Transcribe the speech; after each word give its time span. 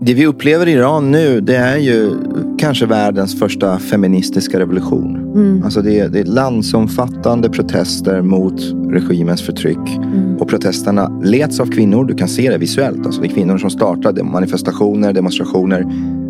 Det 0.00 0.14
vi 0.14 0.26
upplever 0.26 0.68
i 0.68 0.72
Iran 0.72 1.10
nu 1.10 1.40
det 1.40 1.56
är 1.56 1.76
ju 1.76 2.10
kanske 2.58 2.86
världens 2.86 3.38
första 3.38 3.78
feministiska 3.78 4.58
revolution. 4.60 5.16
Mm. 5.16 5.62
Alltså 5.64 5.82
det, 5.82 5.98
är, 5.98 6.08
det 6.08 6.20
är 6.20 6.24
landsomfattande 6.24 7.50
protester 7.50 8.22
mot 8.22 8.60
regimens 8.90 9.42
förtryck. 9.42 9.96
Mm. 9.96 10.36
Och 10.36 10.48
protesterna 10.48 11.20
leds 11.24 11.60
av 11.60 11.66
kvinnor. 11.66 12.04
Du 12.04 12.14
kan 12.14 12.28
se 12.28 12.50
det 12.50 12.58
visuellt. 12.58 13.06
Alltså 13.06 13.20
det 13.20 13.26
är 13.26 13.30
kvinnor 13.30 13.58
som 13.58 13.70
startar 13.70 14.22
manifestationer, 14.22 15.12
demonstrationer. 15.12 15.84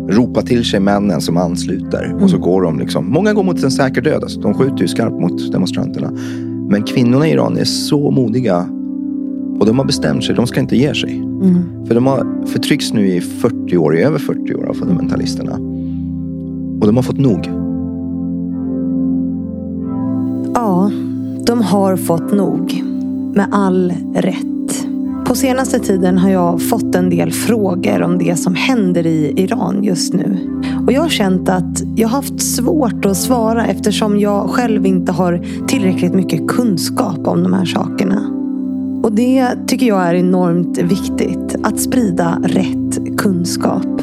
Ropar 0.09 0.41
till 0.41 0.65
sig 0.65 0.79
männen 0.79 1.21
som 1.21 1.37
ansluter. 1.37 2.13
Och 2.21 2.29
så 2.29 2.35
Mm. 2.35 2.49
går 2.49 2.61
de 2.61 2.79
liksom. 2.79 3.11
Många 3.11 3.33
går 3.33 3.43
mot 3.43 3.63
en 3.63 3.71
säker 3.71 4.01
död. 4.01 4.23
Alltså 4.23 4.39
de 4.41 4.53
skjuter 4.53 4.81
ju 4.81 4.87
skarpt 4.87 5.21
mot 5.21 5.51
demonstranterna. 5.51 6.11
Men 6.69 6.83
kvinnorna 6.83 7.27
i 7.27 7.31
Iran 7.31 7.57
är 7.57 7.63
så 7.63 8.11
modiga. 8.11 8.57
Och 9.59 9.65
de 9.65 9.77
har 9.79 9.85
bestämt 9.85 10.23
sig. 10.23 10.35
De 10.35 10.47
ska 10.47 10.59
inte 10.59 10.75
ge 10.77 10.93
sig. 10.93 11.28
Mm. 11.41 11.85
För 11.87 11.95
de 11.95 12.07
har 12.07 12.45
förtryckts 12.45 12.93
nu 12.93 13.07
i 13.07 13.21
40 13.21 13.77
år, 13.77 13.97
i 13.97 14.01
över 14.01 14.19
40 14.19 14.55
år 14.55 14.65
av 14.65 14.73
fundamentalisterna. 14.73 15.53
Och 16.81 16.87
de 16.87 16.95
har 16.95 17.03
fått 17.03 17.17
nog. 17.17 17.51
Ja, 20.53 20.91
de 21.45 21.61
har 21.61 21.97
fått 21.97 22.33
nog. 22.33 22.83
Med 23.35 23.47
all 23.51 23.93
rätt. 24.15 24.87
På 25.25 25.35
senaste 25.35 25.79
tiden 25.79 26.17
har 26.17 26.29
jag 26.29 26.61
fått 26.61 26.95
en 26.95 27.09
del 27.09 27.31
frågor 27.31 28.01
om 28.01 28.17
det 28.17 28.35
som 28.39 28.55
händer 28.55 29.05
i 29.05 29.33
Iran 29.37 29.83
just 29.83 30.13
nu. 30.13 30.37
Och 30.85 30.91
jag 30.91 31.01
har 31.01 31.09
känt 31.09 31.49
att 31.49 31.83
jag 31.95 32.07
har 32.07 32.15
haft 32.15 32.41
svårt 32.41 33.05
att 33.05 33.17
svara 33.17 33.65
eftersom 33.65 34.19
jag 34.19 34.49
själv 34.49 34.85
inte 34.85 35.11
har 35.11 35.45
tillräckligt 35.67 36.13
mycket 36.13 36.47
kunskap 36.47 37.27
om 37.27 37.43
de 37.43 37.53
här 37.53 37.65
sakerna. 37.65 38.38
Och 39.03 39.11
det 39.11 39.67
tycker 39.67 39.85
jag 39.85 40.07
är 40.07 40.13
enormt 40.13 40.77
viktigt. 40.77 41.55
Att 41.63 41.79
sprida 41.79 42.39
rätt 42.43 43.17
kunskap. 43.17 44.01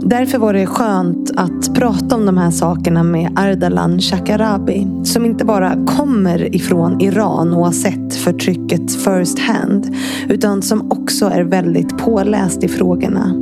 Därför 0.00 0.38
var 0.38 0.52
det 0.52 0.66
skönt 0.66 1.30
att 1.36 1.74
prata 1.74 2.16
om 2.16 2.26
de 2.26 2.36
här 2.36 2.50
sakerna 2.50 3.02
med 3.02 3.30
Ardalan 3.36 4.00
Shekarabi. 4.00 4.86
Som 5.04 5.24
inte 5.24 5.44
bara 5.44 5.86
kommer 5.86 6.54
ifrån 6.56 7.00
Iran 7.00 7.54
och 7.54 7.64
har 7.64 7.72
sett 7.72 8.14
förtrycket 8.14 8.92
first 8.92 9.38
hand. 9.38 9.96
Utan 10.28 10.62
som 10.62 10.92
också 10.92 11.26
är 11.26 11.42
väldigt 11.42 11.98
påläst 11.98 12.64
i 12.64 12.68
frågorna. 12.68 13.34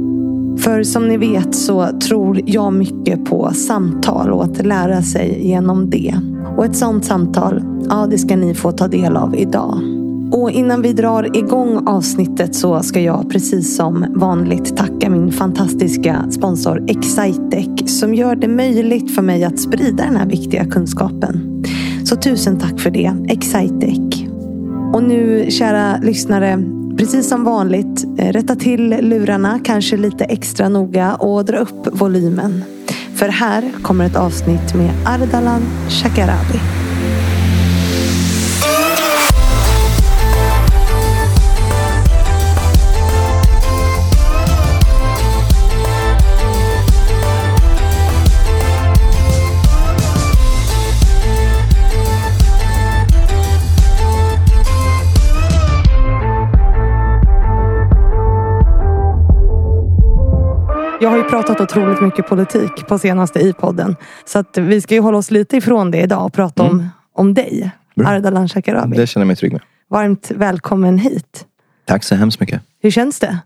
För 0.59 0.83
som 0.83 1.09
ni 1.09 1.17
vet 1.17 1.55
så 1.55 1.87
tror 2.09 2.41
jag 2.47 2.73
mycket 2.73 3.25
på 3.25 3.51
samtal 3.55 4.33
och 4.33 4.45
att 4.45 4.67
lära 4.67 5.03
sig 5.03 5.47
genom 5.49 5.91
det. 5.91 6.15
Och 6.57 6.65
ett 6.65 6.77
sånt 6.77 7.05
samtal, 7.05 7.63
ja 7.89 8.07
det 8.11 8.19
ska 8.19 8.37
ni 8.37 8.55
få 8.55 8.73
ta 8.73 8.89
del 8.89 9.17
av 9.17 9.37
idag. 9.37 9.96
Och 10.37 10.51
innan 10.51 10.83
vi 10.83 10.93
drar 10.93 11.37
igång 11.37 11.89
avsnittet 11.89 12.55
så 12.55 12.83
ska 12.83 13.01
jag 13.01 13.31
precis 13.31 13.77
som 13.77 14.07
vanligt 14.17 14.77
tacka 14.77 15.11
min 15.11 15.33
fantastiska 15.33 16.31
sponsor 16.31 16.85
Excitec 16.89 17.99
som 18.01 18.15
gör 18.15 18.37
det 18.37 18.49
möjligt 18.49 19.15
för 19.15 19.23
mig 19.23 19.45
att 19.45 19.59
sprida 19.59 20.05
den 20.05 20.17
här 20.17 20.27
viktiga 20.27 20.65
kunskapen. 20.65 21.65
Så 22.05 22.17
tusen 22.17 22.59
tack 22.59 22.81
för 22.81 22.91
det, 22.91 23.13
Excitec. 23.29 24.29
Och 24.95 25.03
nu 25.03 25.51
kära 25.51 25.97
lyssnare, 26.03 26.63
precis 26.99 27.29
som 27.29 27.45
vanligt, 27.45 28.05
eh, 28.19 28.33
rätta 28.33 28.57
till 28.57 28.97
lurarna, 29.01 29.61
kanske 29.65 29.97
lite 29.97 30.25
extra 30.25 30.69
noga 30.69 31.15
och 31.15 31.45
dra 31.45 31.59
upp 31.59 32.01
volymen. 32.01 32.65
För 33.15 33.29
här 33.29 33.65
kommer 33.83 34.05
ett 34.05 34.17
avsnitt 34.17 34.75
med 34.75 34.91
Ardalan 35.07 35.63
Shekarabi. 35.89 36.86
Pratat 61.31 61.61
otroligt 61.61 62.01
mycket 62.01 62.27
politik 62.27 62.87
på 62.89 62.99
senaste 62.99 63.41
i 63.41 63.53
podden. 63.53 63.97
Så 64.25 64.39
att 64.39 64.59
vi 64.59 64.81
ska 64.81 64.95
ju 64.95 65.01
hålla 65.01 65.19
oss 65.19 65.31
lite 65.31 65.57
ifrån 65.57 65.91
det 65.91 66.01
idag 66.01 66.25
och 66.25 66.33
prata 66.33 66.63
om, 66.63 66.89
om 67.13 67.35
dig. 67.35 67.71
Bra. 67.97 68.09
Ardalan 68.09 68.49
Shekarabi. 68.49 68.97
Det 68.97 69.07
känner 69.07 69.23
jag 69.23 69.27
mig 69.27 69.37
trygg 69.37 69.53
med. 69.53 69.61
Varmt 69.91 70.31
välkommen 70.35 70.99
hit. 70.99 71.47
Tack 71.85 72.05
så 72.05 72.15
hemskt 72.15 72.41
mycket. 72.41 72.63
Hur 72.83 72.91
känns 72.91 73.21
det? 73.21 73.39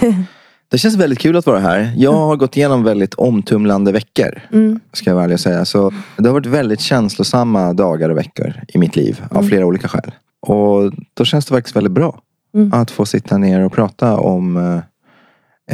Det 0.68 0.78
känns 0.78 0.96
väldigt 0.96 1.18
kul 1.18 1.36
att 1.36 1.46
vara 1.46 1.58
här. 1.58 1.92
Jag 1.96 2.12
har 2.12 2.36
gått 2.36 2.56
igenom 2.56 2.84
väldigt 2.84 3.14
omtumlande 3.14 3.92
veckor. 3.92 4.40
Mm. 4.52 4.80
Ska 4.92 5.10
jag 5.10 5.14
vara 5.14 5.24
ärlig 5.24 5.34
och 5.34 5.40
säga. 5.40 5.64
Så 5.64 5.92
det 6.16 6.28
har 6.28 6.32
varit 6.32 6.46
väldigt 6.46 6.80
känslosamma 6.80 7.72
dagar 7.72 8.10
och 8.10 8.16
veckor 8.16 8.54
i 8.68 8.78
mitt 8.78 8.96
liv. 8.96 9.24
Av 9.30 9.42
flera 9.42 9.66
olika 9.66 9.88
skäl. 9.88 10.12
Och 10.40 10.92
då 11.14 11.24
känns 11.24 11.46
det 11.46 11.54
faktiskt 11.54 11.76
väldigt 11.76 11.92
bra. 11.92 12.20
Mm. 12.54 12.72
Att 12.72 12.90
få 12.90 13.06
sitta 13.06 13.38
ner 13.38 13.60
och 13.60 13.72
prata 13.72 14.16
om 14.16 14.56
eh, 14.56 14.80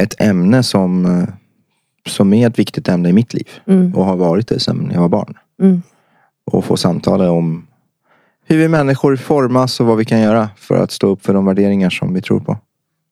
ett 0.03 0.21
ämne 0.21 0.63
som, 0.63 1.05
eh, 1.05 1.29
som 2.09 2.33
är 2.33 2.47
ett 2.47 2.59
viktigt 2.59 2.89
ämne 2.89 3.09
i 3.09 3.13
mitt 3.13 3.33
liv. 3.33 3.49
Mm. 3.65 3.95
Och 3.95 4.05
har 4.05 4.17
varit 4.17 4.47
det 4.47 4.59
sedan 4.59 4.91
jag 4.93 5.01
var 5.01 5.09
barn. 5.09 5.37
Mm. 5.61 5.81
Och 6.51 6.65
få 6.65 6.77
samtala 6.77 7.31
om 7.31 7.67
hur 8.45 8.57
vi 8.57 8.67
människor 8.67 9.15
formas 9.15 9.79
och 9.79 9.85
vad 9.85 9.97
vi 9.97 10.05
kan 10.05 10.21
göra 10.21 10.49
för 10.55 10.75
att 10.75 10.91
stå 10.91 11.07
upp 11.07 11.25
för 11.25 11.33
de 11.33 11.45
värderingar 11.45 11.89
som 11.89 12.13
vi 12.13 12.21
tror 12.21 12.39
på. 12.39 12.57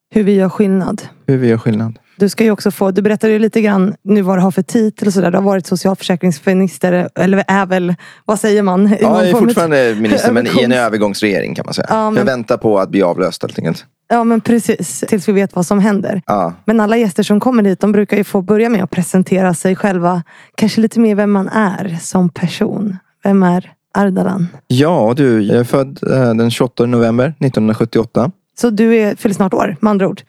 Hur 0.10 0.24
vi 0.24 0.34
gör 0.34 0.50
skillnad. 0.50 1.02
Hur 1.26 1.38
vi 1.38 1.48
gör 1.48 1.58
skillnad. 1.58 2.00
Du 2.22 2.30
ska 2.30 2.44
ju 2.44 2.52
också 2.52 2.72
få, 2.72 2.92
du 2.92 3.02
berättade 3.02 3.34
ju 3.34 3.40
lite 3.40 3.62
grann 3.62 3.96
nu 4.04 4.22
vad 4.22 4.38
du 4.38 4.42
har 4.42 4.52
för 4.52 4.62
titel 4.62 5.08
och 5.08 5.14
sådär. 5.14 5.32
Du 5.32 5.38
har 5.38 5.44
varit 5.44 5.66
socialförsäkringsminister, 5.68 7.10
eller 7.16 7.44
är 7.48 7.66
väl, 7.66 7.96
vad 8.26 8.40
säger 8.40 8.64
man? 8.64 8.88
Ja, 8.88 8.98
jag 9.02 9.30
är 9.30 9.34
fortfarande 9.34 9.96
minister 10.00 10.32
men 10.32 10.48
i 10.48 10.50
en 10.50 10.56
övergångs- 10.72 10.76
övergångsregering 10.86 11.56
kan 11.56 11.66
man 11.66 11.74
säga. 11.74 11.86
Ja, 11.90 12.10
men- 12.10 12.18
Jag 12.18 12.26
väntar 12.26 12.58
på 12.58 12.80
att 12.80 12.90
bli 12.90 13.02
avlöst 13.04 13.42
helt 13.44 13.60
enkelt. 13.60 13.86
Ja 14.10 14.24
men 14.24 14.42
precis, 14.42 15.04
tills 15.08 15.28
vi 15.30 15.34
vet 15.34 15.56
vad 15.56 15.66
som 15.66 15.80
händer. 15.80 16.22
Ja. 16.26 16.54
Men 16.66 16.80
alla 16.80 16.98
gäster 16.98 17.24
som 17.24 17.40
kommer 17.40 17.64
hit, 17.64 17.80
de 17.80 17.92
brukar 17.92 18.18
ju 18.18 18.24
få 18.24 18.42
börja 18.42 18.70
med 18.70 18.84
att 18.84 18.90
presentera 18.90 19.54
sig 19.54 19.76
själva. 19.76 20.24
Kanske 20.56 20.82
lite 20.82 21.00
mer 21.00 21.16
vem 21.16 21.32
man 21.32 21.48
är 21.50 21.98
som 22.02 22.30
person. 22.30 22.98
Vem 23.24 23.44
är 23.44 23.72
Ardalan? 23.98 24.48
ja, 24.68 25.14
du. 25.18 25.42
Jag 25.42 25.58
är 25.60 25.64
född 25.64 26.00
eh, 26.12 26.34
den 26.34 26.52
28 26.52 26.86
november 26.86 27.26
1978. 27.40 28.32
Så 28.60 28.70
du 28.70 28.96
är, 28.96 29.16
fyller 29.16 29.36
snart 29.36 29.54
år, 29.54 29.78
med 29.82 29.92
andra 29.92 30.08
ord. 30.08 30.22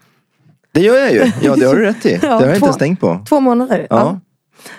Det 0.73 0.81
gör 0.81 0.97
jag 0.97 1.13
ju. 1.13 1.33
Ja, 1.43 1.57
det 1.57 1.65
har 1.67 1.75
du 1.75 1.83
rätt 1.83 2.07
i. 2.07 2.09
Det 2.21 2.27
Ja, 2.27 2.33
har 2.33 2.43
jag 2.43 2.55
inte 2.55 2.65
ens 2.65 2.77
tänkt 2.77 3.01
på. 3.01 3.25
Två 3.29 3.41
månader. 3.41 3.87
Ja. 3.91 4.21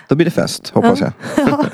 Då 0.08 0.14
blir 0.14 0.24
det 0.24 0.30
fest, 0.30 0.68
hoppas 0.74 1.00
jag. 1.00 1.12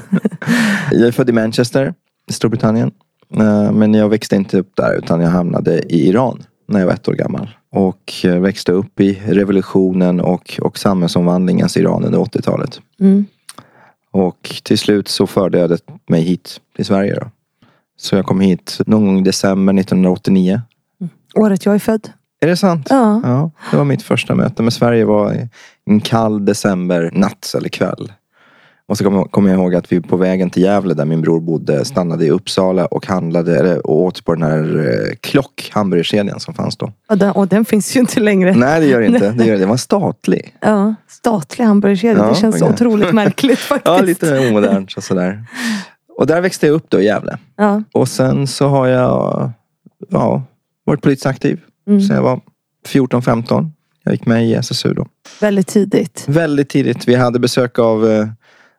Jag 0.92 1.08
är 1.08 1.12
född 1.12 1.28
i 1.30 1.32
Manchester, 1.32 1.94
i 2.30 2.32
Storbritannien. 2.32 2.90
Eh, 3.36 3.72
Men 3.72 3.94
jag 3.94 4.08
växte 4.08 4.36
inte 4.36 4.58
upp 4.58 4.76
där 4.76 4.98
utan 4.98 5.20
jag 5.20 5.30
hamnade 5.30 5.78
i 5.78 6.08
Iran 6.08 6.42
när 6.68 6.80
jag 6.80 6.86
var 6.86 6.94
ett 6.94 7.08
år 7.08 7.12
gammal. 7.12 7.50
Och 7.72 8.12
eh, 8.24 8.38
växte 8.40 8.72
upp 8.72 9.00
i 9.00 9.22
revolutionen 9.26 10.20
och, 10.20 10.60
och 10.62 10.78
samhällsomvandlingens 10.78 11.76
Iran 11.76 12.04
under 12.04 12.18
80-talet. 12.18 12.80
Mm. 13.00 13.26
Och 14.10 14.60
till 14.62 14.78
slut 14.78 15.08
så 15.08 15.26
förde 15.26 15.58
jag 15.58 15.70
det 15.70 15.80
mig 16.08 16.22
hit 16.22 16.60
till 16.76 16.84
Sverige. 16.84 17.14
Då. 17.14 17.26
Så 17.96 18.16
jag 18.16 18.26
kom 18.26 18.40
hit 18.40 18.78
någon 18.86 19.06
gång 19.06 19.18
i 19.18 19.22
december 19.22 19.74
1989. 19.74 20.60
Året 21.34 21.66
jag 21.66 21.74
är 21.74 21.78
född. 21.78 22.08
Är 22.40 22.46
det 22.46 22.56
sant? 22.56 22.86
Ja. 22.90 23.20
Ja, 23.24 23.50
det 23.70 23.76
var 23.76 23.84
mitt 23.84 24.02
första 24.02 24.34
möte 24.34 24.62
med 24.62 24.72
Sverige 24.72 25.04
var 25.04 25.48
en 25.86 26.00
kall 26.00 26.44
decembernatt 26.44 27.54
eller 27.56 27.68
kväll. 27.68 28.12
Och 28.90 28.98
så 28.98 29.04
kommer 29.04 29.24
kom 29.24 29.46
jag 29.46 29.58
ihåg 29.60 29.74
att 29.74 29.92
vi 29.92 30.00
på 30.00 30.16
vägen 30.16 30.50
till 30.50 30.62
Gävle 30.62 30.94
där 30.94 31.04
min 31.04 31.22
bror 31.22 31.40
bodde 31.40 31.84
stannade 31.84 32.26
i 32.26 32.30
Uppsala 32.30 32.86
och 32.86 33.06
handlade 33.06 33.58
eller, 33.58 33.86
och 33.86 34.02
åt 34.02 34.24
på 34.24 34.34
den 34.34 34.42
här 34.42 34.78
eh, 34.78 35.14
klock 35.20 35.70
hamburgerkedjan 35.72 36.40
som 36.40 36.54
fanns 36.54 36.76
då. 36.76 36.92
Och 37.08 37.18
den, 37.18 37.30
och 37.30 37.48
den 37.48 37.64
finns 37.64 37.96
ju 37.96 38.00
inte 38.00 38.20
längre. 38.20 38.54
Nej 38.54 38.80
det 38.80 38.86
gör 38.86 39.00
det 39.00 39.06
inte. 39.06 39.30
Det, 39.30 39.44
gör 39.44 39.52
det. 39.52 39.60
det 39.60 39.66
var 39.66 39.76
statlig. 39.76 40.56
Ja, 40.60 40.94
statlig 41.08 41.64
hamburgerkedja. 41.64 42.22
Ja, 42.22 42.28
det 42.28 42.34
känns 42.34 42.62
okej. 42.62 42.74
otroligt 42.74 43.12
märkligt 43.12 43.58
faktiskt. 43.58 43.86
Ja, 43.86 44.02
lite 44.02 44.48
omodernt 44.48 44.96
och 44.96 45.04
sådär. 45.04 45.44
Och 46.18 46.26
där 46.26 46.40
växte 46.40 46.66
jag 46.66 46.74
upp 46.74 46.90
då 46.90 47.00
i 47.00 47.04
Gävle. 47.04 47.38
Ja. 47.56 47.82
Och 47.92 48.08
sen 48.08 48.46
så 48.46 48.68
har 48.68 48.86
jag 48.86 49.50
ja, 50.08 50.42
varit 50.84 51.02
politiskt 51.02 51.26
aktiv 51.26 51.60
Mm. 51.90 52.02
sen 52.02 52.16
jag 52.16 52.22
var 52.22 52.40
14-15. 52.88 53.70
Jag 54.04 54.12
gick 54.12 54.26
med 54.26 54.46
i 54.48 54.54
SSU 54.54 54.94
då. 54.94 55.06
Väldigt 55.40 55.66
tidigt. 55.66 56.24
Väldigt 56.28 56.68
tidigt. 56.68 57.08
Vi 57.08 57.14
hade 57.14 57.38
besök 57.38 57.78
av 57.78 58.10
eh, 58.10 58.28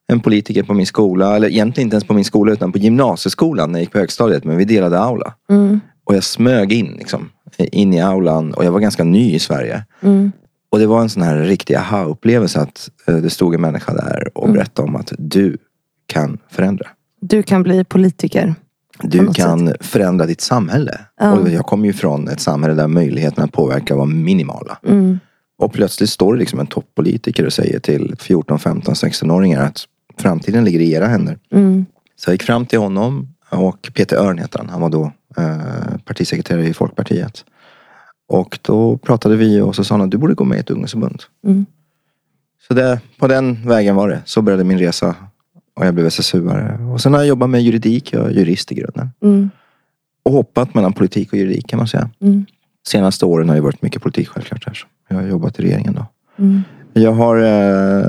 en 0.08 0.20
politiker 0.20 0.64
på 0.64 0.74
min 0.74 0.86
skola. 0.86 1.36
Eller 1.36 1.48
egentligen 1.48 1.88
inte 1.88 1.96
ens 1.96 2.04
på 2.04 2.14
min 2.14 2.26
skola 2.26 2.52
utan 2.54 2.72
på 2.72 2.78
gymnasieskolan 2.78 3.72
när 3.72 3.80
jag 3.80 3.84
gick 3.84 3.92
på 3.92 3.98
högstadiet. 3.98 4.44
Men 4.44 4.58
vi 4.58 4.66
delade 4.66 5.00
aula. 5.00 5.34
Mm. 5.50 5.80
Och 6.04 6.16
jag 6.16 6.24
smög 6.24 6.74
in 6.74 6.96
liksom. 6.98 7.30
In 7.58 7.94
i 7.94 8.02
aulan. 8.02 8.54
Och 8.54 8.66
jag 8.66 8.72
var 8.72 8.80
ganska 8.80 9.04
ny 9.04 9.34
i 9.34 9.40
Sverige. 9.40 9.86
Mm. 10.02 10.32
Och 10.72 10.80
det 10.80 10.86
var 10.88 11.02
en 11.02 11.10
sån 11.10 11.24
här 11.24 11.38
riktig 11.38 11.76
aha-upplevelse 11.76 12.60
att 12.60 12.90
eh, 13.08 13.16
det 13.16 13.30
stod 13.30 13.54
en 13.56 13.62
människa 13.62 13.94
där 13.94 14.32
och 14.38 14.44
Mm. 14.44 14.54
berättade 14.58 14.88
om 14.88 14.96
att 14.96 15.14
du 15.18 15.58
kan 16.08 16.38
förändra. 16.50 16.88
Du 17.22 17.44
kan 17.44 17.64
bli 17.64 17.84
politiker. 17.84 18.56
Du 19.04 19.34
kan 19.34 19.74
förändra 19.80 20.26
ditt 20.26 20.42
samhälle. 20.42 21.00
Ja. 21.20 21.32
Och 21.32 21.50
jag 21.50 21.66
kommer 21.66 21.86
ju 21.86 21.94
från 21.94 22.28
ett 22.28 22.40
samhälle 22.40 22.76
där 22.76 22.88
möjligheterna 22.88 23.46
att 23.46 23.52
påverka 23.52 23.96
var 23.96 24.06
minimala. 24.06 24.78
Mm. 24.88 25.20
Och 25.58 25.74
plötsligt 25.74 26.10
står 26.10 26.34
det 26.34 26.40
liksom 26.40 26.60
en 26.60 26.68
toppolitiker 26.68 27.46
och 27.46 27.54
säger 27.54 27.80
till 27.80 28.16
14, 28.20 28.60
15, 28.60 28.94
16-åringar 28.94 29.64
att 29.64 29.86
framtiden 30.18 30.66
ligger 30.66 30.80
i 30.80 30.92
era 30.92 31.08
händer. 31.08 31.38
Mm. 31.52 31.86
Så 32.16 32.30
jag 32.30 32.34
gick 32.34 32.44
fram 32.44 32.66
till 32.66 32.80
honom 32.80 33.34
och 33.50 33.92
Peter 33.94 34.18
Örn 34.18 34.38
heter 34.38 34.60
han. 34.60 34.70
Han 34.70 34.82
var 34.82 34.90
då 34.90 35.12
eh, 35.38 35.98
partisekreterare 36.06 36.68
i 36.68 36.74
Folkpartiet. 36.74 37.46
Och 38.28 38.60
då 38.62 38.98
pratade 38.98 39.36
vi 39.36 39.62
och 39.62 39.76
så 39.76 39.84
sa 39.84 39.94
han 39.94 40.02
att 40.02 40.12
du 40.12 40.18
borde 40.18 40.34
gå 40.34 40.44
med 40.44 40.58
i 40.58 40.60
ett 40.60 40.70
ungdomsförbund. 40.70 41.24
Mm. 41.46 41.66
Så 42.68 42.74
det, 42.74 43.00
på 43.20 43.28
den 43.28 43.68
vägen 43.68 43.96
var 43.96 44.10
det. 44.10 44.22
Så 44.26 44.42
började 44.42 44.64
min 44.64 44.80
resa. 44.80 45.16
Och 45.82 45.88
jag 45.88 45.94
blev 45.94 46.08
SSU-are. 46.08 46.94
Och 46.94 47.02
sen 47.02 47.14
har 47.14 47.20
jag 47.20 47.28
jobbat 47.28 47.50
med 47.50 47.62
juridik. 47.62 48.14
Jag 48.14 48.26
är 48.26 48.32
jurist 48.32 48.72
i 48.72 48.76
grunden. 48.76 49.10
Mm. 49.24 49.50
Och 50.24 50.32
hoppat 50.32 50.74
mellan 50.74 50.94
politik 50.94 51.34
och 51.34 51.40
juridik 51.40 51.68
kan 51.68 51.78
man 51.78 51.88
säga. 51.88 52.10
Mm. 52.22 52.46
Senaste 52.88 53.26
åren 53.26 53.50
har 53.50 53.56
det 53.56 53.62
varit 53.62 53.82
mycket 53.82 54.02
politik 54.02 54.28
självklart. 54.28 54.66
Här. 54.66 54.78
Jag 55.08 55.16
har 55.16 55.24
jobbat 55.24 55.60
i 55.60 55.64
regeringen 55.64 55.94
då. 55.94 56.06
Mm. 56.44 56.62
Jag 56.94 57.12
har 57.12 57.38
eh, 57.38 58.06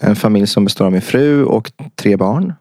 en 0.00 0.16
familj 0.16 0.46
som 0.46 0.64
består 0.64 0.84
av 0.86 0.92
min 0.92 1.02
fru 1.02 1.44
och 1.44 1.72
tre 1.94 2.16
barn. 2.16 2.52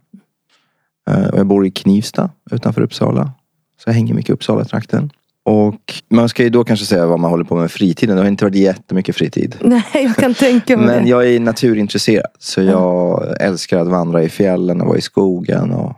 Eh, 1.09 1.27
och 1.27 1.39
jag 1.39 1.45
bor 1.45 1.65
i 1.65 1.71
Knivsta 1.71 2.29
utanför 2.51 2.81
Uppsala. 2.81 3.31
Så 3.77 3.89
jag 3.89 3.93
hänger 3.93 4.13
mycket 4.13 4.29
i 4.29 4.33
Uppsala-trakten. 4.33 5.11
Och 5.51 5.93
man 6.09 6.29
ska 6.29 6.43
ju 6.43 6.49
då 6.49 6.63
kanske 6.63 6.85
säga 6.85 7.07
vad 7.07 7.19
man 7.19 7.31
håller 7.31 7.43
på 7.43 7.55
med 7.55 7.71
fritiden. 7.71 8.15
Det 8.15 8.21
har 8.21 8.29
inte 8.29 8.45
varit 8.45 8.55
jättemycket 8.55 9.15
fritid. 9.15 9.55
Nej, 9.61 9.83
jag 9.93 10.15
kan 10.15 10.33
tänka 10.33 10.77
mig 10.77 10.85
Men 10.85 11.07
jag 11.07 11.27
är 11.27 11.39
naturintresserad. 11.39 12.31
Så 12.39 12.61
jag 12.61 13.35
älskar 13.41 13.79
att 13.79 13.87
vandra 13.87 14.23
i 14.23 14.29
fjällen 14.29 14.81
och 14.81 14.87
vara 14.87 14.97
i 14.97 15.01
skogen. 15.01 15.71
Och 15.71 15.93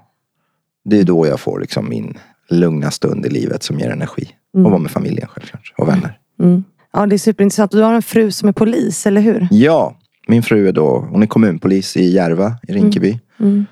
det 0.86 1.00
är 1.00 1.04
då 1.04 1.28
jag 1.28 1.40
får 1.40 1.60
liksom 1.60 1.90
min 1.90 2.18
lugna 2.50 2.92
stund 2.92 3.26
i 3.26 3.30
livet 3.30 3.64
som 3.64 3.80
ger 3.80 3.90
energi. 3.90 4.30
Och 4.54 4.64
vara 4.64 4.78
med 4.78 4.92
familjen 4.92 5.28
självklart. 5.28 5.74
Och 5.78 5.88
vänner. 5.88 6.18
Mm. 6.40 6.64
Ja, 6.94 7.06
det 7.06 7.16
är 7.16 7.18
superintressant. 7.18 7.72
Du 7.72 7.82
har 7.82 7.94
en 7.94 8.02
fru 8.02 8.32
som 8.32 8.50
är 8.50 8.54
polis, 8.54 9.08
eller 9.08 9.22
hur? 9.22 9.48
Ja, 9.52 9.98
min 10.28 10.44
fru 10.44 10.68
är 10.68 10.72
då, 10.72 11.08
hon 11.12 11.24
är 11.24 11.28
kommunpolis 11.28 11.98
i 11.98 12.10
Järva 12.10 12.56
i 12.68 12.74
Rinkeby. 12.74 13.20
Mm. 13.40 13.66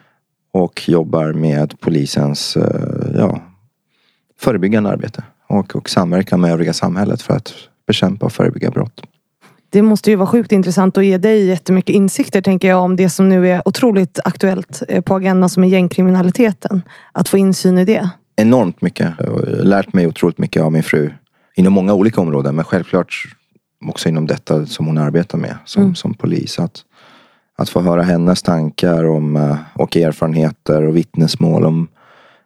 Och 0.52 0.90
jobbar 0.90 1.34
med 1.34 1.80
polisens 1.80 2.58
eh, 2.58 3.18
ja, 3.18 3.42
förebyggande 4.40 4.90
arbete. 4.90 5.24
Och, 5.52 5.76
och 5.76 5.90
samverkar 5.90 6.38
med 6.38 6.52
övriga 6.52 6.74
samhället 6.74 7.22
för 7.22 7.34
att 7.34 7.54
bekämpa 7.88 8.26
och 8.26 8.32
förebygga 8.32 8.72
brott. 8.72 9.02
Det 9.70 9.82
måste 9.82 10.10
ju 10.10 10.16
vara 10.16 10.28
sjukt 10.28 10.52
intressant 10.52 10.98
och 10.98 11.04
ge 11.04 11.18
dig 11.18 11.46
jättemycket 11.46 11.96
insikter, 11.96 12.42
tänker 12.42 12.68
jag, 12.68 12.84
om 12.84 12.96
det 12.96 13.10
som 13.10 13.30
nu 13.30 13.50
är 13.50 13.68
otroligt 13.68 14.20
aktuellt 14.26 14.84
eh, 14.88 15.02
på 15.02 15.16
agendan 15.16 15.50
som 15.50 15.64
är 15.64 15.68
gängkriminaliteten. 15.68 16.82
Att 17.12 17.30
få 17.30 17.38
insyn 17.38 17.78
i 17.78 17.86
det. 17.86 18.10
Enormt 18.36 18.82
mycket. 18.82 19.14
Jag 19.20 19.32
har 19.32 19.42
lärt 19.46 19.94
mig 19.94 20.08
otroligt 20.08 20.38
mycket 20.38 20.62
av 20.64 20.72
min 20.72 20.84
fru. 20.84 21.10
Inom 21.56 21.74
många 21.74 21.94
olika 21.94 22.22
områden. 22.22 22.56
Men 22.56 22.66
självklart 22.66 23.24
också 23.86 24.10
inom 24.10 24.28
detta 24.28 24.66
som 24.66 24.86
hon 24.86 24.98
arbetar 24.98 25.38
med 25.38 25.56
som, 25.66 25.84
Mm. 25.84 25.96
som 25.96 26.14
polis. 26.14 26.60
Att, 26.60 26.84
att 27.58 27.70
få 27.70 27.82
höra 27.82 28.02
hennes 28.02 28.42
tankar 28.42 29.04
om, 29.04 29.36
eh, 29.36 29.56
och 29.74 29.98
erfarenheter 29.98 30.84
och 30.84 30.98
vittnesmål 30.98 31.66
om 31.66 31.88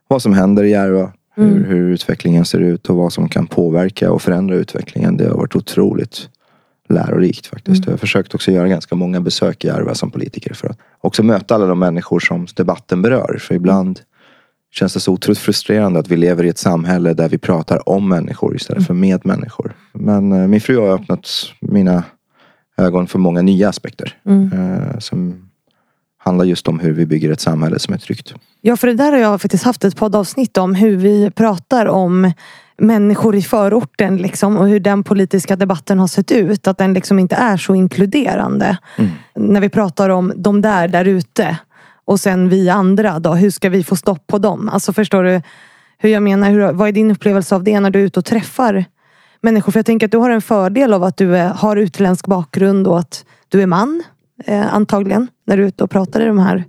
vad 0.07 0.22
som 0.22 0.34
händer 0.34 0.63
i 0.63 0.69
Järva. 0.69 1.12
Mm. 1.38 1.54
Hur, 1.54 1.66
hur 1.66 1.90
utvecklingen 1.90 2.46
ser 2.46 2.60
ut 2.60 2.90
och 2.90 2.96
vad 2.96 3.14
som 3.14 3.30
kan 3.30 3.48
påverka 3.48 4.12
och 4.12 4.22
förändra 4.22 4.56
utvecklingen. 4.56 5.18
Det 5.18 5.28
har 5.28 5.38
varit 5.38 5.56
otroligt 5.56 6.30
lärorikt 6.90 7.48
faktiskt. 7.48 7.78
Mm. 7.78 7.84
Jag 7.86 7.94
har 7.94 7.98
försökt 7.98 8.36
också 8.36 8.52
göra 8.52 8.68
ganska 8.68 8.96
många 8.96 9.22
besök 9.22 9.64
i 9.64 9.68
Järva 9.68 9.96
som 9.96 10.12
politiker 10.12 10.54
för 10.54 10.68
att 10.68 10.78
också 11.02 11.24
möta 11.24 11.56
alla 11.56 11.66
de 11.66 11.80
människor 11.80 12.20
som 12.20 12.48
debatten 12.56 13.02
berör. 13.02 13.38
För 13.42 13.56
ibland 13.56 14.00
känns 14.72 14.94
det 14.94 15.00
så 15.00 15.14
otroligt 15.14 15.40
frustrerande 15.40 16.00
att 16.00 16.08
vi 16.08 16.18
lever 16.18 16.44
i 16.44 16.50
ett 16.50 16.58
samhälle 16.58 17.14
där 17.14 17.30
vi 17.30 17.38
pratar 17.38 17.90
om 17.90 18.10
människor 18.10 18.56
istället 18.56 18.88
för 18.88 18.94
med 18.94 19.26
människor. 19.26 19.76
Men 19.94 20.31
eh, 20.31 20.48
min 20.48 20.62
fru 20.62 20.78
har 20.78 20.94
öppnat 20.94 21.28
mina 21.62 22.04
ögon 22.78 23.08
för 23.08 23.20
många 23.20 23.42
nya 23.42 23.70
aspekter. 23.70 24.18
Mm. 24.26 24.52
Eh, 24.54 25.00
som 25.00 25.44
handlar 26.25 26.45
just 26.45 26.68
om 26.68 26.80
hur 26.80 26.94
vi 26.94 27.06
bygger 27.06 27.31
ett 27.31 27.42
samhälle 27.42 27.80
som 27.80 27.94
är 27.94 27.98
tryggt. 27.98 28.33
Ja, 28.62 28.77
för 28.77 28.88
det 28.88 28.94
där 28.94 29.12
har 29.12 29.19
jag 29.19 29.42
faktiskt 29.42 29.63
haft 29.63 29.83
ett 29.83 29.95
poddavsnitt 29.95 30.57
om. 30.57 30.75
Hur 30.75 30.98
vi 30.98 31.31
pratar 31.31 31.86
om 31.86 32.31
människor 32.77 33.36
i 33.36 33.42
förorten 33.42 34.18
liksom, 34.18 34.57
och 34.57 34.68
hur 34.68 34.80
den 34.80 35.04
politiska 35.04 35.56
debatten 35.56 36.00
har 36.00 36.07
sett 36.07 36.31
ut. 36.31 36.68
Att 36.68 36.77
den 36.77 36.94
liksom 36.94 37.19
inte 37.19 37.36
är 37.36 37.57
så 37.57 37.75
inkluderande. 37.75 38.77
När 39.36 39.62
vi 39.62 39.69
pratar 39.69 40.10
om 40.10 40.33
de 40.36 40.62
där, 40.62 40.88
där 40.88 41.06
ute. 41.06 41.57
Och 42.06 42.19
sen 42.19 42.50
vi 42.50 42.69
andra 42.69 43.19
då. 43.19 43.33
Hur 43.33 43.50
ska 43.50 43.69
vi 43.69 43.83
få 43.83 43.95
stopp 43.95 44.28
på 44.28 44.38
dem? 44.38 44.69
Alltså 44.69 44.94
förstår 44.94 45.24
du 45.24 45.42
hur 45.98 46.10
jag 46.10 46.24
menar? 46.24 46.50
Hur, 46.50 46.71
vad 46.71 46.88
är 46.88 46.92
din 46.92 47.12
upplevelse 47.12 47.56
av 47.56 47.63
det 47.63 47.80
när 47.80 47.89
du 47.89 48.00
är 48.00 48.04
ute 48.04 48.19
och 48.19 48.25
träffar 48.25 48.86
människor? 49.42 49.71
För 49.71 49.80
jag 49.80 49.86
tänker 49.86 50.06
att 50.06 50.12
du 50.12 50.18
har 50.18 50.30
en 50.30 50.42
fördel 50.42 50.94
av 50.94 51.04
att 51.04 51.18
du 51.18 51.38
är, 51.38 51.48
har 51.48 51.78
utländsk 51.78 52.28
bakgrund 52.28 52.88
och 52.88 53.00
att 53.00 53.25
du 53.50 53.62
är 53.62 53.68
man. 53.68 54.04
Eh, 54.45 54.74
antagligen. 54.74 55.28
När 55.45 55.57
du 55.57 55.63
är 55.63 55.68
ute 55.68 55.83
och 55.83 55.89
pratar 55.89 56.21
i 56.21 56.25
de 56.25 56.39
här 56.39 56.63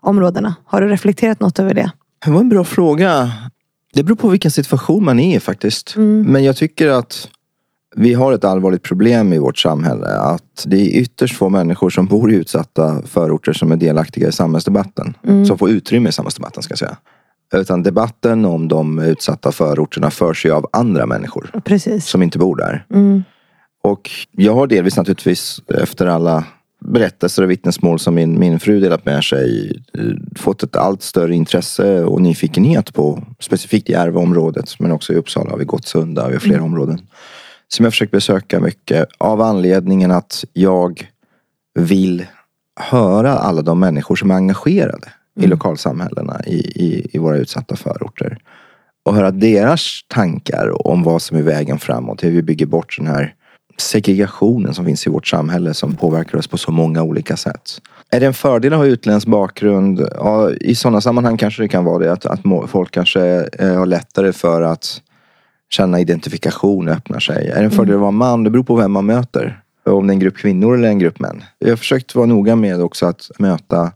områdena. 0.00 0.54
Har 0.64 0.80
du 0.80 0.88
reflekterat 0.88 1.40
något 1.40 1.58
över 1.58 1.74
det? 1.74 1.92
Det 2.24 2.30
var 2.30 2.40
en 2.40 2.48
bra 2.48 2.64
fråga. 2.64 3.32
Det 3.94 4.02
beror 4.02 4.16
på 4.16 4.28
vilken 4.28 4.50
situation 4.50 5.04
man 5.04 5.20
är 5.20 5.36
i 5.36 5.40
faktiskt. 5.40 5.94
Men 5.96 6.44
jag 6.44 6.56
tycker 6.56 6.88
att 6.88 7.28
vi 7.96 8.14
har 8.14 8.32
ett 8.32 8.44
allvarligt 8.44 8.82
problem 8.82 9.32
i 9.32 9.38
vårt 9.38 9.58
samhälle. 9.58 10.06
Att 10.06 10.64
det 10.66 10.76
är 10.76 11.00
ytterst 11.00 11.36
få 11.36 11.48
människor 11.48 11.90
som 11.90 12.06
bor 12.06 12.32
i 12.32 12.34
utsatta 12.34 13.02
förorter 13.06 13.52
som 13.52 13.72
är 13.72 13.76
delaktiga 13.76 14.28
i 14.28 14.32
samhällsdebatten. 14.32 15.14
Som 15.46 15.58
får 15.58 15.70
utrymme 15.70 16.08
i 16.08 16.12
samhällsdebatten 16.12 16.62
ska 16.62 16.72
jag 16.72 16.78
säga. 16.78 16.96
Utan 17.54 17.82
debatten 17.82 18.44
om 18.44 18.68
de 18.68 18.98
utsatta 18.98 19.52
förorterna 19.52 20.10
förs 20.10 20.46
ju 20.46 20.52
av 20.52 20.66
andra 20.72 21.06
människor 21.06 21.50
Precis. 21.64 22.06
som 22.06 22.22
inte 22.22 22.38
bor 22.38 22.56
där. 22.56 22.86
Mm. 22.90 23.22
Och 23.82 24.10
jag 24.30 24.54
har 24.54 24.66
delvis 24.66 24.96
naturligtvis 24.96 25.60
efter 25.68 26.06
alla 26.06 26.44
berättelser 26.80 27.42
och 27.42 27.50
vittnesmål 27.50 27.98
som 27.98 28.14
min, 28.14 28.38
min 28.38 28.60
fru 28.60 28.80
delat 28.80 29.04
med 29.04 29.24
sig 29.24 29.72
eh, 29.98 30.04
fått 30.36 30.62
ett 30.62 30.76
allt 30.76 31.02
större 31.02 31.34
intresse 31.34 32.04
och 32.04 32.22
nyfikenhet 32.22 32.94
på 32.94 33.22
specifikt 33.38 33.88
i 33.88 33.92
Järvaområdet 33.92 34.80
men 34.80 34.92
också 34.92 35.12
i 35.12 35.16
Uppsala 35.16 35.50
har 35.50 35.58
vi 35.58 35.64
Gottsunda 35.64 36.26
och 36.26 36.42
flera 36.42 36.62
områden. 36.62 37.00
Som 37.68 37.84
jag 37.84 37.92
försökt 37.92 38.12
besöka 38.12 38.60
mycket 38.60 39.08
av 39.18 39.40
anledningen 39.40 40.10
att 40.10 40.44
jag 40.52 41.10
vill 41.74 42.26
höra 42.80 43.32
alla 43.32 43.62
de 43.62 43.80
människor 43.80 44.16
som 44.16 44.30
är 44.30 44.34
engagerade 44.34 45.08
i 45.40 45.46
lokalsamhällena 45.46 46.40
i, 46.46 46.58
i, 46.58 47.06
i 47.12 47.18
våra 47.18 47.36
utsatta 47.36 47.76
förorter. 47.76 48.38
Och 49.04 49.14
höra 49.14 49.30
deras 49.30 50.00
tankar 50.08 50.86
om 50.86 51.02
vad 51.02 51.22
som 51.22 51.36
är 51.36 51.42
vägen 51.42 51.78
framåt. 51.78 52.24
Hur 52.24 52.30
vi 52.30 52.42
bygger 52.42 52.66
bort 52.66 52.96
den 52.98 53.06
här 53.06 53.34
segregationen 53.80 54.74
som 54.74 54.84
finns 54.84 55.06
i 55.06 55.10
vårt 55.10 55.26
samhälle 55.26 55.74
som 55.74 55.96
påverkar 55.96 56.38
oss 56.38 56.46
på 56.48 56.58
så 56.58 56.72
många 56.72 57.02
olika 57.02 57.36
sätt. 57.36 57.80
Är 58.10 58.20
det 58.20 58.26
en 58.26 58.34
fördel 58.34 58.72
att 58.72 58.78
ha 58.78 58.86
utländsk 58.86 59.26
bakgrund? 59.28 60.08
Ja, 60.14 60.50
I 60.50 60.74
sådana 60.74 61.00
sammanhang 61.00 61.36
kanske 61.36 61.62
det 61.62 61.68
kan 61.68 61.84
vara 61.84 61.98
det. 61.98 62.12
Att, 62.12 62.26
att 62.26 62.40
folk 62.66 62.90
kanske 62.90 63.48
eh, 63.58 63.74
har 63.74 63.86
lättare 63.86 64.32
för 64.32 64.62
att 64.62 65.00
känna 65.70 66.00
identifikation 66.00 66.88
och 66.88 66.94
öppna 66.94 67.20
sig. 67.20 67.48
Är 67.48 67.58
det 67.58 67.64
en 67.64 67.70
fördel 67.70 67.94
att 67.94 68.00
vara 68.00 68.10
man? 68.10 68.44
Det 68.44 68.50
beror 68.50 68.64
på 68.64 68.76
vem 68.76 68.92
man 68.92 69.06
möter. 69.06 69.60
Om 69.84 70.06
det 70.06 70.10
är 70.10 70.14
en 70.14 70.20
grupp 70.20 70.36
kvinnor 70.36 70.74
eller 70.74 70.88
en 70.88 70.98
grupp 70.98 71.20
män. 71.20 71.44
Jag 71.58 71.68
har 71.68 71.76
försökt 71.76 72.14
vara 72.14 72.26
noga 72.26 72.56
med 72.56 72.82
också 72.82 73.06
att 73.06 73.30
möta 73.38 73.92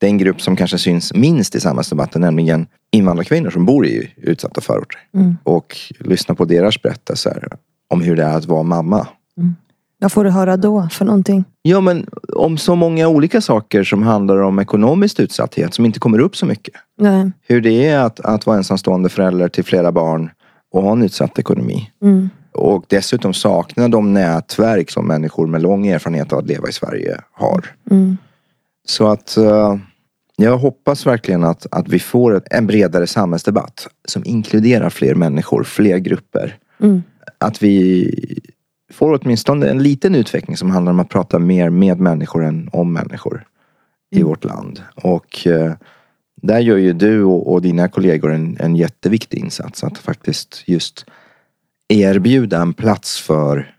den 0.00 0.18
grupp 0.18 0.40
som 0.40 0.56
kanske 0.56 0.78
syns 0.78 1.14
minst 1.14 1.54
i 1.54 1.60
samhällsdebatten, 1.60 2.20
nämligen 2.20 2.66
invandrarkvinnor 2.92 3.50
som 3.50 3.66
bor 3.66 3.86
i 3.86 4.14
utsatta 4.16 4.60
förorter. 4.60 5.00
Och 5.44 5.76
lyssna 5.98 6.34
på 6.34 6.44
deras 6.44 6.82
berättelser 6.82 7.48
om 7.88 8.00
hur 8.00 8.16
det 8.16 8.22
är 8.22 8.36
att 8.36 8.46
vara 8.46 8.62
mamma. 8.62 9.06
Vad 10.00 10.12
får 10.12 10.24
du 10.24 10.30
höra 10.30 10.56
då 10.56 10.88
för 10.92 11.04
någonting? 11.04 11.44
Ja, 11.62 11.80
men 11.80 12.06
om 12.36 12.58
så 12.58 12.74
många 12.74 13.08
olika 13.08 13.40
saker 13.40 13.84
som 13.84 14.02
handlar 14.02 14.36
om 14.36 14.58
ekonomisk 14.58 15.20
utsatthet 15.20 15.74
som 15.74 15.84
inte 15.84 16.00
kommer 16.00 16.18
upp 16.18 16.36
så 16.36 16.46
mycket. 16.46 16.74
Nej. 16.98 17.32
Hur 17.46 17.60
det 17.60 17.86
är 17.86 17.98
att, 17.98 18.20
att 18.20 18.46
vara 18.46 18.56
ensamstående 18.56 19.08
förälder 19.08 19.48
till 19.48 19.64
flera 19.64 19.92
barn 19.92 20.30
och 20.72 20.82
ha 20.82 20.92
en 20.92 21.02
utsatt 21.02 21.38
ekonomi. 21.38 21.90
Mm. 22.02 22.30
Och 22.52 22.84
dessutom 22.88 23.34
sakna 23.34 23.88
de 23.88 24.14
nätverk 24.14 24.90
som 24.90 25.06
människor 25.06 25.46
med 25.46 25.62
lång 25.62 25.86
erfarenhet 25.86 26.32
av 26.32 26.38
att 26.38 26.46
leva 26.46 26.68
i 26.68 26.72
Sverige 26.72 27.20
har. 27.32 27.66
Mm. 27.90 28.16
Så 28.86 29.06
att 29.06 29.36
eh, 29.36 29.76
jag 30.36 30.58
hoppas 30.58 31.06
verkligen 31.06 31.44
att, 31.44 31.66
att 31.70 31.88
vi 31.88 31.98
får 31.98 32.42
en 32.50 32.66
bredare 32.66 33.06
samhällsdebatt 33.06 33.88
som 34.08 34.22
inkluderar 34.24 34.90
fler 34.90 35.14
människor, 35.14 35.64
fler 35.64 35.98
grupper. 35.98 36.56
Mm. 36.80 37.02
Att 37.38 37.62
vi 37.62 38.10
får 38.92 39.20
åtminstone 39.22 39.68
en 39.68 39.82
liten 39.82 40.14
utveckling 40.14 40.56
som 40.56 40.70
handlar 40.70 40.92
om 40.92 41.00
att 41.00 41.08
prata 41.08 41.38
mer 41.38 41.70
med 41.70 42.00
människor 42.00 42.44
än 42.44 42.70
om 42.72 42.92
människor 42.92 43.46
i 44.10 44.22
vårt 44.22 44.44
land. 44.44 44.82
Och 44.94 45.46
eh, 45.46 45.72
där 46.42 46.58
gör 46.58 46.76
ju 46.76 46.92
du 46.92 47.22
och, 47.24 47.52
och 47.52 47.62
dina 47.62 47.88
kollegor 47.88 48.32
en, 48.32 48.56
en 48.60 48.76
jätteviktig 48.76 49.38
insats. 49.38 49.84
Att 49.84 49.98
faktiskt 49.98 50.62
just 50.66 51.06
erbjuda 51.88 52.60
en 52.60 52.74
plats 52.74 53.20
för 53.20 53.74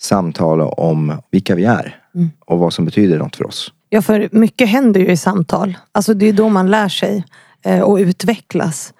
samtal 0.00 0.60
om 0.60 1.22
vilka 1.30 1.54
vi 1.54 1.64
är. 1.64 2.00
Och 2.46 2.58
vad 2.58 2.72
som 2.72 2.84
betyder 2.84 3.18
något 3.18 3.36
för 3.36 3.46
oss. 3.46 3.72
Ja, 3.88 4.02
för 4.02 4.28
mycket 4.32 4.68
händer 4.68 5.00
ju 5.00 5.06
i 5.06 5.16
samtal. 5.16 5.78
Alltså 5.92 6.14
det 6.14 6.26
är 6.26 6.32
då 6.32 6.48
man 6.48 6.70
lär 6.70 6.88
sig 6.88 7.24
eh, 7.62 7.80
och 7.80 7.96
utvecklas. 7.96 8.94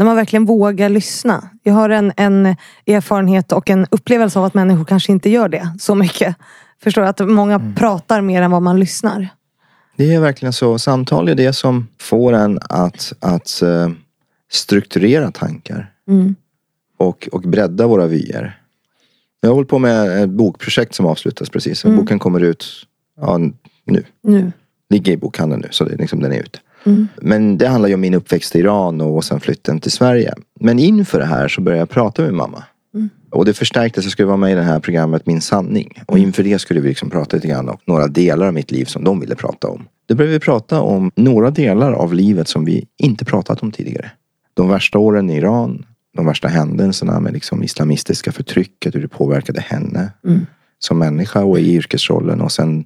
När 0.00 0.04
man 0.04 0.16
verkligen 0.16 0.44
vågar 0.44 0.88
lyssna. 0.88 1.50
Jag 1.62 1.74
har 1.74 1.90
en, 1.90 2.12
en 2.16 2.56
erfarenhet 2.86 3.52
och 3.52 3.70
en 3.70 3.86
upplevelse 3.90 4.38
av 4.38 4.44
att 4.44 4.54
människor 4.54 4.84
kanske 4.84 5.12
inte 5.12 5.30
gör 5.30 5.48
det 5.48 5.70
så 5.80 5.94
mycket. 5.94 6.36
Förstår 6.82 7.02
du? 7.02 7.08
Att 7.08 7.28
många 7.28 7.54
Mm. 7.54 7.74
pratar 7.74 8.20
mer 8.20 8.42
än 8.42 8.50
vad 8.50 8.62
man 8.62 8.80
lyssnar. 8.80 9.28
Det 9.96 10.14
är 10.14 10.20
verkligen 10.20 10.52
så. 10.52 10.78
Samtal 10.78 11.28
är 11.28 11.34
det 11.34 11.52
som 11.52 11.88
får 11.98 12.32
en 12.32 12.58
att, 12.62 13.12
att 13.20 13.62
eh, 13.62 13.90
strukturera 14.50 15.30
tankar. 15.30 15.92
Mm. 16.08 16.34
och, 16.96 17.28
och 17.32 17.40
bredda 17.42 17.86
våra 17.86 18.06
vyer. 18.06 18.60
Jag 19.40 19.48
har 19.48 19.54
hållit 19.54 19.70
på 19.70 19.78
med 19.78 20.22
ett 20.22 20.30
bokprojekt 20.30 20.94
som 20.94 21.06
avslutas 21.06 21.50
precis. 21.50 21.84
Mm. 21.84 21.96
Boken 21.96 22.18
kommer 22.18 22.40
ut 22.40 22.66
ja, 23.20 23.38
nu. 23.84 24.04
Nu. 24.22 24.52
Ligger 24.90 25.12
i 25.12 25.16
bokhandeln 25.16 25.60
nu 25.60 25.68
så 25.70 25.84
det, 25.84 25.96
liksom, 25.96 26.20
den 26.20 26.32
är 26.32 26.40
ute. 26.40 26.58
Mm. 26.84 27.08
Men 27.22 27.58
det 27.58 27.68
handlar 27.68 27.88
ju 27.88 27.94
om 27.94 28.00
min 28.00 28.14
uppväxt 28.14 28.56
i 28.56 28.58
Iran 28.58 29.00
och 29.00 29.24
sen 29.24 29.40
flytten 29.40 29.80
till 29.80 29.90
Sverige. 29.90 30.34
Men 30.60 30.78
inför 30.78 31.18
det 31.18 31.24
här 31.24 31.48
så 31.48 31.60
började 31.60 31.80
jag 31.80 31.90
prata 31.90 32.22
med 32.22 32.34
mamma. 32.34 32.64
Mm. 32.94 33.08
Och 33.30 33.44
det 33.44 33.54
förstärktes. 33.54 34.04
Jag 34.04 34.12
skulle 34.12 34.26
vara 34.26 34.36
med 34.36 34.52
i 34.52 34.54
det 34.54 34.62
här 34.62 34.80
programmet 34.80 35.26
Min 35.26 35.40
sanning. 35.40 36.02
Och 36.06 36.18
inför 36.18 36.42
det 36.42 36.58
skulle 36.58 36.80
vi 36.80 36.88
liksom 36.88 37.10
prata 37.10 37.36
lite 37.36 37.48
grann 37.48 37.68
om 37.68 37.76
några 37.84 38.06
delar 38.06 38.46
av 38.46 38.54
mitt 38.54 38.70
liv 38.70 38.84
som 38.84 39.04
de 39.04 39.20
ville 39.20 39.34
prata 39.34 39.68
om. 39.68 39.84
Då 40.08 40.14
började 40.14 40.32
vi 40.32 40.40
prata 40.40 40.80
om 40.80 41.10
några 41.14 41.50
delar 41.50 41.92
av 41.92 42.14
livet 42.14 42.48
som 42.48 42.64
vi 42.64 42.86
inte 42.98 43.24
pratat 43.24 43.62
om 43.62 43.72
tidigare. 43.72 44.10
De 44.54 44.68
värsta 44.68 44.98
åren 44.98 45.30
i 45.30 45.36
Iran. 45.36 45.84
De 46.16 46.26
värsta 46.26 46.48
händelserna 46.48 47.20
med 47.20 47.32
liksom 47.32 47.62
islamistiska 47.62 48.32
förtrycket. 48.32 48.94
Hur 48.94 49.02
det 49.02 49.08
påverkade 49.08 49.60
henne 49.60 50.12
Mm. 50.26 50.46
som 50.78 50.98
människa 50.98 51.44
och 51.44 51.60
i 51.60 51.74
yrkesrollen. 51.74 52.40
Och 52.40 52.52
sen 52.52 52.84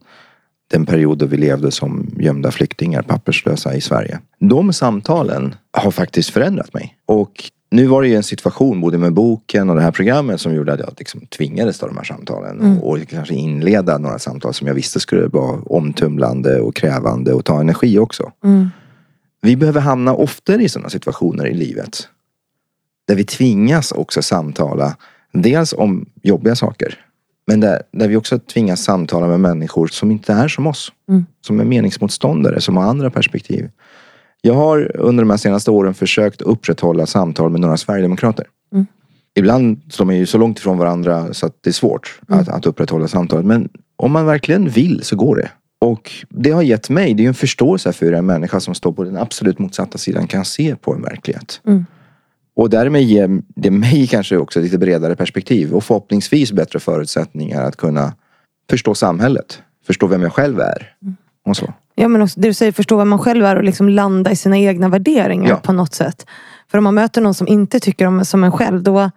den 0.75 0.87
period 0.87 1.19
då 1.19 1.27
vi 1.27 1.37
levde 1.37 1.71
som 1.71 2.11
gömda 2.19 2.51
flyktingar, 2.51 3.03
papperslösa 3.03 3.75
i 3.75 3.81
Sverige. 3.81 4.19
De 4.39 4.73
samtalen 4.73 5.55
har 5.73 5.91
faktiskt 5.91 6.31
förändrat 6.31 6.75
mig. 6.75 6.97
Och 7.07 7.33
nu 7.71 7.87
var 7.87 8.03
det 8.03 8.09
ju 8.09 8.15
en 8.15 8.23
situation 8.23 8.81
både 8.81 8.99
med 8.99 9.13
boken 9.13 9.71
och 9.71 9.77
det 9.77 9.83
här 9.83 9.91
programmet 9.91 10.41
som 10.41 10.55
gjorde 10.55 10.73
att 10.73 10.81
jag 10.81 10.95
liksom 10.99 11.27
tvingades 11.27 11.79
ta 11.79 11.87
de 11.87 11.97
här 11.97 12.05
samtalen. 12.05 12.61
Mm. 12.61 12.79
Och 12.79 12.99
kanske 13.09 13.35
inleda 13.35 13.99
några 13.99 14.19
samtal 14.19 14.55
som 14.55 14.67
jag 14.67 14.75
visste 14.75 15.01
skulle 15.01 15.27
vara 15.27 15.61
omtumlande 15.67 16.61
och 16.61 16.75
krävande 16.75 17.33
och 17.33 17.45
ta 17.45 17.61
energi 17.61 17.99
också. 17.99 18.33
Mm. 18.45 18.69
Vi 19.43 19.57
behöver 19.57 19.81
hamna 19.81 20.15
oftare 20.15 20.63
i 20.63 20.69
sådana 20.69 20.91
situationer 20.91 21.47
i 21.47 21.55
livet. 21.55 22.09
Där 23.09 23.15
vi 23.15 23.25
tvingas 23.25 23.93
också 23.93 24.23
samtala. 24.23 24.97
Dels 25.33 25.73
om 25.73 26.07
jobbiga 26.23 26.57
saker. 26.57 26.99
Men 27.47 27.61
där, 27.61 27.83
där 27.93 28.09
vi 28.09 28.17
också 28.17 28.39
tvingas 28.39 28.85
samtala 28.85 29.27
med 29.27 29.41
människor 29.41 29.87
som 29.87 30.11
inte 30.11 30.33
är 30.33 30.49
som 30.49 30.67
oss. 30.67 30.93
Mm. 31.09 31.27
Som 31.41 31.61
är 31.61 31.65
meningsmotståndare, 31.65 32.61
som 32.61 32.77
har 32.77 32.85
andra 32.85 33.11
perspektiv. 33.11 33.71
Jag 34.43 34.55
har 34.55 34.97
under 34.97 35.23
de 35.23 35.31
här 35.31 35.37
senaste 35.37 35.71
åren 35.71 35.95
försökt 35.95 36.43
upprätthålla 36.43 37.07
samtal 37.07 37.51
med 37.51 37.61
några 37.61 37.77
sverigedemokrater. 37.77 38.47
Mm. 38.73 38.87
Ibland 39.35 39.81
står 39.91 40.05
man 40.05 40.17
ju 40.17 40.27
så 40.27 40.39
långt 40.39 40.59
ifrån 40.59 40.79
varandra 40.79 41.35
så 41.35 41.47
att 41.47 41.57
det 41.61 41.71
är 41.71 41.73
svårt 41.73 42.21
att, 42.29 42.49
att 42.49 42.67
upprätthålla 42.67 43.09
samtalet. 43.09 43.47
Men 43.47 43.69
om 43.97 44.13
man 44.13 44.27
verkligen 44.27 44.69
vill 44.69 45.01
så 45.03 45.17
går 45.17 45.37
det. 45.37 45.51
Och 45.81 46.11
det 46.29 46.51
har 46.51 46.63
gett 46.63 46.91
mig, 46.91 47.15
det 47.15 47.21
är 47.21 47.25
ju 47.25 47.29
en 47.29 47.35
förståelse 47.35 47.93
för 47.93 48.07
hur 48.07 48.15
en 48.15 48.27
människa 48.27 48.61
som 48.61 48.75
står 48.75 48.93
på 48.93 49.05
den 49.05 49.17
absolut 49.17 49.59
motsatta 49.59 49.99
sidan 49.99 50.27
kan 50.27 50.45
se 50.45 50.77
på 50.77 50.95
en 50.95 51.03
verklighet. 51.03 51.61
Mm. 51.67 51.87
Och 52.57 52.71
därmed 52.71 53.03
ger 53.03 53.43
det 53.57 53.71
mig 53.71 54.07
kanske 54.07 54.37
också 54.37 54.59
ett 54.59 54.65
lite 54.65 54.79
bredare 54.79 55.17
perspektiv 55.17 55.73
och 55.73 55.85
förhoppningsvis 55.85 56.53
bättre 56.53 56.81
förutsättningar 56.81 57.63
att 57.63 57.77
kunna 57.77 58.13
förstå 58.71 58.95
samhället. 58.95 59.63
Förstå 59.87 60.07
vem 60.07 60.23
jag 60.23 60.33
själv 60.33 60.61
är. 60.61 60.93
Och 61.47 61.57
så. 61.57 61.73
Ja, 61.95 62.09
men 62.09 62.23
också 62.23 62.41
det 62.41 62.49
du 62.49 62.55
säger, 62.55 62.73
förstå 62.73 62.97
vem 62.97 63.09
man 63.09 63.19
själv 63.19 63.45
är 63.45 63.57
och 63.57 63.65
liksom 63.65 63.89
landa 63.89 64.31
i 64.31 64.37
sina 64.37 64.59
egna 64.59 64.89
värderingar 64.89 65.49
Ja. 65.49 65.57
på 65.57 65.73
något 65.73 65.95
sätt. 65.95 66.27
För 66.71 66.79
om 66.79 66.85
man 66.85 66.95
möter 66.95 67.21
någon 67.21 67.35
som 67.35 67.49
inte 67.49 67.81
tycker 67.81 68.07
om 68.07 68.25
som 68.25 68.45
en 68.45 68.53
själv, 68.53 68.83
då, 68.83 69.11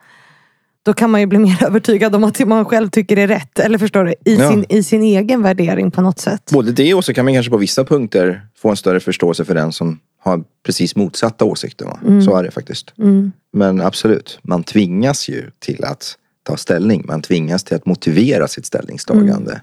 då 0.88 0.94
kan 0.94 1.12
man 1.12 1.22
ju 1.22 1.27
bli 1.27 1.39
mer 1.39 1.63
övertygad 1.65 2.15
om 2.15 2.24
att 2.24 2.39
man 2.39 2.65
själv 2.65 2.89
tycker 2.89 3.17
är 3.17 3.27
rätt. 3.27 3.60
Eller 3.60 3.77
förstår 3.77 4.03
du? 4.06 4.12
I, 4.12 4.36
Ja. 4.36 4.50
sin, 4.51 4.65
i 4.70 4.84
sin 4.84 5.03
egen 5.03 5.44
värdering 5.44 5.91
på 5.91 6.01
något 6.01 6.20
sätt. 6.20 6.51
Både 6.53 6.72
det 6.72 6.94
och 6.94 7.06
så 7.06 7.13
kan 7.13 7.25
man 7.25 7.34
kanske 7.34 7.50
på 7.50 7.58
vissa 7.58 7.84
punkter 7.84 8.41
få 8.58 8.70
en 8.70 8.77
större 8.77 9.00
förståelse 9.00 9.46
för 9.46 9.56
den 9.56 9.72
som 9.72 10.00
har 10.24 10.44
precis 10.65 10.96
motsatta 10.96 11.46
åsikter. 11.46 11.86
Va? 11.86 12.00
Så 12.25 12.36
är 12.36 12.44
det 12.44 12.51
faktiskt. 12.51 12.94
Mm. 12.98 13.32
Men 13.53 13.82
absolut, 13.82 14.39
man 14.41 14.63
tvingas 14.63 15.29
ju 15.29 15.51
till 15.60 15.84
att 15.84 16.15
ta 16.44 16.58
ställning. 16.58 17.03
Man 17.08 17.22
tvingas 17.22 17.63
till 17.63 17.75
att 17.75 17.86
motivera 17.86 18.48
sitt 18.48 18.65
ställningstagande. 18.65 19.62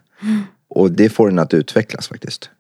Och 0.69 0.93
det 0.93 1.09
får 1.09 1.29
en 1.29 1.39
att 1.39 1.55
utvecklas 1.55 2.09
faktiskt. 2.09 2.51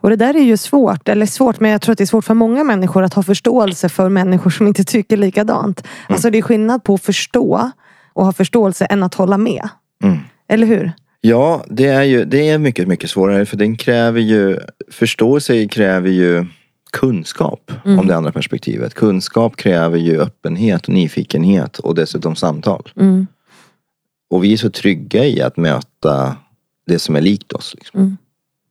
Och 0.00 0.10
det 0.10 0.16
där 0.16 0.36
är 0.36 0.42
ju 0.42 0.56
svårt, 0.56 1.08
eller 1.08 1.26
svårt, 1.26 1.60
men 1.60 1.70
jag 1.70 1.80
tror 1.82 1.92
att 1.92 1.98
det 1.98 2.04
är 2.04 2.06
svårt 2.06 2.24
för 2.24 2.34
många 2.34 2.64
människor 2.64 3.02
att 3.02 3.14
ha 3.14 3.22
förståelse 3.22 3.88
för 3.88 4.08
människor 4.08 4.50
som 4.50 4.66
inte 4.66 4.84
tycker 4.84 5.16
likadant. 5.16 5.84
Alltså 6.08 6.30
det 6.30 6.38
är 6.38 6.42
skillnad 6.42 6.84
på 6.84 6.94
att 6.94 7.02
förstå 7.02 7.70
och 8.12 8.24
ha 8.24 8.32
förståelse 8.32 8.84
än 8.84 9.02
att 9.02 9.14
hålla 9.14 9.38
med. 9.38 9.68
Mm. 10.02 10.18
Eller 10.48 10.66
hur? 10.66 10.92
Ja, 11.20 11.64
det 11.68 11.86
är 11.86 12.02
ju 12.02 12.24
det 12.24 12.48
är 12.48 12.58
mycket, 12.58 12.88
mycket 12.88 13.10
svårare. 13.10 13.46
För 13.46 13.56
den 13.56 13.76
kräver 13.76 14.20
ju, 14.20 14.58
förståelse 14.90 15.68
kräver 15.68 16.10
ju 16.10 16.46
kunskap 16.92 17.72
om 17.84 18.06
det 18.06 18.16
andra 18.16 18.32
perspektivet. 18.32 18.94
Kunskap 18.94 19.56
kräver 19.56 19.98
ju 19.98 20.20
öppenhet 20.20 20.88
och 20.88 20.94
nyfikenhet 20.94 21.78
och 21.78 21.94
dessutom 21.94 22.36
samtal. 22.36 22.88
Mm. 22.96 23.26
Och 24.30 24.44
vi 24.44 24.52
är 24.52 24.56
så 24.56 24.70
trygga 24.70 25.24
i 25.24 25.42
att 25.42 25.56
möta 25.56 26.36
det 26.86 26.98
som 26.98 27.16
är 27.16 27.20
likt 27.20 27.52
oss. 27.52 27.74
Liksom. 27.78 28.16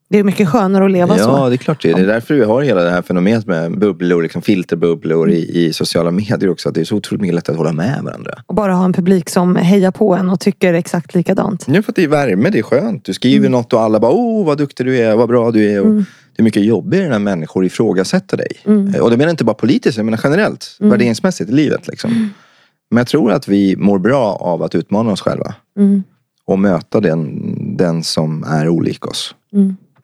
Det 0.09 0.17
är 0.17 0.23
mycket 0.23 0.49
skönare 0.49 0.85
att 0.85 0.91
leva 0.91 1.17
Ja, 1.17 1.23
så. 1.23 1.49
det 1.49 1.55
är 1.55 1.57
klart 1.57 1.81
det. 1.81 1.91
är. 1.91 1.95
Det 1.95 2.01
är 2.01 2.05
därför 2.07 2.33
vi 2.35 2.43
har 2.43 2.61
hela 2.61 2.83
det 2.83 2.89
här 2.89 3.01
fenomenet 3.01 3.45
med 3.47 3.79
bubblor, 3.79 4.21
liksom 4.23 4.41
filterbubblor 4.41 5.29
i, 5.29 5.65
i 5.65 5.73
sociala 5.73 6.11
medier 6.11 6.49
också. 6.49 6.69
Att 6.69 6.75
det 6.75 6.81
är 6.81 6.85
så 6.85 6.95
otroligt 6.95 7.21
mycket 7.21 7.35
lättare 7.35 7.53
att 7.53 7.57
hålla 7.57 7.71
med 7.71 8.01
varandra. 8.03 8.31
Och 8.45 8.55
bara 8.55 8.73
ha 8.73 8.85
en 8.85 8.93
publik 8.93 9.29
som 9.29 9.55
hejar 9.55 9.91
på 9.91 10.15
en 10.15 10.29
och 10.29 10.39
tycker 10.39 10.73
exakt 10.73 11.15
likadant. 11.15 11.65
Ja, 11.67 11.81
för 11.81 11.91
att 11.91 11.95
det 11.95 12.03
är 12.03 12.07
värme, 12.07 12.49
det 12.49 12.59
är 12.59 12.63
skönt. 12.63 13.05
Du 13.05 13.13
skriver 13.13 13.49
något 13.49 13.73
och 13.73 13.81
alla 13.81 13.99
bara, 13.99 14.11
åh 14.11 14.45
vad 14.45 14.57
duktig 14.57 14.85
du 14.85 14.97
är, 14.97 15.15
vad 15.15 15.29
bra 15.29 15.51
du 15.51 15.71
är. 15.71 15.81
Och 15.81 15.95
Det 15.95 16.41
är 16.41 16.43
mycket 16.43 16.63
jobbigare 16.65 17.09
när 17.09 17.19
människor 17.19 17.65
ifrågasätter 17.65 18.37
dig. 18.37 18.51
Eh, 18.95 19.01
Och 19.01 19.09
det 19.11 19.17
menar 19.17 19.29
inte 19.31 19.43
bara 19.43 19.53
politiskt, 19.53 19.97
jag 19.97 20.05
menar 20.05 20.19
generellt. 20.23 20.77
Värderingsmässigt 20.79 21.49
i 21.49 21.53
livet. 21.53 21.87
Liksom. 21.87 22.29
Men 22.91 22.97
jag 22.97 23.07
tror 23.07 23.31
att 23.31 23.47
vi 23.47 23.75
mår 23.77 23.99
bra 23.99 24.33
av 24.41 24.63
att 24.63 24.75
utmana 24.75 25.11
oss 25.11 25.21
själva. 25.21 25.55
Mm. 25.79 26.03
Och 26.45 26.59
möta 26.59 26.99
den, 26.99 27.77
den 27.77 28.03
som 28.03 28.43
är 28.43 28.69
olik 28.69 29.05
oss. 29.07 29.35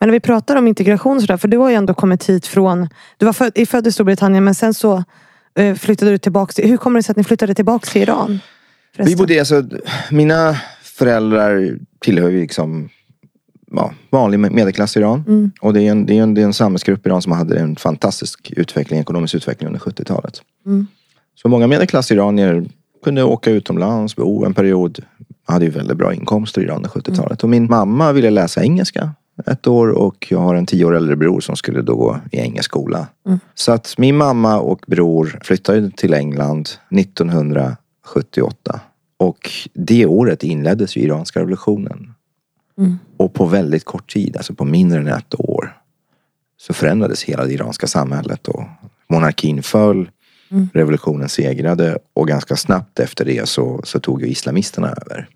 Men 0.03 0.07
när 0.07 0.13
vi 0.13 0.19
pratar 0.19 0.55
om 0.55 0.67
integration 0.67 1.15
och 1.15 1.21
sådär, 1.21 1.37
för 1.37 1.47
du 1.47 1.57
har 1.57 1.69
ju 1.69 1.75
ändå 1.75 1.93
kommit 1.93 2.29
hit 2.29 2.47
från, 2.47 2.89
du 3.17 3.25
var 3.25 3.33
född, 3.33 3.67
född 3.67 3.87
i 3.87 3.91
Storbritannien 3.91 4.43
men 4.43 4.55
sen 4.55 4.73
så 4.73 5.03
eh, 5.55 5.75
flyttade 5.75 6.11
du 6.11 6.17
tillbaka 6.17 6.53
till, 6.53 6.69
hur 6.69 6.77
kommer 6.77 6.99
det 6.99 7.03
sig 7.03 7.11
att 7.13 7.17
ni 7.17 7.23
flyttade 7.23 7.53
tillbaka 7.53 7.85
till 7.85 8.01
Iran? 8.01 8.31
Vi 8.31 8.39
förresten? 8.95 9.17
bodde, 9.17 9.39
alltså, 9.39 9.63
mina 10.11 10.57
föräldrar 10.83 11.77
tillhör 11.99 12.29
ju 12.29 12.41
liksom 12.41 12.89
ja, 13.71 13.93
vanlig 14.09 14.39
medelklass 14.39 14.97
i 14.97 14.99
Iran. 14.99 15.23
Mm. 15.27 15.51
Och 15.61 15.73
det 15.73 15.81
är, 15.81 15.91
en, 15.91 16.05
det, 16.05 16.17
är 16.17 16.23
en, 16.23 16.33
det 16.33 16.41
är 16.41 16.45
en 16.45 16.53
samhällsgrupp 16.53 17.05
i 17.05 17.09
Iran 17.09 17.21
som 17.21 17.31
hade 17.31 17.59
en 17.59 17.75
fantastisk 17.75 18.53
utveckling, 18.55 18.99
ekonomisk 18.99 19.35
utveckling 19.35 19.67
under 19.67 19.79
70-talet. 19.79 20.41
Mm. 20.65 20.87
Så 21.35 21.47
många 21.47 21.67
medelklass-iranier 21.67 22.65
kunde 23.03 23.23
åka 23.23 23.51
utomlands, 23.51 24.15
bo 24.15 24.45
en 24.45 24.53
period. 24.53 24.99
Hade 25.45 25.65
ju 25.65 25.71
väldigt 25.71 25.97
bra 25.97 26.13
inkomster 26.13 26.61
i 26.61 26.63
Iran 26.63 26.77
under 26.77 26.89
70-talet. 26.89 27.43
Och 27.43 27.49
min 27.49 27.67
mamma 27.69 28.11
ville 28.11 28.29
läsa 28.29 28.63
engelska 28.63 29.11
ett 29.45 29.67
år 29.67 29.87
och 29.87 30.27
jag 30.29 30.39
har 30.39 30.55
en 30.55 30.65
tio 30.65 30.85
år 30.85 30.95
äldre 30.95 31.15
bror 31.15 31.39
som 31.39 31.55
skulle 31.55 31.81
då 31.81 31.95
gå 31.95 32.19
i 32.31 32.37
engelsk 32.37 32.69
skola. 32.69 33.07
Så 33.53 33.71
att 33.71 33.97
min 33.97 34.17
mamma 34.17 34.59
och 34.59 34.83
bror 34.87 35.39
flyttade 35.43 35.91
till 35.91 36.13
England 36.13 36.69
1978. 36.89 38.79
Och 39.17 39.49
det 39.73 40.05
året 40.05 40.43
inleddes 40.43 40.97
ju 40.97 41.01
iranska 41.01 41.39
revolutionen. 41.39 42.13
Mm. 42.77 42.99
Och 43.17 43.33
på 43.33 43.45
väldigt 43.45 43.85
kort 43.85 44.13
tid, 44.13 44.37
alltså 44.37 44.53
på 44.53 44.65
mindre 44.65 44.99
än 44.99 45.07
ett 45.07 45.39
år, 45.39 45.77
så 46.57 46.73
förändrades 46.73 47.23
hela 47.23 47.45
det 47.45 47.53
iranska 47.53 47.87
samhället. 47.87 48.47
Och 48.47 48.63
monarkin 49.07 49.63
föll, 49.63 50.09
Mm. 50.53 50.69
revolutionen 50.73 51.29
segrade 51.29 51.97
och 52.13 52.27
ganska 52.27 52.55
snabbt 52.55 52.99
efter 52.99 53.25
det 53.25 53.49
så, 53.49 53.81
så 53.83 53.99
tog 53.99 54.21
ju 54.21 54.27
islamisterna 54.27 54.87
över. 54.87 55.29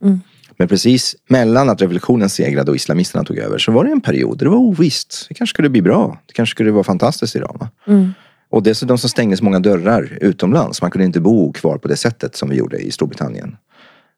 Mm. 0.59 0.63
Men 0.63 0.67
precis 0.67 1.15
mellan 1.27 1.69
att 1.69 1.81
revolutionen 1.81 2.29
segrade 2.29 2.71
och 2.71 2.75
islamisterna 2.75 3.23
tog 3.23 3.37
över 3.37 3.57
så 3.57 3.71
var 3.71 3.83
det 3.83 3.91
en 3.91 4.01
period 4.01 4.37
där 4.37 4.45
det 4.45 4.49
var 4.49 4.57
ovisst. 4.57 5.25
Det 5.29 5.33
kanske 5.33 5.53
skulle 5.53 5.69
bli 5.69 5.81
bra. 5.81 6.17
Det 6.25 6.33
kanske 6.33 6.51
skulle 6.51 6.71
vara 6.71 6.83
fantastiskt 6.83 7.35
i 7.35 7.39
Iran. 7.39 7.67
Mm. 7.87 8.13
Och 8.49 8.63
dessutom 8.63 8.97
så 8.97 9.09
stängdes 9.09 9.41
många 9.41 9.59
dörrar 9.59 10.17
utomlands. 10.21 10.81
Man 10.81 10.91
kunde 10.91 11.05
inte 11.05 11.21
bo 11.21 11.53
kvar 11.53 11.77
på 11.77 11.87
det 11.87 11.95
sättet 11.97 12.35
som 12.35 12.49
vi 12.49 12.55
gjorde 12.55 12.77
i 12.77 12.91
Storbritannien. 12.91 13.57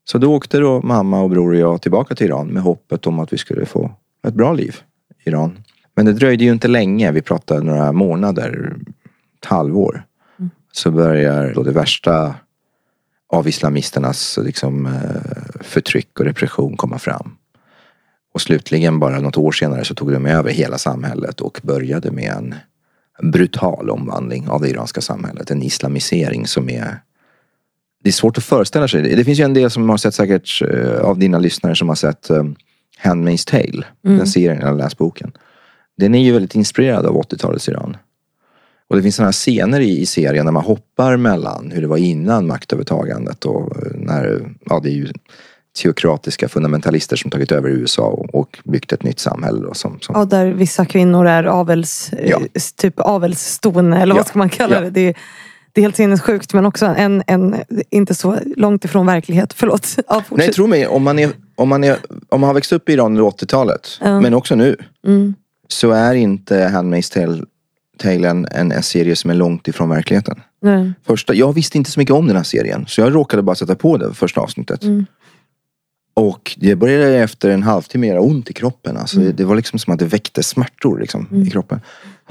Så 0.03 0.17
då 0.17 0.36
åkte 0.36 0.60
då 0.60 0.81
mamma 0.81 1.22
och 1.22 1.29
bror 1.29 1.53
och 1.53 1.60
jag 1.60 1.81
tillbaka 1.81 2.15
till 2.15 2.27
Iran 2.27 2.48
med 2.48 2.63
hoppet 2.63 3.08
om 3.08 3.19
att 3.19 3.34
vi 3.34 3.38
skulle 3.38 3.65
få 3.65 3.91
ett 4.27 4.34
bra 4.34 4.53
liv 4.53 4.75
i 5.25 5.29
Iran. 5.29 5.60
Men 5.96 6.05
det 6.05 6.13
dröjde 6.13 6.43
ju 6.43 6.51
inte 6.51 6.67
länge. 6.67 7.12
Vi 7.12 7.22
pratade 7.22 7.63
några 7.63 7.91
månader, 7.91 8.75
ett 9.39 9.46
halvår. 9.46 10.05
Så 10.72 10.91
börjar 10.91 11.53
då 11.53 11.63
det 11.63 11.72
värsta 11.72 12.36
av 13.30 13.48
islamisternas 13.48 14.40
liksom, 14.44 14.86
eh, 14.86 15.62
förtryck 15.62 16.20
och 16.20 16.26
repression 16.26 16.78
komma 16.78 17.00
fram. 17.00 17.36
Och 18.34 18.42
slutligen 18.42 19.00
bara 19.00 19.20
något 19.20 19.38
år 19.38 19.52
senare 19.52 19.86
så 19.86 19.96
tog 19.96 20.12
de 20.12 20.26
över 20.26 20.52
hela 20.52 20.78
samhället 20.78 21.42
och 21.42 21.60
började 21.64 22.12
med 22.12 22.32
en 22.32 22.56
brutal 23.32 23.90
omvandling 23.90 24.50
av 24.50 24.62
det 24.62 24.70
iranska 24.70 25.02
samhället. 25.02 25.52
En 25.52 25.64
islamisering 25.64 26.48
som 26.48 26.70
är 26.70 27.00
det 28.04 28.10
är 28.10 28.14
svårt 28.14 28.38
att 28.38 28.44
föreställa 28.44 28.88
sig. 28.88 29.16
Det 29.16 29.24
finns 29.24 29.40
ju 29.40 29.44
en 29.44 29.54
del 29.54 29.70
som 29.70 29.90
har 29.90 29.98
sett 29.98 30.14
säkert 30.14 30.62
eh, 30.62 31.02
av 31.02 31.20
dina 31.20 31.40
lyssnare 31.40 31.76
som 31.76 31.88
har 31.88 31.96
sett 31.96 32.30
um, 32.30 32.56
Handmaid's 33.04 33.50
Tale. 33.50 33.86
Mm. 34.06 34.18
Den 34.18 34.28
serien 34.28 34.62
eller 34.62 34.78
läst 34.78 34.98
boken. 34.98 35.32
Den 35.98 36.16
är 36.16 36.24
ju 36.24 36.32
väldigt 36.32 36.56
inspirerad 36.56 37.06
av 37.06 37.22
80-talets 37.22 37.70
Iran. 37.70 37.98
Och 38.89 38.96
det 38.96 39.01
finns 39.03 39.15
sådana 39.15 39.31
scener 39.31 39.79
i, 39.79 40.00
i 40.00 40.05
serien 40.05 40.46
när 40.46 40.51
man 40.51 40.63
hoppar 40.63 41.17
mellan 41.17 41.72
hur 41.72 41.81
det 41.81 41.88
var 41.88 41.98
innan 41.98 42.48
maktövertagandet 42.48 43.46
och 43.46 43.62
eh, 43.77 43.91
när, 43.96 44.51
ja 44.65 44.79
det 44.84 44.89
är 44.89 44.93
ju 44.93 45.08
teokratiska 45.81 46.50
fundamentalister 46.50 47.15
som 47.15 47.31
tagit 47.31 47.51
över 47.51 47.69
USA 47.69 48.03
och, 48.03 48.36
och 48.36 48.60
byggt 48.63 48.93
ett 48.93 49.03
nytt 49.03 49.19
samhälle. 49.19 49.62
Då, 49.67 49.74
som, 49.74 50.00
som, 50.00 50.15
Ja, 50.17 50.25
där 50.25 50.48
vissa 50.51 50.86
kvinnor 50.86 51.27
är 51.27 51.43
avels, 51.43 52.12
Ja. 52.25 52.38
eh, 52.53 52.62
typ 52.77 53.00
avelston 53.00 53.93
eller 53.93 54.13
vad 54.15 54.22
Ja. 54.22 54.25
ska 54.27 54.39
man 54.39 54.50
kalla 54.50 54.75
Ja. 54.75 54.81
det. 54.81 54.89
det. 54.89 55.08
är- 55.08 55.15
Det 55.74 55.81
är 55.81 55.84
helt 55.84 55.96
sinnessjukt 55.96 56.53
men 56.53 56.65
också 56.65 56.86
en, 56.86 57.24
en, 57.27 57.55
inte 57.89 58.15
så 58.15 58.38
långt 58.55 58.86
ifrån 58.86 59.05
verklighet. 59.05 59.53
Förlåt. 59.58 59.96
Ja. 60.08 60.24
Nej, 60.29 60.51
tro 60.53 60.67
mig, 60.67 60.88
om 60.88 61.03
man, 61.03 61.19
är, 61.19 61.29
om, 61.55 61.69
man 61.69 61.84
är, 61.84 61.98
om 62.29 62.41
man 62.41 62.48
har 62.48 62.53
växt 62.53 62.72
upp 62.74 62.89
i 62.89 62.93
Iran 62.93 63.05
under 63.17 63.24
80-talet, 63.24 63.88
Ja. 64.01 64.22
men 64.22 64.34
också 64.34 64.55
nu, 64.55 64.75
Mm. 65.08 65.36
så 65.67 65.91
är 65.91 66.15
inte 66.15 66.67
Handmaid's 66.67 67.13
Tale, 67.13 67.43
Tale 68.00 68.29
en, 68.29 68.48
en, 68.51 68.84
serie 68.84 69.15
som 69.15 69.29
är 69.32 69.36
långt 69.36 69.68
ifrån 69.68 69.89
verkligheten. 69.89 70.41
Nej. 70.62 70.94
Första, 71.06 71.34
jag 71.34 71.53
visste 71.53 71.77
inte 71.77 71.91
så 71.91 72.00
mycket 72.00 72.15
om 72.15 72.27
den 72.27 72.36
här 72.36 72.44
serien, 72.44 72.86
så 72.88 73.01
jag 73.01 73.15
råkade 73.15 73.44
bara 73.44 73.56
sätta 73.56 73.75
på 73.75 73.98
det 73.98 74.13
första 74.13 74.41
avsnittet. 74.41 74.84
Mm. 74.84 75.06
Och 76.13 76.58
det 76.58 76.75
började 76.75 77.18
efter 77.18 77.50
en 77.50 77.63
halvtimme 77.63 78.08
göra 78.08 78.22
ont 78.22 78.50
i 78.50 78.53
kroppen. 78.53 78.98
Alltså, 78.98 79.18
Mm. 79.18 79.27
det, 79.27 79.34
det 79.34 79.46
var 79.46 79.56
liksom 79.56 79.79
som 79.79 79.94
att 79.94 80.00
det 80.00 80.06
väckte 80.06 80.44
smärtor 80.44 81.00
liksom, 81.00 81.44
i 81.48 81.50
kroppen. 81.50 81.82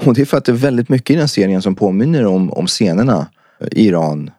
Och 0.05 0.13
det 0.13 0.21
är 0.21 0.25
för 0.25 0.37
att 0.37 0.45
det 0.45 0.51
är 0.51 0.55
väldigt 0.55 0.89
mycket 0.89 1.09
i 1.09 1.15
den 1.15 1.27
serien 1.27 1.61
som 1.61 1.75
påminner 1.75 2.25
om, 2.25 2.51
om 2.51 2.67
scenerna 2.67 3.27
i 3.71 3.87
Iran 3.87 4.31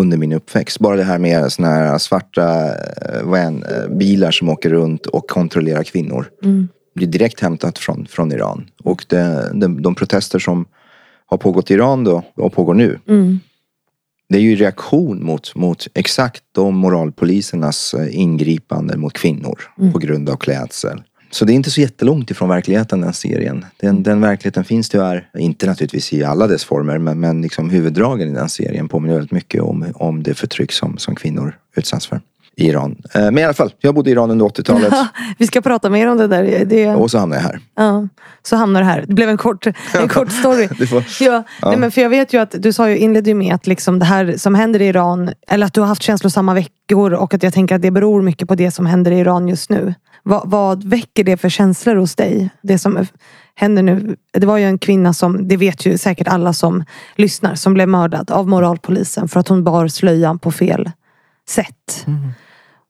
under 0.00 0.16
min 0.16 0.32
uppväxt. 0.32 0.78
Bara 0.78 0.96
det 0.96 1.04
här 1.04 1.18
med 1.18 1.52
såna 1.52 1.68
här 1.68 1.98
svarta 1.98 2.66
eh, 2.68 3.22
van, 3.22 3.62
eh, 3.62 3.88
bilar 3.88 4.30
som 4.30 4.48
åker 4.48 4.70
runt 4.70 5.06
och 5.06 5.26
kontrollerar 5.30 5.82
kvinnor. 5.82 6.30
Mm. 6.42 6.68
Är 6.94 7.06
direkt 7.06 7.40
hämtat 7.40 7.78
från, 7.78 8.06
från 8.06 8.32
Iran. 8.32 8.70
Och 8.82 9.04
det, 9.08 9.50
de, 9.54 9.82
de 9.82 9.94
protester 9.94 10.38
som 10.38 10.66
har 11.26 11.38
pågått 11.38 11.70
i 11.70 11.74
Iran 11.74 12.04
då, 12.04 12.22
och 12.34 12.52
pågår 12.52 12.74
nu. 12.74 12.98
Mm. 13.08 13.40
Det 14.28 14.36
är 14.36 14.42
ju 14.42 14.56
reaktion 14.56 15.24
mot, 15.24 15.54
mot 15.54 15.86
exakt 15.94 16.42
de 16.52 16.76
moralpolisernas 16.76 17.94
eh, 17.94 18.18
ingripande 18.20 18.96
mot 18.96 19.12
kvinnor 19.12 19.60
på 19.92 19.98
grund 19.98 20.28
av 20.28 20.36
klädsel. 20.36 21.02
Så 21.30 21.44
det 21.44 21.52
är 21.52 21.54
inte 21.54 21.70
så 21.70 21.80
jättelångt 21.80 22.30
ifrån 22.30 22.48
verkligheten 22.48 23.00
den 23.00 23.12
serien. 23.12 23.64
Den, 23.76 24.02
den 24.02 24.20
verkligheten 24.20 24.64
finns 24.64 24.88
tyvärr, 24.88 25.28
inte 25.38 25.66
naturligtvis 25.66 26.12
i 26.12 26.24
alla 26.24 26.46
dess 26.46 26.64
former, 26.64 26.98
men, 26.98 27.20
men 27.20 27.42
liksom 27.42 27.70
huvuddragen 27.70 28.28
i 28.28 28.34
den 28.34 28.48
serien 28.48 28.88
påminner 28.88 29.14
väldigt 29.14 29.32
mycket 29.32 29.62
om, 29.62 29.92
om 29.94 30.22
det 30.22 30.34
förtryck 30.34 30.72
som, 30.72 30.98
som 30.98 31.14
kvinnor 31.14 31.58
utsatts 31.76 32.06
för 32.06 32.20
i 32.56 32.68
Iran. 32.68 32.96
Eh, 33.14 33.20
Men 33.22 33.38
i 33.38 33.44
alla 33.44 33.54
fall, 33.54 33.72
jag 33.80 33.94
bodde 33.94 34.10
i 34.10 34.12
Iran 34.12 34.30
under 34.30 34.46
80-talet 34.46 34.94
Vi 35.38 35.46
ska 35.46 35.60
prata 35.60 35.90
mer 35.90 36.06
om 36.06 36.16
det 36.18 36.26
där. 36.26 36.64
Det, 36.64 36.88
och 36.94 37.10
så 37.10 37.18
hamnade 37.18 37.42
jag 37.42 37.48
här. 37.48 37.60
ja, 37.76 38.08
så 38.42 38.56
hamnar 38.56 38.80
det 38.80 38.86
här. 38.86 39.04
Det 39.08 39.14
blev 39.14 39.28
en 39.28 39.36
kort, 39.36 39.66
en 39.94 40.08
kort 40.08 40.32
story. 40.32 40.68
Får- 40.86 41.04
Ja, 41.20 41.42
Nej, 41.62 41.76
men 41.76 41.90
för 41.90 42.00
jag 42.00 42.08
vet 42.10 42.32
ju 42.32 42.40
att 42.40 42.54
du 42.58 42.72
sa 42.72 42.90
ju, 42.90 42.98
inledde 42.98 43.30
ju 43.30 43.34
med 43.34 43.54
att 43.54 43.66
liksom 43.66 43.98
det 43.98 44.04
här 44.04 44.34
som 44.36 44.54
händer 44.54 44.82
i 44.82 44.86
Iran, 44.86 45.30
eller 45.48 45.66
att 45.66 45.74
du 45.74 45.80
har 45.80 45.88
haft 45.88 46.02
känslosamma 46.02 46.54
veckor 46.54 47.12
och 47.12 47.34
att 47.34 47.42
jag 47.42 47.54
tänker 47.54 47.74
att 47.74 47.82
det 47.82 47.90
beror 47.90 48.22
mycket 48.22 48.48
på 48.48 48.54
det 48.54 48.70
som 48.70 48.86
händer 48.86 49.10
i 49.10 49.18
Iran 49.18 49.48
just 49.48 49.70
nu. 49.70 49.94
Vad, 50.22 50.50
vad 50.50 50.84
väcker 50.84 51.24
det 51.24 51.36
för 51.36 51.48
känslor 51.48 51.96
hos 51.96 52.14
dig? 52.14 52.48
Det 52.62 52.78
som 52.78 53.06
händer 53.54 53.82
nu. 53.82 54.16
Det 54.32 54.46
var 54.46 54.58
ju 54.58 54.64
en 54.64 54.78
kvinna 54.78 55.12
som, 55.14 55.48
det 55.48 55.56
vet 55.56 55.86
ju 55.86 55.98
säkert 55.98 56.28
alla 56.28 56.52
som 56.52 56.84
lyssnar, 57.16 57.54
som 57.54 57.74
blev 57.74 57.88
mördad 57.88 58.30
av 58.30 58.48
moralpolisen 58.48 59.28
för 59.28 59.40
att 59.40 59.48
hon 59.48 59.64
bar 59.64 59.88
slöjan 59.88 60.38
på 60.38 60.50
fel 60.52 60.90
sätt. 61.48 62.06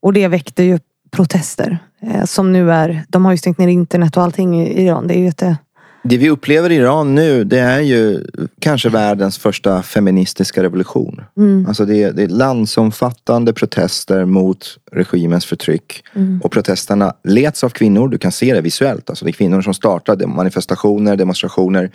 Och 0.05 0.13
det 0.13 0.29
väckte 0.29 0.63
ju 0.63 0.79
protester. 1.11 1.79
Eh, 2.03 2.25
som 2.25 2.53
nu 2.53 2.73
är, 2.73 3.05
de 3.09 3.25
har 3.25 3.33
ju 3.33 3.39
stängt 3.39 3.59
ner 3.59 3.69
internet 3.69 4.17
och 4.17 4.23
allting 4.23 4.63
i 4.63 4.85
Iran. 4.85 5.07
Det 5.07 5.15
är 5.15 5.19
ju 5.19 5.25
jätte... 5.25 5.57
Det 6.03 6.19
vi 6.19 6.31
upplever 6.31 6.73
i 6.73 6.75
Iran 6.75 7.15
nu, 7.15 7.45
det 7.45 7.59
är 7.59 7.81
ju 7.81 8.27
kanske 8.61 8.89
världens 8.89 9.39
första 9.39 9.83
feministiska 9.83 10.63
revolution. 10.63 11.23
Alltså 11.69 11.85
det 11.85 12.03
är, 12.03 12.13
det 12.13 12.23
är 12.23 12.29
landsomfattande 12.29 13.53
protester 13.53 14.25
mot 14.25 14.79
regimens 14.93 15.47
förtryck. 15.47 16.05
Och 16.43 16.53
protesterna 16.53 17.15
leds 17.25 17.65
av 17.65 17.69
kvinnor, 17.69 18.09
du 18.09 18.19
kan 18.19 18.33
se 18.33 18.55
det 18.55 18.61
visuellt. 18.61 19.11
Alltså 19.11 19.25
det 19.25 19.31
är 19.31 19.33
kvinnor 19.33 19.63
som 19.63 19.75
startar 19.75 20.27
manifestationer, 20.27 21.17
demonstrationer, 21.17 21.91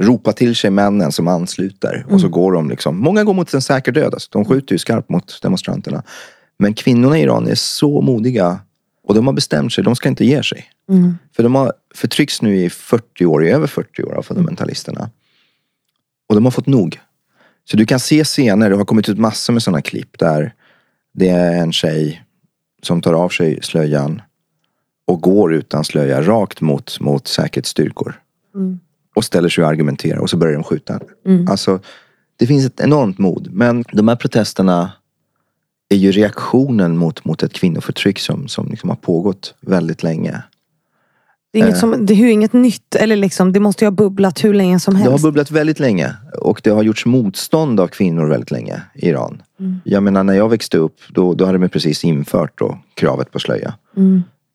ropar 0.00 0.32
till 0.32 0.56
sig 0.56 0.70
männen 0.70 1.12
som 1.12 1.28
ansluter. 1.28 2.06
Och 2.08 2.20
så 2.20 2.28
går 2.28 2.52
de 2.52 2.70
liksom, 2.70 2.98
många 2.98 3.24
går 3.24 3.34
mot 3.34 3.54
en 3.54 3.62
säker 3.62 3.92
död. 3.92 4.14
Alltså 4.14 4.28
de 4.32 4.44
skjuter 4.44 4.72
ju 4.72 4.78
skarpt 4.78 5.08
mot 5.08 5.42
demonstranterna. 5.42 6.02
Men 6.62 6.74
kvinnorna 6.74 7.18
i 7.18 7.22
Iran 7.22 7.48
är 7.48 7.54
så 7.54 8.00
modiga. 8.00 8.60
Och 9.04 9.14
de 9.14 9.26
har 9.26 9.34
bestämt 9.34 9.72
sig, 9.72 9.84
de 9.84 9.96
ska 9.96 10.08
inte 10.08 10.24
ge 10.24 10.42
sig. 10.42 10.70
För 11.36 11.42
de 11.42 11.54
har 11.54 11.72
förtryckts 11.94 12.42
nu 12.42 12.56
i 12.56 12.70
40 12.70 13.26
år, 13.26 13.44
i 13.44 13.50
över 13.50 13.66
40 13.66 14.02
år 14.02 14.14
av 14.14 14.22
fundamentalisterna. 14.22 15.10
Och 16.28 16.34
de 16.34 16.44
har 16.44 16.50
fått 16.50 16.66
nog. 16.66 17.00
Så 17.64 17.76
du 17.76 17.86
kan 17.86 18.00
se 18.00 18.24
scener, 18.24 18.70
det 18.70 18.76
har 18.76 18.84
kommit 18.84 19.08
ut 19.08 19.18
massor 19.18 19.52
med 19.52 19.62
sådana 19.62 19.82
klipp 19.82 20.18
där 20.18 20.54
det 21.14 21.28
är 21.28 21.52
en 21.62 21.72
tjej 21.72 22.22
som 22.82 23.00
tar 23.00 23.12
av 23.12 23.28
sig 23.28 23.58
slöjan 23.62 24.22
och 25.06 25.20
går 25.20 25.54
utan 25.54 25.84
slöja 25.84 26.22
rakt 26.22 26.60
mot, 26.60 27.00
mot 27.00 27.28
säkerhetsstyrkor. 27.28 28.20
Och 29.14 29.24
ställer 29.24 29.48
sig 29.48 29.64
och 29.64 29.70
argumenterar 29.70 30.18
och 30.18 30.30
så 30.30 30.36
börjar 30.36 30.54
de 30.54 30.64
skjuta 30.64 30.92
henne. 30.92 31.50
Alltså, 31.50 31.80
det 32.36 32.46
finns 32.46 32.66
ett 32.66 32.80
enormt 32.80 33.18
mod. 33.18 33.48
Men 33.52 33.84
de 33.92 34.08
här 34.08 34.16
protesterna 34.16 34.92
är 35.92 35.96
ju 35.96 36.12
reaktionen 36.12 36.96
mot, 36.96 37.24
mot 37.24 37.42
ett 37.42 37.52
kvinnoförtryck 37.52 38.18
som, 38.18 38.48
som 38.48 38.68
liksom 38.68 38.88
har 38.88 38.96
pågått 38.96 39.54
väldigt 39.60 40.02
länge. 40.02 40.42
Det 41.52 41.58
är, 41.58 41.64
inget 41.64 41.78
som, 41.78 42.06
det 42.06 42.14
är 42.14 42.26
inget 42.26 42.52
nytt. 42.52 42.94
Eller 42.94 43.16
liksom, 43.16 43.52
det 43.52 43.60
måste 43.60 43.84
ju 43.84 43.86
ha 43.86 43.90
bubblat 43.90 44.44
hur 44.44 44.54
länge 44.54 44.80
som 44.80 44.94
Det 44.94 45.00
har 45.00 45.10
helst. 45.10 45.24
bubblat 45.24 45.50
väldigt 45.50 45.80
länge 45.80 46.14
och 46.38 46.60
det 46.64 46.70
har 46.70 46.82
gjorts 46.82 47.06
motstånd 47.06 47.80
av 47.80 47.86
kvinnor 47.88 48.26
väldigt 48.26 48.50
länge 48.50 48.82
i 48.94 49.08
Iran. 49.08 49.42
Jag 49.84 50.02
menar 50.02 50.24
när 50.24 50.34
jag 50.34 50.48
växte 50.48 50.78
upp 50.78 50.96
då, 51.08 51.34
då 51.34 51.44
hade 51.44 51.58
de 51.58 51.68
precis 51.68 52.04
infört 52.04 52.58
då, 52.58 52.78
kravet 52.94 53.30
på 53.30 53.38
slöja. 53.38 53.74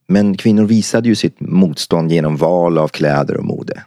Men 0.08 0.38
kvinnor 0.38 0.66
visade 0.66 1.08
ju 1.10 1.16
sitt 1.16 1.40
motstånd 1.40 2.12
genom 2.12 2.38
val 2.38 2.78
av 2.78 2.88
kläder 2.88 3.38
och 3.38 3.46
mode. 3.46 3.84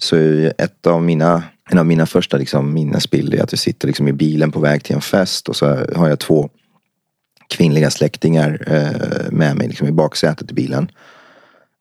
Så 0.00 0.16
ett 0.58 0.86
av 0.86 1.02
mina, 1.02 1.42
en 1.70 1.78
av 1.78 1.86
mina 1.86 2.06
första 2.06 2.36
liksom, 2.36 2.74
minnesbilder 2.74 3.38
är 3.38 3.42
att 3.42 3.52
jag 3.52 3.58
sitter 3.58 3.86
liksom 3.86 4.08
i 4.08 4.12
bilen 4.12 4.52
på 4.52 4.60
väg 4.60 4.84
till 4.84 4.94
en 4.94 5.00
fest 5.00 5.48
och 5.48 5.56
så 5.56 5.66
har 5.96 6.08
jag 6.08 6.18
två 6.18 6.48
kvinnliga 7.48 7.90
släktingar 7.90 8.64
eh, 8.66 9.32
med 9.32 9.56
mig 9.56 9.68
liksom, 9.68 9.88
i 9.88 9.92
baksätet 9.92 10.50
i 10.50 10.54
bilen. 10.54 10.90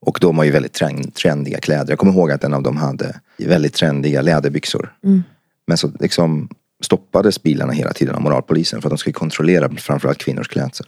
Och 0.01 0.17
de 0.21 0.37
har 0.37 0.45
ju 0.45 0.51
väldigt 0.51 0.73
trend, 0.73 1.13
trendiga 1.13 1.59
kläder. 1.59 1.91
Jag 1.91 1.99
kommer 1.99 2.13
ihåg 2.13 2.31
att 2.31 2.43
en 2.43 2.53
av 2.53 2.63
dem 2.63 2.77
hade 2.77 3.19
väldigt 3.37 3.73
trendiga 3.73 4.21
läderbyxor. 4.21 4.93
Men 5.67 5.77
så 5.77 5.91
liksom 5.99 6.49
stoppades 6.83 7.43
bilarna 7.43 7.73
hela 7.73 7.93
tiden 7.93 8.15
av 8.15 8.21
moralpolisen 8.21 8.81
för 8.81 8.87
att 8.87 8.91
de 8.91 8.97
skulle 8.97 9.13
kontrollera 9.13 9.69
framförallt 9.69 10.17
kvinnors 10.17 10.47
klädsel. 10.47 10.87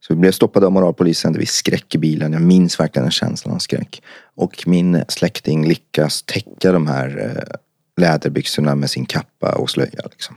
Så 0.00 0.14
vi 0.14 0.20
blev 0.20 0.32
stoppade 0.32 0.66
av 0.66 0.72
moralpolisen, 0.72 1.32
det 1.32 1.38
var 1.38 1.44
skräck 1.44 1.94
i 1.94 1.98
bilen. 1.98 2.32
Jag 2.32 2.42
minns 2.42 2.80
verkligen 2.80 3.04
den 3.04 3.12
känslan 3.12 3.54
av 3.54 3.58
skräck. 3.58 4.02
Och 4.36 4.64
min 4.66 5.04
släkting 5.08 5.68
lyckas 5.68 6.22
täcka 6.22 6.72
de 6.72 6.86
här 6.86 7.18
eh, 7.18 7.56
läderbyxorna 8.02 8.74
med 8.74 8.90
sin 8.90 9.06
kappa 9.06 9.52
och 9.52 9.70
slöja. 9.70 10.02
Liksom. 10.10 10.36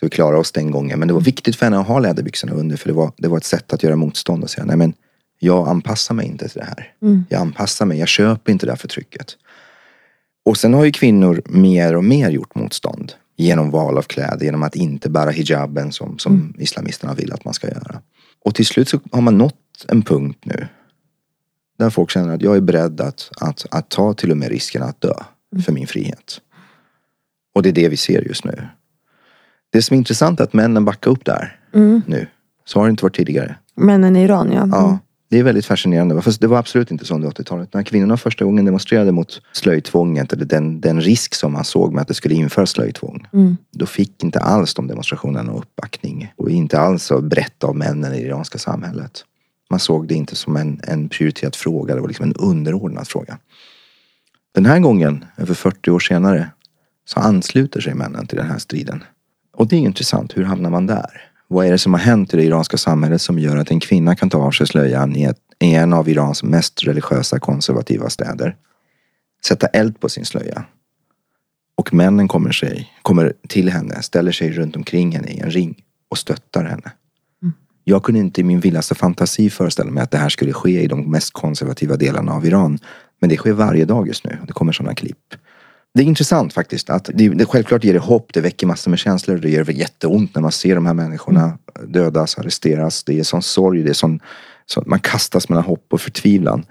Så 0.00 0.06
vi 0.06 0.10
klarade 0.10 0.38
oss 0.38 0.52
den 0.52 0.70
gången. 0.70 0.98
Men 0.98 1.08
det 1.08 1.14
var 1.14 1.20
viktigt 1.20 1.56
för 1.56 1.66
henne 1.66 1.78
att 1.78 1.86
ha 1.86 1.98
läderbyxorna 1.98 2.52
under 2.52 2.76
för 2.76 2.88
det 2.88 2.94
var, 2.94 3.12
det 3.16 3.28
var 3.28 3.36
ett 3.36 3.44
sätt 3.44 3.72
att 3.72 3.82
göra 3.82 3.96
motstånd 3.96 4.42
och 4.42 4.50
säga 4.50 4.64
nej 4.64 4.76
men 4.76 4.94
jag 5.38 5.68
anpassar 5.68 6.14
mig 6.14 6.26
inte 6.26 6.48
till 6.48 6.58
det 6.58 6.66
här. 6.66 6.92
Jag 7.28 7.40
anpassar 7.40 7.86
mig, 7.86 7.98
jag 7.98 8.08
köper 8.08 8.52
inte 8.52 8.66
det 8.66 8.72
här 8.72 8.76
förtrycket. 8.76 9.36
Och 10.44 10.56
sen 10.56 10.74
har 10.74 10.84
ju 10.84 10.92
kvinnor 10.92 11.42
mer 11.44 11.96
och 11.96 12.04
mer 12.04 12.30
gjort 12.30 12.54
motstånd 12.54 13.12
genom 13.36 13.70
val 13.70 13.98
av 13.98 14.02
kläder, 14.02 14.44
genom 14.44 14.62
att 14.62 14.76
inte 14.76 15.10
bära 15.10 15.30
hijaben 15.30 15.92
som, 15.92 16.18
som 16.18 16.54
islamisterna 16.58 17.14
vill 17.14 17.32
att 17.32 17.44
man 17.44 17.54
ska 17.54 17.68
göra. 17.68 18.00
Och 18.44 18.54
till 18.54 18.66
slut 18.66 18.88
så 18.88 19.00
har 19.12 19.20
man 19.20 19.38
nått 19.38 19.84
en 19.88 20.02
punkt 20.02 20.38
nu 20.42 20.66
där 21.78 21.90
folk 21.90 22.10
känner 22.10 22.34
att 22.34 22.42
jag 22.42 22.56
är 22.56 22.60
beredd 22.60 23.00
att, 23.00 23.30
att, 23.40 23.66
att 23.70 23.88
ta 23.88 24.14
till 24.14 24.30
och 24.30 24.36
med 24.36 24.48
risken 24.48 24.82
att 24.82 25.00
dö 25.00 25.14
för 25.64 25.72
min 25.72 25.86
frihet. 25.86 26.40
Och 27.54 27.62
det 27.62 27.68
är 27.68 27.72
det 27.72 27.88
vi 27.88 27.96
ser 27.96 28.22
just 28.22 28.44
nu. 28.44 28.68
Det 29.70 29.82
som 29.82 29.94
är 29.94 29.98
intressant 29.98 30.40
är 30.40 30.44
att 30.44 30.52
männen 30.52 30.84
backar 30.84 31.10
upp 31.10 31.24
där 31.24 31.56
nu. 32.06 32.26
Så 32.64 32.78
har 32.78 32.86
det 32.86 32.90
inte 32.90 33.04
varit 33.04 33.16
tidigare. 33.16 33.56
Männen 33.74 34.16
i 34.16 34.22
Iran 34.22 34.52
ja. 34.52 34.68
Ja, 34.72 34.98
det 35.30 35.38
är 35.38 35.42
väldigt 35.42 35.66
fascinerande. 35.66 36.22
Fast 36.22 36.40
det 36.40 36.46
var 36.46 36.58
absolut 36.58 36.90
inte 36.90 37.04
så 37.04 37.14
under 37.14 37.28
80-talet. 37.30 37.74
När 37.74 37.82
kvinnorna 37.82 38.16
första 38.16 38.44
gången 38.44 38.64
demonstrerade 38.64 39.12
mot 39.12 39.42
slöjtvånget, 39.52 40.32
eller 40.32 40.44
den, 40.44 40.80
den 40.80 41.00
risk 41.00 41.34
som 41.34 41.52
man 41.52 41.64
såg 41.64 41.92
med 41.92 42.02
att 42.02 42.08
det 42.08 42.14
skulle 42.14 42.34
införas 42.34 42.70
slöjtvång. 42.70 43.26
Då 43.70 43.86
fick 43.86 44.24
inte 44.24 44.38
alls 44.38 44.74
de 44.74 44.86
demonstrationerna 44.86 45.52
uppbackning. 45.52 46.32
Och 46.36 46.50
inte 46.50 46.80
alls 46.80 47.04
så 47.04 47.20
brett 47.20 47.64
av 47.64 47.76
männen 47.76 48.12
i 48.14 48.20
det 48.20 48.26
iranska 48.26 48.58
samhället. 48.58 49.24
Man 49.70 49.80
såg 49.80 50.08
det 50.08 50.14
inte 50.14 50.36
som 50.36 50.56
en, 50.56 50.80
en 50.84 51.08
prioriterad 51.08 51.56
fråga, 51.56 51.94
det 51.94 52.00
var 52.00 52.08
liksom 52.08 52.24
en 52.24 52.34
underordnad 52.34 53.08
fråga. 53.08 53.38
Den 54.54 54.66
här 54.66 54.78
gången, 54.78 55.24
över 55.36 55.54
40 55.54 55.90
år 55.90 56.00
senare, 56.00 56.50
så 57.04 57.20
ansluter 57.20 57.80
sig 57.80 57.94
männen 57.94 58.26
till 58.26 58.38
den 58.38 58.46
här 58.46 58.58
striden. 58.58 59.04
Och 59.58 59.68
det 59.68 59.76
är 59.76 59.80
intressant, 59.80 60.36
hur 60.36 60.44
hamnar 60.44 60.70
man 60.70 60.86
där? 60.86 61.30
Vad 61.48 61.66
är 61.66 61.70
det 61.70 61.78
som 61.78 61.94
har 61.94 62.00
hänt 62.00 62.34
i 62.34 62.36
det 62.36 62.42
iranska 62.42 62.76
samhället 62.76 63.22
som 63.22 63.38
gör 63.38 63.56
att 63.56 63.70
en 63.70 63.80
kvinna 63.80 64.16
kan 64.16 64.30
ta 64.30 64.38
av 64.38 64.50
sig 64.50 64.66
slöjan 64.66 65.16
i, 65.16 65.22
ett, 65.24 65.38
i 65.58 65.74
en 65.74 65.92
av 65.92 66.08
Irans 66.08 66.42
mest 66.42 66.84
religiösa 66.84 67.38
konservativa 67.38 68.10
städer? 68.10 68.56
Sätta 69.46 69.66
eld 69.66 70.00
på 70.00 70.08
sin 70.08 70.24
slöja. 70.24 70.64
Och 71.74 71.94
männen 71.94 72.28
kommer, 72.28 72.52
sig, 72.52 72.92
kommer 73.02 73.32
till 73.48 73.68
henne, 73.68 74.02
ställer 74.02 74.32
sig 74.32 74.52
runt 74.52 74.76
omkring 74.76 75.12
henne 75.12 75.28
i 75.28 75.40
en 75.40 75.50
ring 75.50 75.82
och 76.08 76.18
stöttar 76.18 76.64
henne. 76.64 76.92
Jag 77.84 78.02
kunde 78.02 78.20
inte 78.20 78.40
i 78.40 78.44
min 78.44 78.60
vildaste 78.60 78.94
fantasi 78.94 79.50
föreställa 79.50 79.90
mig 79.90 80.02
att 80.02 80.10
det 80.10 80.18
här 80.18 80.28
skulle 80.28 80.52
ske 80.52 80.82
i 80.82 80.86
de 80.86 81.10
mest 81.10 81.32
konservativa 81.32 81.96
delarna 81.96 82.32
av 82.32 82.46
Iran. 82.46 82.78
Men 83.20 83.30
det 83.30 83.36
sker 83.36 83.52
varje 83.52 83.84
dag 83.84 84.08
just 84.08 84.24
nu. 84.24 84.38
Det 84.46 84.52
kommer 84.52 84.72
sådana 84.72 84.94
klipp. 84.94 85.34
Det 85.98 86.04
är 86.04 86.06
intressant 86.06 86.52
faktiskt. 86.52 86.90
Att 86.90 87.10
det, 87.14 87.28
det, 87.28 87.44
självklart 87.44 87.84
ger 87.84 87.92
det 87.92 87.98
hopp, 87.98 88.32
det 88.32 88.40
väcker 88.40 88.66
massor 88.66 88.90
med 88.90 88.98
känslor. 88.98 89.38
Det 89.38 89.50
gör 89.50 89.70
jätteont 89.70 90.34
när 90.34 90.42
man 90.42 90.52
ser 90.52 90.74
de 90.74 90.86
här 90.86 90.94
människorna 90.94 91.58
dödas, 91.86 92.38
arresteras. 92.38 93.04
Det 93.04 93.18
är 93.18 93.22
sån 93.22 93.42
sorg, 93.42 93.82
det 93.82 93.90
är 93.90 93.94
sån, 93.94 94.20
sån 94.66 94.84
man 94.86 95.00
kastas 95.00 95.48
mellan 95.48 95.64
hopp 95.64 95.86
och 95.90 96.00
förtvivlan. 96.00 96.64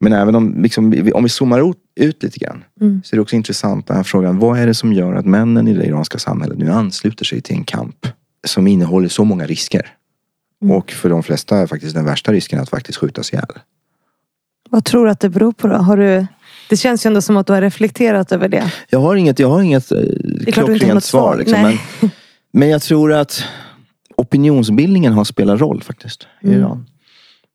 Men 0.00 0.12
även 0.12 0.34
om, 0.34 0.62
liksom, 0.62 1.10
om 1.14 1.22
vi 1.22 1.28
zoomar 1.28 1.74
ut 1.96 2.22
lite 2.22 2.38
grann 2.38 2.64
mm. 2.80 3.02
så 3.04 3.14
är 3.14 3.16
det 3.16 3.22
också 3.22 3.36
intressant 3.36 3.86
den 3.86 3.96
här 3.96 4.04
frågan. 4.04 4.38
Vad 4.38 4.58
är 4.58 4.66
det 4.66 4.74
som 4.74 4.92
gör 4.92 5.14
att 5.14 5.26
männen 5.26 5.68
i 5.68 5.74
det 5.74 5.84
iranska 5.84 6.18
samhället 6.18 6.58
nu 6.58 6.70
ansluter 6.70 7.24
sig 7.24 7.40
till 7.40 7.56
en 7.56 7.64
kamp 7.64 8.06
som 8.46 8.66
innehåller 8.66 9.08
så 9.08 9.24
många 9.24 9.46
risker? 9.46 9.92
Mm. 10.62 10.76
Och 10.76 10.90
för 10.90 11.10
de 11.10 11.22
flesta 11.22 11.58
är 11.58 11.66
faktiskt 11.66 11.94
den 11.94 12.04
värsta 12.04 12.32
risken 12.32 12.60
att 12.60 12.68
faktiskt 12.68 12.98
skjutas 12.98 13.32
ihjäl. 13.32 13.58
Vad 14.70 14.84
tror 14.84 15.04
du 15.04 15.10
att 15.10 15.20
det 15.20 15.28
beror 15.28 15.52
på 15.52 15.66
då? 15.68 15.76
Har 15.76 15.96
du, 15.96 16.26
det 16.68 16.76
känns 16.76 17.06
ju 17.06 17.08
ändå 17.08 17.20
som 17.20 17.36
att 17.36 17.46
du 17.46 17.52
har 17.52 17.60
reflekterat 17.60 18.32
över 18.32 18.48
det. 18.48 18.72
Jag 18.88 18.98
har 18.98 19.16
inget, 19.16 19.38
jag 19.38 19.50
har 19.50 19.62
inget 19.62 19.92
eh, 19.92 19.98
klockrent 20.52 21.04
svar. 21.04 21.36
Liksom, 21.36 21.62
men, 21.62 21.78
men 22.52 22.68
jag 22.68 22.82
tror 22.82 23.12
att 23.12 23.44
opinionsbildningen 24.16 25.12
har 25.12 25.24
spelat 25.24 25.60
roll 25.60 25.82
faktiskt 25.82 26.26
i 26.42 26.46
mm. 26.46 26.60
Iran. 26.60 26.86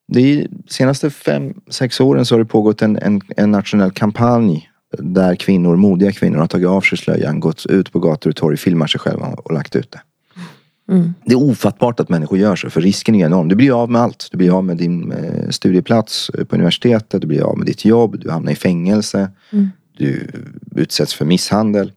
De 0.07 0.47
senaste 0.69 1.09
fem, 1.09 1.53
sex 1.69 1.99
åren 1.99 2.25
så 2.25 2.35
har 2.35 2.39
det 2.39 2.45
pågått 2.45 2.81
en, 2.81 2.97
en, 2.97 3.21
en 3.37 3.51
nationell 3.51 3.91
kampanj 3.91 4.69
där 4.97 5.35
kvinnor, 5.35 5.75
modiga 5.75 6.11
kvinnor 6.11 6.37
har 6.37 6.47
tagit 6.47 6.67
av 6.67 6.81
sig 6.81 6.97
slöjan, 6.97 7.39
gått 7.39 7.65
ut 7.65 7.91
på 7.91 7.99
gator 7.99 8.29
och 8.29 8.35
torg, 8.35 8.57
filmar 8.57 8.87
sig 8.87 8.99
själva 8.99 9.27
och 9.27 9.53
lagt 9.53 9.75
ut 9.75 9.91
det. 9.91 10.01
Mm. 10.89 11.13
Det 11.25 11.31
är 11.31 11.43
ofattbart 11.43 11.99
att 11.99 12.09
människor 12.09 12.37
gör 12.37 12.55
så, 12.55 12.69
för 12.69 12.81
risken 12.81 13.15
är 13.15 13.25
enorm. 13.25 13.47
Du 13.47 13.55
blir 13.55 13.81
av 13.81 13.91
med 13.91 14.01
allt. 14.01 14.27
Du 14.31 14.37
blir 14.37 14.57
av 14.57 14.63
med 14.63 14.77
din 14.77 15.11
eh, 15.11 15.49
studieplats 15.49 16.31
på 16.47 16.55
universitetet, 16.55 17.21
du 17.21 17.27
blir 17.27 17.41
av 17.41 17.57
med 17.57 17.67
ditt 17.67 17.85
jobb, 17.85 18.19
du 18.19 18.29
hamnar 18.29 18.51
i 18.51 18.55
fängelse, 18.55 19.31
mm. 19.51 19.69
du 19.97 20.27
utsätts 20.75 21.13
för 21.13 21.25
misshandel. 21.25 21.91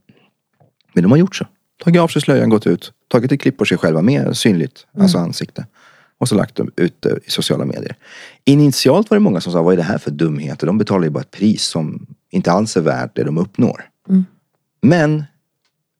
Men 0.92 1.02
de 1.02 1.10
har 1.10 1.18
gjort 1.18 1.36
så. 1.36 1.46
Tagit 1.84 2.00
av 2.00 2.08
sig 2.08 2.22
slöjan, 2.22 2.48
gått 2.48 2.66
ut, 2.66 2.92
tagit 3.08 3.32
ett 3.32 3.40
klipp 3.40 3.58
på 3.58 3.64
sig 3.64 3.78
själva 3.78 4.02
med 4.02 4.36
synligt, 4.36 4.86
mm. 4.94 5.02
alltså 5.02 5.18
ansikte. 5.18 5.66
Och 6.18 6.28
så 6.28 6.34
lagt 6.34 6.54
dem 6.54 6.70
ut 6.76 7.06
i 7.26 7.30
sociala 7.30 7.64
medier. 7.64 7.96
Initialt 8.44 9.10
var 9.10 9.16
det 9.16 9.20
många 9.20 9.40
som 9.40 9.52
sa, 9.52 9.62
vad 9.62 9.72
är 9.72 9.76
det 9.76 9.82
här 9.82 9.98
för 9.98 10.10
dumheter? 10.10 10.66
De 10.66 10.78
betalar 10.78 11.04
ju 11.04 11.10
bara 11.10 11.20
ett 11.20 11.30
pris 11.30 11.62
som 11.62 12.06
inte 12.30 12.52
alls 12.52 12.76
är 12.76 12.80
värt 12.80 13.16
det 13.16 13.24
de 13.24 13.38
uppnår. 13.38 13.84
Mm. 14.08 14.24
Men 14.82 15.24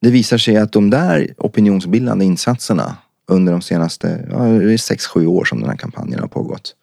det 0.05 0.11
visar 0.11 0.39
sig 0.39 0.57
att 0.57 0.73
de 0.73 0.91
där 0.91 1.35
opinionsbildande 1.39 2.25
insatserna 2.25 2.97
under 3.29 3.53
de 3.53 3.63
senaste 3.63 4.27
ja, 4.31 4.39
6-7 4.39 5.27
år 5.27 5.45
som 5.45 5.61
den 5.61 5.71
här 5.71 5.77
kampanjen 5.77 6.21
har 6.21 6.29
pågått. 6.29 6.75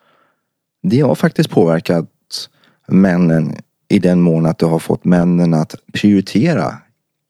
Det 0.84 1.00
har 1.00 1.16
faktiskt 1.16 1.50
påverkat 1.50 2.10
männen 2.88 3.56
i 3.90 4.00
den 4.00 4.22
mån 4.22 4.46
att 4.46 4.58
det 4.58 4.66
har 4.66 4.80
fått 4.80 5.06
männen 5.06 5.54
att 5.54 5.76
prioritera 5.94 6.78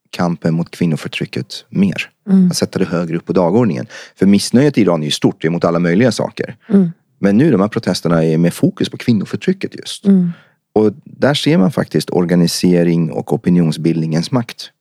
kampen 0.09 0.53
mot 0.53 0.71
kvinnoförtrycket 0.71 1.65
mer. 1.69 2.09
Mm. 2.29 2.47
Att 2.47 2.55
sätta 2.55 2.79
det 2.79 2.85
högre 2.85 3.17
upp 3.17 3.25
på 3.25 3.33
dagordningen. 3.33 3.87
För 4.15 4.25
missnöjet 4.25 4.77
i 4.77 4.81
Iran 4.81 5.01
är 5.01 5.05
ju 5.05 5.11
stort, 5.11 5.41
det 5.41 5.47
är 5.47 5.49
mot 5.49 5.65
alla 5.65 5.79
möjliga 5.79 6.11
saker. 6.11 6.55
Mm. 6.69 6.91
Men 7.19 7.37
nu 7.37 7.51
de 7.51 7.61
här 7.61 7.67
protesterna 7.67 8.25
är 8.25 8.37
med 8.37 8.53
fokus 8.53 8.89
på 8.89 8.97
kvinnoförtrycket 8.97 9.75
just. 9.75 10.05
Mm. 10.05 10.31
Och 10.73 10.93
där 11.03 11.33
ser 11.33 11.57
man 11.57 11.71
faktiskt 11.71 12.09
organisering 12.09 13.11
och 13.11 13.33
opinionsbildningens 13.33 14.31
makt. 14.31 14.71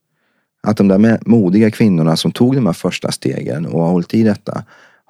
Att 0.67 0.77
de 0.77 0.87
där 0.87 1.19
modiga 1.25 1.71
kvinnorna 1.71 2.15
som 2.15 2.31
tog 2.31 2.55
de 2.55 2.65
här 2.65 2.73
första 2.73 3.11
stegen 3.11 3.65
och 3.65 3.81
har 3.81 3.91
hållit 3.91 4.13
i 4.13 4.23
detta 4.23 4.63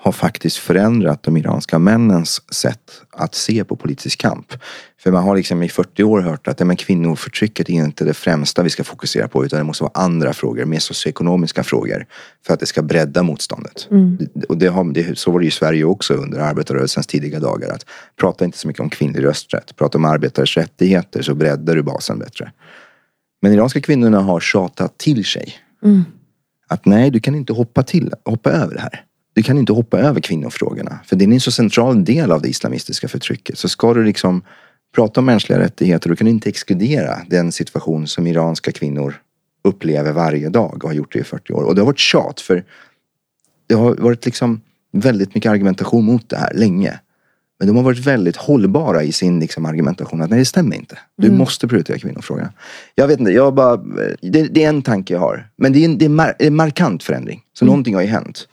har 0.03 0.11
faktiskt 0.11 0.57
förändrat 0.57 1.23
de 1.23 1.37
iranska 1.37 1.79
männens 1.79 2.53
sätt 2.53 3.01
att 3.11 3.35
se 3.35 3.63
på 3.63 3.75
politisk 3.75 4.19
kamp. 4.19 4.53
För 5.03 5.11
man 5.11 5.23
har 5.23 5.35
liksom 5.35 5.63
i 5.63 5.69
40 5.69 6.03
år 6.03 6.21
hört 6.21 6.47
att 6.47 6.59
men 6.59 6.75
kvinnoförtrycket 6.75 7.69
är 7.69 7.73
inte 7.73 8.05
det 8.05 8.13
främsta 8.13 8.63
vi 8.63 8.69
ska 8.69 8.83
fokusera 8.83 9.27
på 9.27 9.45
utan 9.45 9.59
det 9.59 9.63
måste 9.63 9.83
vara 9.83 9.91
andra 9.93 10.33
frågor, 10.33 10.65
mer 10.65 10.79
socioekonomiska 10.79 11.63
frågor 11.63 12.05
för 12.45 12.53
att 12.53 12.59
det 12.59 12.65
ska 12.65 12.81
bredda 12.81 13.23
motståndet. 13.23 13.87
Mm. 13.91 14.17
Och 14.49 14.57
det 14.57 14.67
har, 14.67 14.93
det, 14.93 15.17
så 15.17 15.31
var 15.31 15.39
det 15.39 15.43
ju 15.43 15.49
i 15.49 15.51
Sverige 15.51 15.83
också 15.83 16.13
under 16.13 16.39
arbetarrörelsens 16.39 17.07
tidiga 17.07 17.39
dagar. 17.39 17.69
Att 17.69 17.85
prata 18.19 18.45
inte 18.45 18.57
så 18.57 18.67
mycket 18.67 18.81
om 18.81 18.89
kvinnlig 18.89 19.23
rösträtt, 19.23 19.75
prata 19.75 19.97
om 19.97 20.05
arbetares 20.05 20.57
rättigheter 20.57 21.21
så 21.21 21.35
breddar 21.35 21.75
du 21.75 21.83
basen 21.83 22.19
bättre. 22.19 22.51
Men 23.41 23.53
iranska 23.53 23.81
kvinnorna 23.81 24.19
har 24.19 24.39
tjatat 24.39 24.97
till 24.97 25.25
sig. 25.25 25.53
Mm. 25.83 26.03
Att 26.67 26.85
nej, 26.85 27.11
du 27.11 27.19
kan 27.19 27.35
inte 27.35 27.53
hoppa, 27.53 27.83
till, 27.83 28.13
hoppa 28.25 28.51
över 28.51 28.75
det 28.75 28.81
här. 28.81 29.05
Du 29.33 29.43
kan 29.43 29.57
inte 29.57 29.73
hoppa 29.73 29.99
över 29.99 30.21
kvinnofrågorna. 30.21 30.99
För 31.05 31.15
det 31.15 31.25
är 31.25 31.29
en 31.29 31.39
så 31.39 31.51
central 31.51 32.05
del 32.05 32.31
av 32.31 32.41
det 32.41 32.49
islamistiska 32.49 33.07
förtrycket. 33.07 33.57
Så 33.57 33.69
ska 33.69 33.93
du 33.93 34.03
liksom 34.03 34.43
prata 34.95 35.19
om 35.19 35.25
mänskliga 35.25 35.59
rättigheter, 35.59 36.09
då 36.09 36.15
kan 36.15 36.25
du 36.25 36.31
inte 36.31 36.49
exkludera 36.49 37.21
den 37.27 37.51
situation 37.51 38.07
som 38.07 38.27
iranska 38.27 38.71
kvinnor 38.71 39.21
upplever 39.63 40.11
varje 40.11 40.49
dag 40.49 40.83
och 40.83 40.89
har 40.89 40.95
gjort 40.95 41.13
det 41.13 41.19
i 41.19 41.23
40 41.23 41.53
år. 41.53 41.63
Och 41.63 41.75
det 41.75 41.81
har 41.81 41.85
varit 41.85 41.99
tjat 41.99 42.41
för 42.41 42.63
det 43.67 43.75
har 43.75 43.95
varit 43.95 44.25
liksom 44.25 44.61
väldigt 44.91 45.35
mycket 45.35 45.51
argumentation 45.51 46.05
mot 46.05 46.29
det 46.29 46.37
här 46.37 46.53
länge. 46.53 46.99
Men 47.61 47.67
de 47.67 47.75
har 47.75 47.83
varit 47.83 47.99
väldigt 47.99 48.35
hållbara 48.35 49.03
i 49.03 49.11
sin 49.11 49.39
liksom, 49.39 49.65
argumentation 49.65 50.21
att 50.21 50.29
nej 50.29 50.39
det 50.39 50.45
stämmer 50.45 50.75
inte. 50.75 50.97
Du 51.17 51.27
mm. 51.27 51.39
måste 51.39 51.67
prioritera 51.67 51.97
kvinnofrågan. 51.97 52.49
Jag 52.95 53.07
vet 53.07 53.19
inte, 53.19 53.31
jag 53.31 53.53
bara, 53.53 53.77
det, 54.21 54.47
det, 54.47 54.63
är 54.63 54.69
en 54.69 54.81
tanke 54.81 55.13
jag 55.13 55.19
har. 55.19 55.49
Men 55.55 55.73
det 55.73 55.79
är 55.79 55.85
en, 55.85 55.97
det 55.97 56.05
är 56.05 56.09
mar, 56.09 56.33
en 56.39 56.55
markant 56.55 57.03
förändring. 57.03 57.41
Så 57.53 57.65
mm. 57.65 57.71
någonting 57.71 57.95
har 57.95 58.01
ju 58.01 58.07
hänt. 58.07 58.47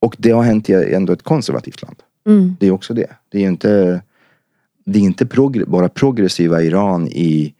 Och 0.00 0.16
det 0.18 0.30
har 0.30 0.42
hänt 0.42 0.70
i 0.70 0.72
ändå 0.72 1.12
ett 1.12 1.22
konservativt 1.22 1.82
land. 1.82 1.96
Mm. 2.26 2.56
Det 2.60 2.66
är 2.66 2.70
också 2.70 2.94
det. 2.94 3.10
Det 3.28 3.44
är 3.44 3.48
inte, 3.48 4.02
det 4.84 4.98
är 4.98 5.02
inte 5.02 5.26
progr 5.26 5.64
bara 5.66 5.88
progressiva 5.88 6.62
Iran 6.62 7.08
i, 7.08 7.54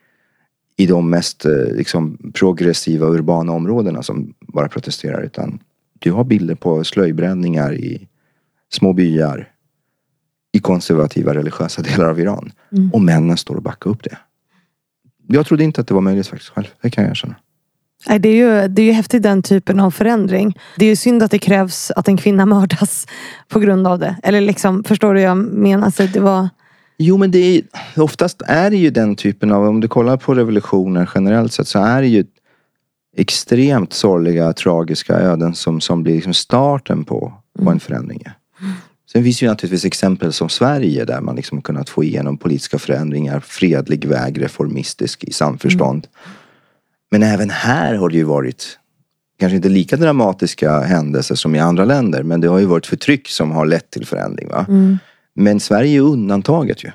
i 0.76 0.86
de 0.86 1.10
mest 1.10 1.44
eh, 1.44 1.52
liksom, 1.52 2.32
progressiva 2.34 3.06
urbana 3.06 3.52
områdena 3.52 4.02
som 4.02 4.34
bara 4.40 4.68
protesterar. 4.68 5.22
Utan 5.22 5.58
du 5.98 6.12
har 6.12 6.24
bilder 6.24 6.54
på 6.54 6.84
slöjbränningar 6.84 7.74
i 7.74 8.08
små 8.72 8.92
byar 8.92 9.52
i 10.56 10.58
konservativa 10.58 11.34
religiösa 11.34 11.82
delar 11.82 12.04
av 12.04 12.20
Iran. 12.20 12.52
Mm. 12.72 12.90
Och 12.92 13.00
männen 13.00 13.36
står 13.36 13.54
och 13.54 13.62
backar 13.62 13.90
upp 13.90 14.04
det. 14.04 14.18
Jag 15.28 15.46
trodde 15.46 15.64
inte 15.64 15.80
att 15.80 15.86
det 15.86 15.94
var 15.94 16.00
möjligt 16.00 16.26
faktiskt 16.26 16.50
själv. 16.50 16.66
Det 16.80 16.90
kan 16.90 17.04
jag 17.04 17.10
erkänna. 17.10 17.34
Nej, 18.08 18.18
det, 18.18 18.28
är 18.28 18.34
ju, 18.34 18.68
det 18.68 18.82
är 18.82 18.86
ju 18.86 18.92
häftigt 18.92 19.22
den 19.22 19.42
typen 19.42 19.80
av 19.80 19.90
förändring. 19.90 20.58
Det 20.76 20.84
är 20.84 20.88
ju 20.88 20.96
synd 20.96 21.22
att 21.22 21.30
det 21.30 21.38
krävs 21.38 21.90
att 21.90 22.08
en 22.08 22.16
kvinna 22.16 22.46
mördas 22.56 23.06
på 23.48 23.60
grund 23.60 23.86
av 23.86 23.98
det. 23.98 24.16
Eller 24.22 24.40
liksom, 24.40 24.84
förstår 24.84 25.14
du 25.14 25.20
jag 25.20 25.36
menar? 25.36 25.90
Så 25.90 26.02
det 26.02 26.20
var... 26.20 26.48
Jo 26.98 27.16
men 27.16 27.30
det 27.30 27.38
är, 27.38 27.62
oftast 27.96 28.42
är 28.46 28.70
det 28.70 28.76
ju 28.76 28.90
den 28.90 29.16
typen 29.16 29.52
av, 29.52 29.68
om 29.68 29.80
du 29.80 29.88
kollar 29.88 30.16
på 30.16 30.34
revolutioner 30.34 31.10
generellt 31.14 31.52
sett 31.52 31.68
så 31.68 31.78
är 31.78 32.02
det 32.02 32.08
ju 32.08 32.24
extremt 33.16 33.92
sorgliga, 33.92 34.52
tragiska 34.52 35.14
öden 35.14 35.54
som, 35.54 35.80
som 35.80 36.02
blir 36.02 36.14
liksom 36.14 36.34
starten 36.34 37.04
på 37.04 37.32
vad 37.58 37.74
en 37.74 37.80
förändring 37.80 38.22
är. 38.24 38.32
Sen 39.12 39.24
finns 39.24 39.42
ju 39.42 39.46
naturligtvis 39.46 39.84
exempel 39.84 40.32
som 40.32 40.48
Sverige 40.48 41.04
där 41.04 41.20
man 41.20 41.36
liksom 41.36 41.62
kunnat 41.62 41.88
få 41.88 42.04
igenom 42.04 42.38
politiska 42.38 42.78
förändringar, 42.78 43.40
fredlig 43.40 44.04
väg, 44.04 44.42
reformistisk 44.42 45.24
i 45.24 45.32
samförstånd. 45.32 46.06
Mm. 46.06 46.36
Men 47.10 47.22
även 47.22 47.50
här 47.50 47.94
har 47.94 48.08
det 48.08 48.16
ju 48.16 48.24
varit 48.24 48.78
kanske 49.38 49.56
inte 49.56 49.68
lika 49.68 49.96
dramatiska 49.96 50.80
händelser 50.80 51.34
som 51.34 51.54
i 51.54 51.58
andra 51.58 51.84
länder 51.84 52.22
men 52.22 52.40
det 52.40 52.48
har 52.48 52.58
ju 52.58 52.66
varit 52.66 52.86
förtryck 52.86 53.28
som 53.28 53.50
har 53.50 53.66
lett 53.66 53.90
till 53.90 54.06
förändring. 54.06 54.48
Va? 54.48 54.66
Mm. 54.68 54.98
Men 55.34 55.60
Sverige 55.60 55.98
är 55.98 56.02
undantaget 56.02 56.84
ju. 56.84 56.90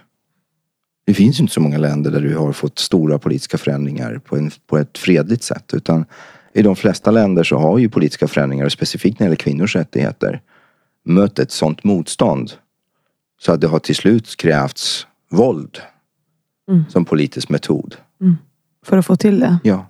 Det 1.05 1.13
finns 1.13 1.39
ju 1.39 1.41
inte 1.41 1.53
så 1.53 1.59
många 1.59 1.77
länder 1.77 2.11
där 2.11 2.21
du 2.21 2.35
har 2.35 2.53
fått 2.53 2.79
stora 2.79 3.19
politiska 3.19 3.57
förändringar 3.57 4.21
på, 4.25 4.37
en, 4.37 4.51
på 4.67 4.77
ett 4.77 4.97
fredligt 4.97 5.43
sätt 5.43 5.73
utan 5.73 6.05
i 6.53 6.61
de 6.61 6.75
flesta 6.75 7.11
länder 7.11 7.43
så 7.43 7.57
har 7.57 7.77
ju 7.77 7.89
politiska 7.89 8.27
förändringar, 8.27 8.69
specifikt 8.69 9.19
när 9.19 9.25
det 9.25 9.29
gäller 9.29 9.35
kvinnors 9.35 9.75
rättigheter, 9.75 10.41
mött 11.05 11.39
ett 11.39 11.51
sånt 11.51 11.83
motstånd 11.83 12.51
så 13.41 13.51
att 13.51 13.61
det 13.61 13.67
har 13.67 13.79
till 13.79 13.95
slut 13.95 14.35
krävts 14.37 15.07
våld 15.29 15.81
mm. 16.69 16.85
som 16.89 17.05
politisk 17.05 17.49
metod. 17.49 17.95
Mm. 18.21 18.37
För 18.85 18.97
att 18.97 19.05
få 19.05 19.15
till 19.15 19.39
det? 19.39 19.57
Ja. 19.63 19.85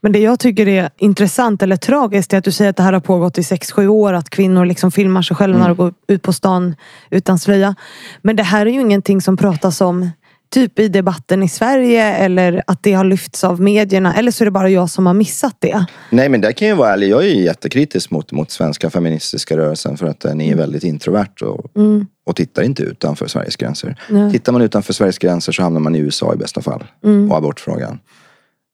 Men 0.00 0.12
det 0.12 0.18
jag 0.18 0.40
tycker 0.40 0.68
är 0.68 0.90
intressant 0.96 1.62
eller 1.62 1.76
tragiskt 1.76 2.32
är 2.32 2.38
att 2.38 2.44
du 2.44 2.52
säger 2.52 2.70
att 2.70 2.76
det 2.76 2.82
här 2.82 2.92
har 2.92 3.00
pågått 3.00 3.38
i 3.38 3.40
6-7 3.40 3.86
år. 3.86 4.12
Att 4.12 4.30
kvinnor 4.30 4.64
liksom 4.64 4.90
filmar 4.90 5.22
sig 5.22 5.36
själva 5.36 5.56
mm. 5.56 5.62
när 5.62 5.68
de 5.68 5.76
går 5.76 5.94
ut 6.06 6.22
på 6.22 6.32
stan 6.32 6.76
utan 7.10 7.38
slöja. 7.38 7.74
Men 8.22 8.36
det 8.36 8.42
här 8.42 8.66
är 8.66 8.70
ju 8.70 8.80
ingenting 8.80 9.20
som 9.20 9.36
pratas 9.36 9.80
om 9.80 10.10
typ 10.50 10.78
i 10.78 10.88
debatten 10.88 11.42
i 11.42 11.48
Sverige 11.48 12.04
eller 12.14 12.62
att 12.66 12.82
det 12.82 12.92
har 12.92 13.04
lyfts 13.04 13.44
av 13.44 13.60
medierna? 13.60 14.14
Eller 14.14 14.30
så 14.30 14.44
är 14.44 14.46
det 14.46 14.50
bara 14.50 14.68
jag 14.68 14.90
som 14.90 15.06
har 15.06 15.14
missat 15.14 15.56
det? 15.58 15.86
Nej 16.10 16.28
men 16.28 16.40
där 16.40 16.52
kan 16.52 16.68
jag 16.68 16.76
vara 16.76 16.92
ärlig. 16.92 17.08
Jag 17.08 17.24
är 17.24 17.28
ju 17.28 17.42
jättekritisk 17.44 18.10
mot, 18.10 18.32
mot 18.32 18.50
svenska 18.50 18.90
feministiska 18.90 19.56
rörelsen 19.56 19.96
för 19.96 20.06
att 20.06 20.20
den 20.20 20.40
är 20.40 20.56
väldigt 20.56 20.84
introvert 20.84 21.42
och, 21.42 21.76
Mm. 21.76 22.06
och 22.26 22.36
tittar 22.36 22.62
inte 22.62 22.82
utanför 22.82 23.26
Sveriges 23.26 23.56
gränser. 23.56 23.96
Nej. 24.10 24.32
Tittar 24.32 24.52
man 24.52 24.62
utanför 24.62 24.92
Sveriges 24.92 25.18
gränser 25.18 25.52
så 25.52 25.62
hamnar 25.62 25.80
man 25.80 25.94
i 25.94 25.98
USA 25.98 26.34
i 26.34 26.36
bästa 26.36 26.62
fall. 26.62 26.84
Mm. 27.04 27.30
Och 27.30 27.36
abortfrågan. 27.38 27.98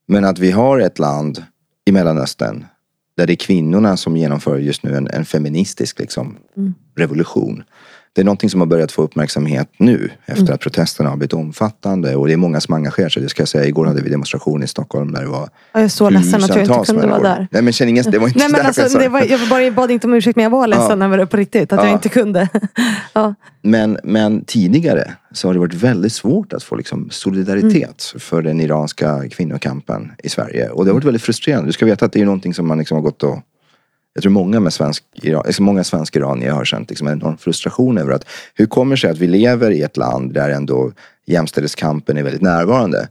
Men 0.07 0.25
att 0.25 0.39
vi 0.39 0.51
har 0.51 0.79
ett 0.79 0.99
land 0.99 1.43
i 1.85 1.91
Mellanöstern 1.91 2.65
där 3.17 3.27
det 3.27 3.33
är 3.33 3.35
kvinnorna 3.35 3.97
som 3.97 4.17
genomför 4.17 4.57
just 4.57 4.83
nu 4.83 4.95
en, 4.95 5.07
en 5.07 5.25
feministisk 5.25 5.99
liksom, 5.99 6.37
Mm. 6.57 6.73
revolution. 6.97 7.63
Det 8.13 8.21
är 8.21 8.25
någonting 8.25 8.49
som 8.49 8.59
har 8.61 8.67
börjat 8.67 8.91
få 8.91 9.01
uppmärksamhet 9.01 9.69
nu 9.77 10.09
efter 10.25 10.41
Mm. 10.43 10.53
att 10.53 10.59
protesterna 10.59 11.09
har 11.09 11.17
blivit 11.17 11.33
omfattande 11.33 12.15
och 12.15 12.27
det 12.27 12.33
är 12.33 12.37
många 12.37 12.61
som 12.61 12.73
engagerar 12.73 13.09
sig. 13.09 13.23
Det 13.23 13.29
ska 13.29 13.41
jag 13.41 13.47
säga, 13.47 13.65
igår 13.65 13.85
hade 13.85 14.01
vi 14.01 14.09
demonstration 14.09 14.63
i 14.63 14.67
Stockholm 14.67 15.11
där 15.11 15.21
det 15.21 15.27
var 15.27 15.39
Ja, 15.41 15.49
Jag 15.73 15.83
är 15.83 15.87
så 15.87 16.09
ledsen 16.09 16.43
att 16.43 16.49
jag 16.49 16.59
inte 16.65 16.83
kunde 16.85 17.07
vara 17.07 17.19
där. 17.21 17.47
Nej 17.51 17.61
men 17.61 17.73
känn 17.73 17.89
ingen, 17.89 18.03
det 18.11 18.19
var 18.19 18.27
inte 18.27 18.39
Nej, 18.39 18.49
men 18.51 18.61
alltså, 18.65 19.01
jag 19.01 19.09
var, 19.09 19.21
jag 19.21 19.39
bara, 19.49 19.71
bad 19.71 19.91
inte 19.91 20.07
om 20.07 20.13
ursäkt 20.13 20.35
men 20.35 20.43
jag 20.43 20.49
var 20.49 20.67
ledsen 20.67 21.01
över 21.01 21.17
det 21.17 21.25
på 21.27 21.37
riktigt. 21.37 21.73
Att 21.73 21.79
jag 21.79 21.87
Ja. 21.89 21.93
inte 21.93 22.09
kunde. 22.09 22.49
ja. 23.13 23.35
Men, 23.61 23.97
men 24.03 24.43
tidigare 24.45 25.11
så 25.31 25.47
har 25.47 25.53
det 25.53 25.59
varit 25.59 25.73
väldigt 25.73 26.13
svårt 26.13 26.53
att 26.53 26.63
få 26.63 26.75
liksom 26.75 27.09
solidaritet 27.11 28.13
för 28.19 28.41
den 28.41 28.61
iranska 28.61 29.29
kvinnokampen 29.29 30.11
i 30.23 30.29
Sverige. 30.29 30.69
Och 30.69 30.85
det 30.85 30.91
har 30.91 30.93
varit 30.93 31.05
väldigt 31.05 31.21
frustrerande. 31.23 31.69
Du 31.69 31.73
ska 31.73 31.85
veta 31.85 32.05
att 32.05 32.11
det 32.11 32.21
är 32.21 32.25
någonting 32.25 32.53
som 32.53 32.67
man 32.67 32.77
liksom 32.77 32.95
har 32.95 33.01
gått 33.01 33.23
och 33.23 33.39
jag 34.13 34.21
tror 34.23 34.31
många, 34.31 34.59
med 34.59 34.73
svensk, 34.73 35.03
alltså 35.35 35.63
många 35.63 35.83
svenska 35.83 36.19
iranier 36.19 36.51
har 36.51 36.65
känt 36.65 36.89
liksom 36.89 37.07
en 37.07 37.13
enorm 37.13 37.37
frustration 37.37 37.97
över 37.97 38.11
att 38.11 38.25
hur 38.55 38.65
kommer 38.65 38.95
det 38.95 38.99
sig 38.99 39.09
att 39.09 39.17
vi 39.17 39.27
lever 39.27 39.71
i 39.71 39.81
ett 39.81 39.97
land 39.97 40.33
där 40.33 40.49
ändå 40.49 40.91
jämställdhetskampen 41.25 42.17
är 42.17 42.23
väldigt 42.23 42.41
närvarande. 42.41 43.07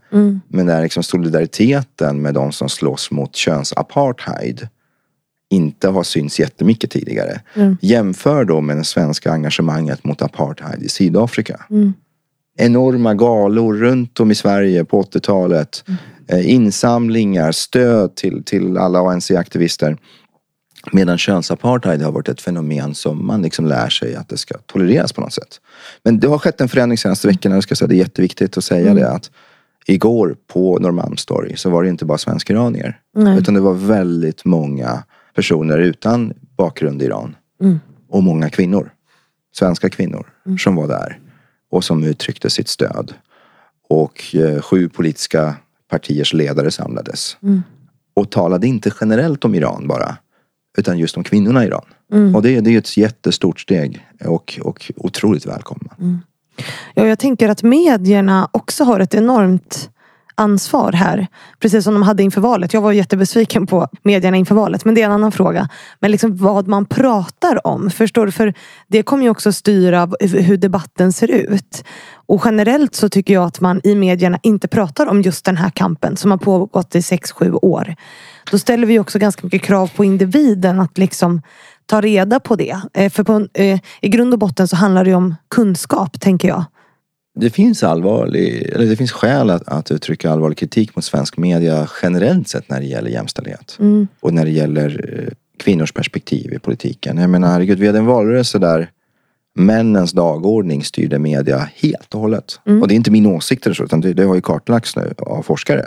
Men 0.48 0.66
där 0.66 0.82
liksom 0.82 1.02
solidariteten 1.02 2.22
med 2.22 2.34
de 2.34 2.52
som 2.52 2.68
slåss 2.68 3.10
mot 3.10 3.36
könsapartheid 3.36 4.68
inte 5.50 5.88
har 5.88 6.02
synts 6.02 6.40
jättemycket 6.40 6.90
tidigare. 6.90 7.40
Jämför 7.80 8.44
då 8.44 8.60
med 8.60 8.76
det 8.76 8.84
svenska 8.84 9.32
engagemanget 9.32 10.04
mot 10.04 10.22
apartheid 10.22 10.82
i 10.82 10.88
Sydafrika. 10.88 11.60
Enorma 12.58 13.14
galor 13.14 13.74
runt 13.74 14.20
om 14.20 14.30
i 14.30 14.34
Sverige 14.34 14.84
på 14.84 15.02
80-talet. 15.02 15.84
Eh, 16.28 16.50
insamlingar, 16.50 17.52
stöd 17.52 18.14
till, 18.14 18.44
till 18.44 18.78
alla 18.78 18.98
ANC-aktivister. 18.98 19.96
Medan 20.92 21.18
könsapartheid 21.18 22.02
har 22.02 22.12
varit 22.12 22.28
ett 22.28 22.40
fenomen 22.40 22.94
som 22.94 23.26
man 23.26 23.42
liksom 23.42 23.66
lär 23.66 23.88
sig 23.88 24.14
att 24.14 24.28
det 24.28 24.36
ska 24.36 24.58
tolereras 24.58 25.12
på 25.12 25.20
något 25.20 25.32
sätt. 25.32 25.60
Men 26.02 26.20
det 26.20 26.28
har 26.28 26.38
skett 26.38 26.60
en 26.60 26.68
förändring 26.68 26.98
senaste 26.98 27.28
veckorna. 27.28 27.56
Jag 27.56 27.62
ska 27.62 27.74
säga, 27.74 27.88
det 27.88 27.94
är 27.94 27.98
jätteviktigt 27.98 28.56
att 28.56 28.64
säga 28.64 28.94
det 28.94 29.10
att 29.10 29.30
igår 29.86 30.36
på 30.52 30.78
Norrmalmstorg 30.78 31.56
så 31.56 31.70
var 31.70 31.82
det 31.82 31.88
inte 31.88 32.04
bara 32.04 32.18
svensk-iranier. 32.18 32.98
Utan 33.38 33.54
det 33.54 33.60
var 33.60 33.74
väldigt 33.74 34.44
många 34.44 35.02
personer 35.34 35.78
utan 35.78 36.32
bakgrund 36.56 37.02
i 37.02 37.04
Iran. 37.04 37.36
Och 38.08 38.22
många 38.22 38.50
kvinnor. 38.50 38.92
Svenska 39.54 39.88
kvinnor 39.88 40.26
som 40.58 40.76
var 40.76 40.88
där. 40.88 41.18
Och 41.70 41.84
som 41.84 42.04
uttryckte 42.04 42.50
sitt 42.50 42.68
stöd. 42.68 43.14
Och 43.88 44.34
eh, 44.34 44.60
sju 44.62 44.88
politiska 44.88 45.54
partiers 45.90 46.32
ledare 46.32 46.70
samlades. 46.70 47.36
Och 48.14 48.30
talade 48.30 48.66
inte 48.66 48.92
generellt 49.00 49.44
om 49.44 49.54
Iran 49.54 49.88
bara. 49.88 50.16
Utan 50.78 50.98
just 50.98 51.16
om 51.16 51.24
kvinnorna 51.24 51.64
i 51.64 51.66
Iran. 51.66 51.84
Och 52.34 52.42
det, 52.42 52.60
det 52.60 52.74
är 52.74 52.78
ett 52.78 52.96
jättestort 52.96 53.60
steg. 53.60 54.06
Och, 54.24 54.60
och 54.62 54.92
otroligt 54.96 55.46
välkomna. 55.46 55.96
Ja, 56.94 57.06
jag 57.06 57.18
tänker 57.18 57.48
att 57.48 57.62
medierna 57.62 58.48
också 58.52 58.84
har 58.84 59.00
ett 59.00 59.14
enormt 59.14 59.90
ansvar 60.40 60.92
här. 60.92 61.26
Precis 61.58 61.84
som 61.84 61.94
de 61.94 62.02
hade 62.02 62.22
inför 62.22 62.40
valet. 62.40 62.74
Jag 62.74 62.80
var 62.80 62.92
jättebesviken 62.92 63.66
på 63.66 63.88
medierna 64.02 64.36
inför 64.36 64.54
valet. 64.54 64.84
Men 64.84 64.94
det 64.94 65.02
är 65.02 65.06
en 65.06 65.12
annan 65.12 65.32
fråga. 65.32 65.68
Men 66.00 66.10
liksom 66.10 66.36
vad 66.36 66.68
man 66.68 66.86
pratar 66.86 67.66
om. 67.66 67.90
Förstår 67.90 68.26
du? 68.26 68.32
För 68.32 68.54
det 68.88 69.02
kommer 69.02 69.24
ju 69.24 69.30
också 69.30 69.52
styra 69.52 70.08
hur 70.20 70.56
debatten 70.56 71.12
ser 71.12 71.30
ut. 71.30 71.84
Och 72.26 72.42
generellt 72.44 72.94
så 72.94 73.08
tycker 73.08 73.34
jag 73.34 73.44
att 73.44 73.60
man 73.60 73.80
i 73.84 73.94
medierna 73.94 74.38
inte 74.42 74.68
pratar 74.68 75.06
om 75.06 75.22
just 75.22 75.44
den 75.44 75.56
här 75.56 75.70
kampen 75.70 76.16
som 76.16 76.30
har 76.30 76.38
pågått 76.38 76.94
i 76.94 77.00
6-7 77.00 77.58
år. 77.62 77.94
Då 78.50 78.58
ställer 78.58 78.86
vi 78.86 78.98
också 78.98 79.18
ganska 79.18 79.40
mycket 79.42 79.62
krav 79.62 79.90
på 79.96 80.04
individen 80.04 80.80
att 80.80 80.98
liksom 80.98 81.42
ta 81.86 82.00
reda 82.00 82.40
på 82.40 82.56
det. 82.56 82.76
Eh, 82.94 83.10
För 83.10 83.24
på, 83.24 83.46
eh, 83.54 83.80
i 84.00 84.08
grund 84.08 84.32
och 84.32 84.38
botten 84.38 84.68
så 84.68 84.76
handlar 84.76 85.04
det 85.04 85.14
om 85.14 85.34
kunskap, 85.48 86.20
tänker 86.20 86.48
jag. 86.48 86.64
Det 87.34 87.50
finns 87.50 87.82
allvarlig, 87.82 88.62
eller 88.74 88.86
det 88.86 88.96
finns 88.96 89.12
skäl 89.12 89.50
att, 89.50 89.68
att 89.68 89.90
uttrycka 89.90 90.30
allvarlig 90.30 90.58
kritik 90.58 90.96
mot 90.96 91.04
svensk 91.04 91.36
media 91.36 91.88
generellt 92.02 92.48
sett 92.48 92.68
när 92.70 92.80
det 92.80 92.86
gäller 92.86 93.10
jämställdhet. 93.10 93.76
Och 94.20 94.34
när 94.34 94.44
det 94.44 94.50
gäller 94.50 95.18
eh, 95.18 95.32
kvinnors 95.58 95.92
perspektiv 95.92 96.52
i 96.52 96.58
politiken. 96.58 97.18
Jag 97.18 97.30
menar 97.30 97.52
herregud, 97.52 97.78
vi 97.78 97.86
hade 97.86 97.98
en 97.98 98.06
valrörelse 98.06 98.58
där 98.58 98.90
männens 99.54 100.12
dagordning 100.12 100.84
styrde 100.84 101.18
media 101.18 101.68
helt 101.74 102.14
och 102.14 102.20
hållet. 102.20 102.60
Och 102.82 102.88
det 102.88 102.94
är 102.94 102.96
inte 102.96 103.10
min 103.10 103.26
åsikt 103.26 103.66
eller 103.66 103.74
så, 103.74 103.84
utan 103.84 104.00
det, 104.00 104.12
det 104.12 104.24
har 104.24 104.34
ju 104.34 104.40
kartlagts 104.40 104.96
nu 104.96 105.14
av 105.18 105.42
forskare. 105.42 105.86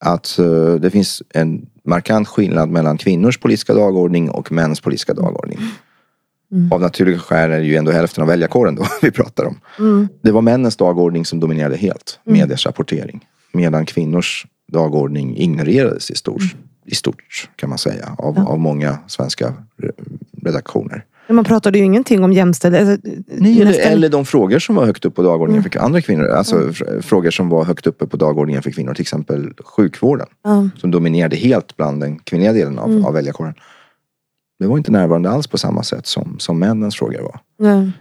Att 0.00 0.38
eh, 0.38 0.74
det 0.74 0.90
finns 0.90 1.22
en 1.34 1.66
markant 1.84 2.28
skillnad 2.28 2.70
mellan 2.70 2.98
kvinnors 2.98 3.38
politiska 3.38 3.74
dagordning 3.74 4.30
och 4.30 4.52
mäns 4.52 4.80
politiska 4.80 5.14
dagordning. 5.14 5.58
Av 6.72 6.80
naturliga 6.80 7.18
skäl 7.18 7.50
är 7.50 7.58
det 7.58 7.64
ju 7.66 7.76
ändå 7.76 7.92
hälften 7.92 8.22
av 8.22 8.28
väljarkåren 8.28 8.74
då 8.74 8.86
vi 9.02 9.10
pratar 9.10 9.44
om. 9.44 9.60
Det 10.22 10.30
var 10.32 10.42
männens 10.42 10.76
dagordning 10.76 11.24
som 11.24 11.40
dominerade 11.40 11.76
helt, 11.76 12.20
medias 12.24 12.66
rapportering. 12.66 13.26
Medan 13.52 13.86
kvinnors 13.86 14.46
dagordning 14.72 15.36
ignorerades 15.36 16.10
i 16.10 16.14
stort, 16.14 16.42
i 16.86 16.94
stort 16.94 17.48
kan 17.56 17.68
man 17.68 17.78
säga, 17.78 18.14
av, 18.18 18.38
av 18.38 18.58
många 18.58 18.98
svenska 19.06 19.54
re- 19.82 19.92
redaktioner. 20.42 21.04
Men 21.30 21.36
Man 21.36 21.44
pratade 21.44 21.78
ju 21.78 21.84
ingenting 21.84 22.24
om 22.24 22.32
jämställdhet. 22.32 22.88
Alltså, 22.88 23.08
Nej, 23.28 23.52
eller, 23.60 23.64
nästan- 23.64 23.92
eller 23.92 24.08
de 24.08 24.24
frågor 24.24 24.58
som 24.58 24.74
var 24.74 24.86
högt 24.86 25.04
upp 25.04 25.14
på 25.14 25.22
dagordningen 25.22 25.62
för 25.62 25.78
andra 25.78 26.00
kvinnor. 26.00 26.26
Alltså 26.26 26.56
fr- 26.58 27.00
frågor 27.02 27.30
som 27.30 27.48
var 27.48 27.64
högt 27.64 27.86
uppe 27.86 28.06
på 28.06 28.16
dagordningen 28.16 28.62
för 28.62 28.70
kvinnor. 28.70 28.94
Till 28.94 29.02
exempel 29.02 29.52
sjukvården. 29.64 30.26
Ja. 30.44 30.68
Som 30.76 30.90
dominerade 30.90 31.36
helt 31.36 31.76
bland 31.76 32.00
den 32.00 32.18
kvinnliga 32.18 32.52
delen 32.52 32.78
av, 32.78 33.06
av 33.06 33.14
väljarkåren. 33.14 33.54
Det 34.58 34.66
var 34.66 34.78
inte 34.78 34.92
närvarande 34.92 35.30
alls 35.30 35.46
på 35.46 35.58
samma 35.58 35.82
sätt 35.82 36.06
som, 36.06 36.34
som 36.38 36.58
männens 36.58 36.96
frågor 36.96 37.22
var. 37.22 37.38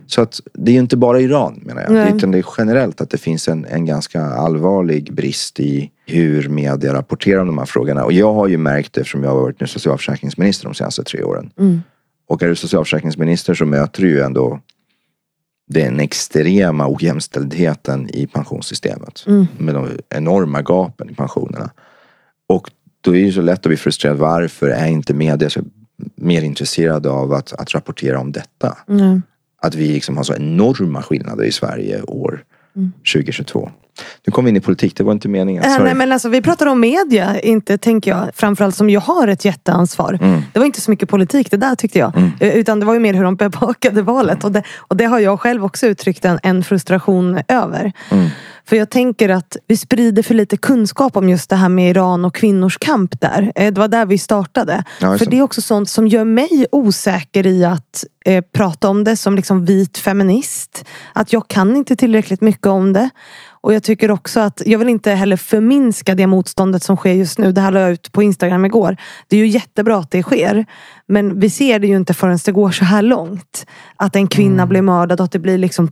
Så 0.07 0.21
att 0.21 0.39
det 0.53 0.71
är 0.71 0.73
ju 0.73 0.79
inte 0.79 0.97
bara 0.97 1.19
Iran 1.21 1.61
menar 1.65 1.81
jag. 1.81 1.91
Nej. 1.91 2.13
Utan 2.15 2.31
det 2.31 2.37
är 2.37 2.45
generellt 2.57 3.01
att 3.01 3.09
det 3.09 3.17
finns 3.17 3.47
en, 3.47 3.65
en 3.65 3.85
ganska 3.85 4.21
allvarlig 4.23 5.13
brist 5.13 5.59
i 5.59 5.91
hur 6.05 6.49
media 6.49 6.93
rapporterar 6.93 7.39
om 7.41 7.47
de 7.47 7.57
här 7.57 7.65
frågorna. 7.65 8.03
Och 8.05 8.13
jag 8.13 8.33
har 8.33 8.47
ju 8.47 8.57
märkt 8.57 8.93
det 8.93 9.01
eftersom 9.01 9.23
jag 9.23 9.29
har 9.31 9.41
varit 9.41 9.59
nu 9.61 9.67
socialförsäkringsminister 9.67 10.65
de 10.65 10.73
senaste 10.73 11.03
tre 11.03 11.23
åren. 11.23 11.49
Och 12.29 12.43
är 12.43 12.47
du 12.47 12.55
socialförsäkringsminister 12.55 13.53
så 13.53 13.65
möter 13.65 14.01
du 14.01 14.09
ju 14.09 14.21
ändå 14.21 14.59
den 15.67 15.99
extrema 15.99 16.87
ojämställdheten 16.87 18.09
i 18.09 18.27
pensionssystemet. 18.27 19.23
Med 19.57 19.75
de 19.75 19.89
enorma 20.09 20.61
gapen 20.61 21.09
i 21.09 21.13
pensionerna. 21.13 21.69
Och 22.47 22.71
då 23.01 23.15
är 23.15 23.25
det 23.25 23.31
så 23.31 23.41
lätt 23.41 23.59
att 23.59 23.69
bli 23.69 23.77
frustrerad. 23.77 24.17
Varför 24.17 24.69
är 24.69 24.87
inte 24.87 25.13
media 25.13 25.49
så 25.49 25.61
mer 26.15 26.41
intresserade 26.41 27.09
av 27.09 27.33
att, 27.33 27.53
att 27.53 27.73
rapportera 27.73 28.19
om 28.19 28.31
detta? 28.31 28.77
Nej. 28.87 29.21
Att 29.61 29.75
vi 29.75 29.87
liksom 29.87 30.17
har 30.17 30.23
så 30.23 30.35
enorma 30.35 31.01
skillnader 31.01 31.43
i 31.43 31.51
Sverige 31.51 32.01
år 32.01 32.43
2022. 33.13 33.71
Nu 34.27 34.31
kom 34.31 34.45
vi 34.45 34.49
in 34.49 34.57
i 34.57 34.62
politik, 34.62 34.97
det 34.97 35.03
var 35.03 35.12
inte 35.13 35.27
meningen. 35.27 35.63
Äh, 35.63 35.83
nej, 35.83 35.93
men 35.95 36.12
alltså, 36.12 36.29
vi 36.29 36.41
pratar 36.41 36.65
om 36.65 36.79
media, 36.79 37.39
inte 37.39 37.77
tänker 37.77 38.12
jag. 38.12 38.29
Framförallt 38.33 38.75
som 38.75 38.89
jag 38.89 39.01
har 39.01 39.27
ett 39.27 39.45
jätteansvar. 39.45 40.19
Mm. 40.21 40.41
Det 40.53 40.59
var 40.59 40.65
inte 40.65 40.81
så 40.81 40.91
mycket 40.91 41.09
politik 41.09 41.51
det 41.51 41.57
där 41.57 41.75
tyckte 41.75 41.99
jag. 41.99 42.13
Eh, 42.39 42.55
Utan 42.57 42.79
det 42.79 42.85
var 42.85 42.93
ju 42.93 42.99
mer 42.99 43.13
hur 43.13 43.23
de 43.23 43.35
bevakade 43.35 44.01
valet. 44.01 44.43
Och 44.43 44.51
det, 44.51 44.63
och 44.77 44.97
det 44.97 45.05
har 45.05 45.19
jag 45.19 45.39
själv 45.39 45.65
också 45.65 45.88
uttryckt 45.88 46.25
en, 46.25 46.39
en 46.43 46.63
frustration 46.63 47.39
över. 47.47 47.93
Mm. 48.09 48.29
För 48.65 48.75
jag 48.75 48.89
tänker 48.89 49.29
att 49.29 49.57
vi 49.67 49.77
sprider 49.77 50.23
för 50.23 50.33
lite 50.33 50.57
kunskap 50.57 51.17
om 51.17 51.29
just 51.29 51.49
det 51.49 51.55
här 51.55 51.69
med 51.69 51.89
Iran 51.89 52.25
och 52.25 52.35
kvinnors 52.35 52.77
kamp 52.77 53.21
där. 53.21 53.51
Eh, 53.55 53.73
Det 53.73 53.79
var 53.79 53.88
där 53.88 54.05
vi 54.05 54.17
startade. 54.17 54.83
Ja, 54.99 55.17
för 55.17 55.25
det. 55.25 55.31
det 55.31 55.38
är 55.38 55.41
också 55.41 55.62
sånt 55.62 55.89
som 55.89 56.07
gör 56.07 56.23
mig 56.23 56.65
osäker 56.71 57.47
i 57.47 57.65
att 57.65 58.05
eh, 58.25 58.43
prata 58.53 58.89
om 58.89 59.03
det 59.03 59.15
som 59.15 59.35
liksom 59.35 59.65
vit 59.65 59.97
feminist. 59.97 60.85
Att 61.13 61.33
jag 61.33 61.47
kan 61.47 61.75
inte 61.75 61.95
tillräckligt 61.95 62.41
mycket 62.41 62.67
om 62.67 62.93
det. 62.93 63.09
Och 63.62 63.74
jag 63.74 63.84
tycker 63.84 64.12
också 64.12 64.39
att, 64.39 64.62
jag 64.65 64.80
vill 64.80 64.89
inte 64.89 65.12
heller 65.12 65.38
förminska 65.38 66.15
det 66.15 66.28
motståndet 66.28 66.84
som 66.84 66.98
sker 66.98 67.13
just 67.13 67.38
nu. 67.38 67.52
Det 67.52 67.62
här 67.62 67.72
la 67.72 67.80
jag 67.80 67.91
ut 67.91 68.12
på 68.12 68.24
Instagram 68.24 68.65
igår. 68.65 68.98
Det 69.28 69.36
är 69.36 69.39
ju 69.39 69.48
jättebra 69.48 69.98
att 69.98 70.12
det 70.12 70.24
sker. 70.24 70.65
Men 71.08 71.39
vi 71.39 71.50
ser 71.50 71.80
det 71.80 71.88
ju 71.88 71.95
inte 71.95 72.13
förrän 72.13 72.39
det 72.45 72.52
går 72.52 72.72
så 72.72 72.86
här 72.86 73.02
långt. 73.02 73.65
Att 73.95 74.15
en 74.15 74.28
kvinna 74.28 74.67
blir 74.67 74.82
mördad 74.82 75.19
och 75.19 75.26
att 75.26 75.32
det 75.32 75.39
blir 75.39 75.58
liksom 75.58 75.91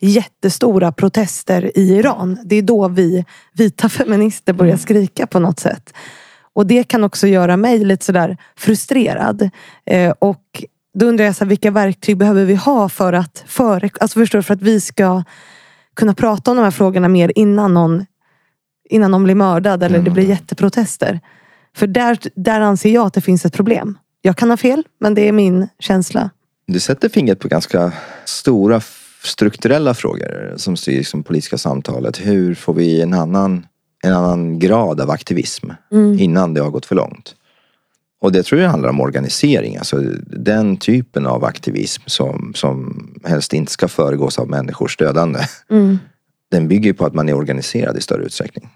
jättestora 0.00 0.92
protester 0.92 1.78
i 1.78 1.98
Iran. 1.98 2.38
Det 2.44 2.56
är 2.56 2.62
då 2.62 2.88
vi 2.88 3.24
vita 3.52 3.88
feminister 3.88 4.52
börjar 4.52 4.76
skrika 4.76 5.26
på 5.26 5.38
något 5.38 5.60
sätt. 5.60 5.94
Och 6.52 6.66
det 6.66 6.84
kan 6.84 7.04
också 7.04 7.26
göra 7.26 7.56
mig 7.56 7.84
lite 7.84 8.04
sådär 8.04 8.36
frustrerad. 8.56 9.50
Eh, 9.86 10.14
och 10.18 10.64
då 10.94 11.06
undrar 11.06 11.24
jag 11.24 11.36
så 11.36 11.44
här, 11.44 11.48
vilka 11.48 11.70
verktyg 11.70 12.16
behöver 12.16 12.44
vi 12.44 12.54
ha 12.54 12.88
för 12.88 13.12
att, 13.12 13.44
före, 13.46 13.90
alltså 14.00 14.18
förstår 14.18 14.42
för 14.42 14.54
att 14.54 14.62
vi 14.62 14.80
ska 14.80 15.22
kunna 16.00 16.14
prata 16.14 16.50
om 16.50 16.56
de 16.56 16.62
här 16.62 16.70
frågorna 16.70 17.08
mer 17.08 17.32
innan 17.34 17.74
någon, 17.74 18.06
innan 18.90 19.10
någon 19.10 19.24
blir 19.24 19.34
mördad 19.34 19.82
eller 19.82 19.98
det 19.98 20.10
blir 20.10 20.24
jätteprotester. 20.24 21.20
För 21.76 21.86
där, 21.86 22.18
där 22.34 22.60
anser 22.60 22.90
jag 22.90 23.06
att 23.06 23.14
det 23.14 23.20
finns 23.20 23.44
ett 23.44 23.52
problem. 23.52 23.98
Jag 24.22 24.36
kan 24.36 24.50
ha 24.50 24.56
fel, 24.56 24.84
men 25.00 25.14
det 25.14 25.28
är 25.28 25.32
min 25.32 25.68
känsla. 25.78 26.30
Du 26.66 26.80
sätter 26.80 27.08
fingret 27.08 27.38
på 27.38 27.48
ganska 27.48 27.92
stora 28.24 28.80
strukturella 29.24 29.94
frågor 29.94 30.54
som 30.56 30.76
styr 30.76 30.96
liksom 30.96 31.22
politiska 31.22 31.58
samtalet. 31.58 32.26
Hur 32.26 32.54
får 32.54 32.74
vi 32.74 33.00
en 33.00 33.14
annan, 33.14 33.66
en 34.02 34.12
annan 34.12 34.58
grad 34.58 35.00
av 35.00 35.10
aktivism 35.10 35.70
innan 36.18 36.54
det 36.54 36.60
har 36.60 36.70
gått 36.70 36.86
för 36.86 36.94
långt? 36.94 37.34
Och 38.20 38.32
det 38.32 38.42
tror 38.42 38.60
jag 38.60 38.68
handlar 38.70 38.88
om 38.88 39.00
organisering. 39.00 39.76
Alltså 39.76 39.96
den 40.26 40.76
typen 40.76 41.26
av 41.26 41.44
aktivism 41.44 42.02
som, 42.06 42.52
som 42.54 43.06
helst 43.24 43.52
inte 43.52 43.72
ska 43.72 43.88
föregås 43.88 44.38
av 44.38 44.48
människors 44.48 44.96
dödande. 44.96 45.40
Den 46.50 46.68
bygger 46.68 46.92
på 46.92 47.06
att 47.06 47.14
man 47.14 47.28
är 47.28 47.34
organiserad 47.34 47.96
i 47.96 48.00
större 48.00 48.22
utsträckning. 48.24 48.68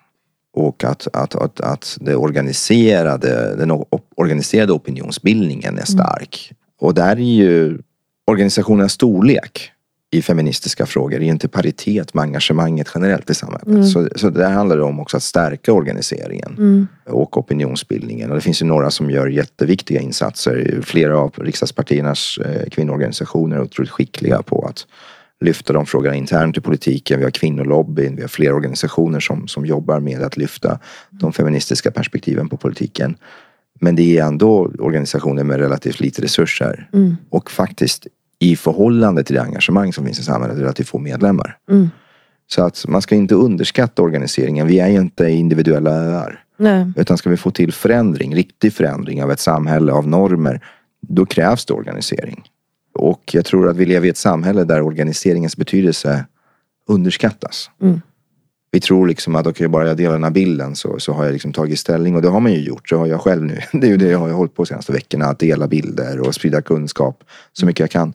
Och 0.53 0.85
att, 0.85 1.09
att, 1.13 1.35
att, 1.35 1.61
att 1.61 1.99
det 2.01 2.17
organiserade, 2.17 3.57
den 3.57 3.85
organiserade 4.17 4.73
opinionsbildningen 4.73 5.79
är 5.79 5.85
stark. 5.85 6.53
Och 6.81 6.95
där 6.95 7.17
är 7.17 7.35
ju 7.35 7.79
organisationernas 8.27 8.93
storlek 8.93 9.71
i 10.14 10.22
feministiska 10.22 10.87
frågor 10.87 11.16
är 11.16 11.22
inte 11.22 11.48
paritet 11.48 12.14
med 12.14 12.22
engagemanget 12.22 12.90
generellt 12.94 13.31
i 13.31 13.35
samhället. 13.35 13.88
Så, 13.88 14.09
så 14.16 14.31
där 14.31 14.50
handlar 14.50 14.77
det 14.77 14.83
om 14.83 15.00
också 15.00 15.16
att 15.16 15.22
stärka 15.22 15.72
organiseringen 15.72 16.88
och 17.07 17.38
opinionsbildningen. 17.38 18.31
Och 18.31 18.37
det 18.37 18.40
finns 18.40 18.62
ju 18.62 18.66
några 18.66 18.90
som 18.90 19.11
gör 19.11 19.27
jätteviktiga 19.27 20.00
insatser. 20.00 20.81
Flera 20.83 21.18
av 21.18 21.33
riksdagspartiernas 21.37 22.38
eh, 22.38 22.68
kvinnoorganisationer 22.70 23.57
är 23.57 23.62
otroligt 23.62 23.90
skickliga 23.90 24.42
på 24.42 24.66
att 24.66 24.87
lyfta 25.40 25.72
de 25.72 25.87
frågorna 25.87 26.14
internt 26.14 26.59
i 26.59 26.61
politiken. 26.61 27.18
Vi 27.18 27.24
har 27.24 27.31
kvinnolobbyn, 27.31 28.16
vi 28.16 28.22
har 28.22 28.29
flera 28.29 28.55
organisationer 28.55 29.20
som, 29.20 29.48
som 29.48 29.66
jobbar 29.66 30.00
med 30.00 30.22
att 30.22 30.37
lyfta 30.37 30.79
de 31.11 31.33
feministiska 31.33 31.90
perspektiven 31.90 32.48
på 32.48 32.57
politiken. 32.57 33.16
Men 33.81 33.96
det 33.96 34.18
är 34.18 34.24
ändå 34.24 34.72
organisationer 34.79 35.44
med 35.44 35.59
relativt 35.59 36.00
lite 36.00 36.22
resurser. 36.22 36.88
Och 37.31 37.50
faktiskt 37.50 38.07
i 38.45 38.57
förhållande 38.57 39.25
till 39.25 39.35
det 39.35 39.43
engagemang 39.43 39.93
som 39.93 40.05
finns 40.05 40.19
i 40.19 40.23
samhället 40.23 40.59
relativt 40.59 40.89
få 40.89 40.99
medlemmar. 40.99 41.59
Så 42.47 42.63
att 42.65 42.85
man 42.89 43.03
ska 43.03 43.15
inte 43.15 43.35
underskatta 43.35 44.03
organiseringen. 44.03 44.67
Vi 44.67 44.79
är 44.79 44.89
ju 44.89 45.01
inte 45.01 45.31
individuella 45.31 45.91
öar. 45.91 46.45
Nej. 46.57 46.93
Utan 46.97 47.19
ska 47.19 47.31
vi 47.31 47.37
få 47.37 47.51
till 47.51 47.73
förändring, 47.73 48.35
riktig 48.35 48.73
förändring 48.73 49.23
av 49.23 49.31
ett 49.31 49.41
samhälle, 49.41 49.93
av 49.93 50.09
normer, 50.09 50.61
då 51.01 51.27
krävs 51.27 51.65
det 51.65 51.75
organisering. 51.75 52.43
Och 52.95 53.31
jag 53.33 53.45
tror 53.45 53.69
att 53.69 53.77
vi 53.77 53.85
lever 53.85 54.07
i 54.07 54.11
ett 54.11 54.17
samhälle 54.17 54.65
där 54.65 54.83
organiseringens 54.83 55.57
betydelse 55.57 56.25
underskattas. 56.89 57.71
Vi 58.75 58.81
tror 58.81 59.07
liksom 59.07 59.37
att 59.37 59.47
okej, 59.47 59.69
bara 59.69 59.89
jag 59.89 59.97
delar 59.97 60.13
den 60.13 60.25
här 60.25 60.31
bilden 60.31 60.77
så, 60.77 60.99
så 60.99 61.13
har 61.13 61.25
jag 61.25 61.33
liksom 61.33 61.53
tagit 61.53 61.79
ställning. 61.79 62.17
Och 62.17 62.23
det 62.23 62.29
har 62.29 62.41
man 62.41 62.53
ju 62.53 62.61
gjort. 62.61 62.89
Så 62.89 62.97
har 62.97 63.07
jag 63.07 63.21
själv 63.21 63.45
nu. 63.45 63.61
Det 63.73 63.87
är 63.87 63.91
ju 63.91 63.97
det 63.97 64.09
jag 64.09 64.19
har 64.19 64.31
hållit 64.31 64.55
på 64.55 64.63
de 64.63 64.67
senaste 64.67 64.93
veckorna. 64.93 65.27
Att 65.27 65.39
dela 65.39 65.69
bilder 65.69 66.21
och 66.21 66.35
sprida 66.35 66.63
kunskap 66.63 67.25
så 67.53 67.67
mycket 67.67 67.81
jag 67.81 67.91
kan. 67.91 68.13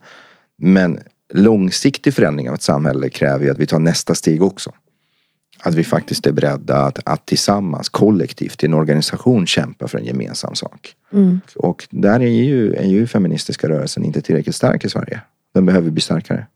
Men 0.57 0.99
långsiktig 1.33 2.13
förändring 2.13 2.49
av 2.49 2.55
ett 2.55 2.61
samhälle 2.61 3.09
kräver 3.09 3.45
ju 3.45 3.51
att 3.51 3.59
vi 3.59 3.67
tar 3.67 3.79
nästa 3.79 4.15
steg 4.15 4.43
också. 4.43 4.71
Att 5.59 5.75
vi 5.75 5.83
faktiskt 5.83 6.27
är 6.27 6.31
beredda 6.31 6.77
att, 6.77 6.99
att 7.05 7.25
tillsammans, 7.25 7.89
kollektivt, 7.89 8.63
i 8.63 8.65
en 8.65 8.73
organisation 8.73 9.47
kämpa 9.47 9.87
för 9.87 9.97
en 9.97 10.05
gemensam 10.05 10.55
sak. 10.55 10.93
Och 11.55 11.87
där 11.89 12.19
är 12.19 12.43
ju, 12.43 12.73
är 12.73 12.87
ju 12.87 13.07
feministiska 13.07 13.69
rörelsen 13.69 14.05
inte 14.05 14.21
tillräckligt 14.21 14.55
stark 14.55 14.85
i 14.85 14.89
Sverige. 14.89 15.21
Den 15.53 15.65
behöver 15.65 15.91
bli 15.91 16.01
starkare. 16.01 16.47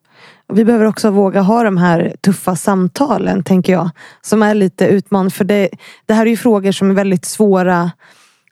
Vi 0.54 0.66
behöver 0.66 0.86
också 0.86 1.10
våga 1.10 1.42
ha 1.42 1.64
de 1.64 1.78
här 1.78 2.16
tuffa 2.22 2.56
samtalen, 2.56 3.44
tänker 3.44 3.74
jag. 3.74 3.90
Som 4.22 4.44
är 4.44 4.54
lite 4.54 4.86
utmanande. 4.86 5.32
För 5.32 5.44
det, 5.44 5.70
det 6.06 6.14
här 6.14 6.26
är 6.26 6.30
ju 6.30 6.38
frågor 6.38 6.72
som 6.72 6.90
är 6.90 6.94
väldigt 6.94 7.26
svåra. 7.26 7.92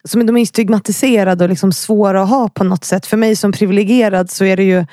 Som 0.03 0.25
de 0.25 0.37
är 0.37 0.45
stigmatiserade 0.45 1.43
och 1.43 1.49
liksom 1.49 1.71
svåra 1.71 2.23
att 2.23 2.29
ha 2.29 2.49
på 2.49 2.63
något 2.63 2.83
sätt. 2.83 3.05
För 3.05 3.17
mig 3.17 3.35
som 3.35 3.51
privilegierad 3.51 4.29
så 4.29 4.45
är 4.45 4.57
det 4.57 4.63
ju 4.63 4.85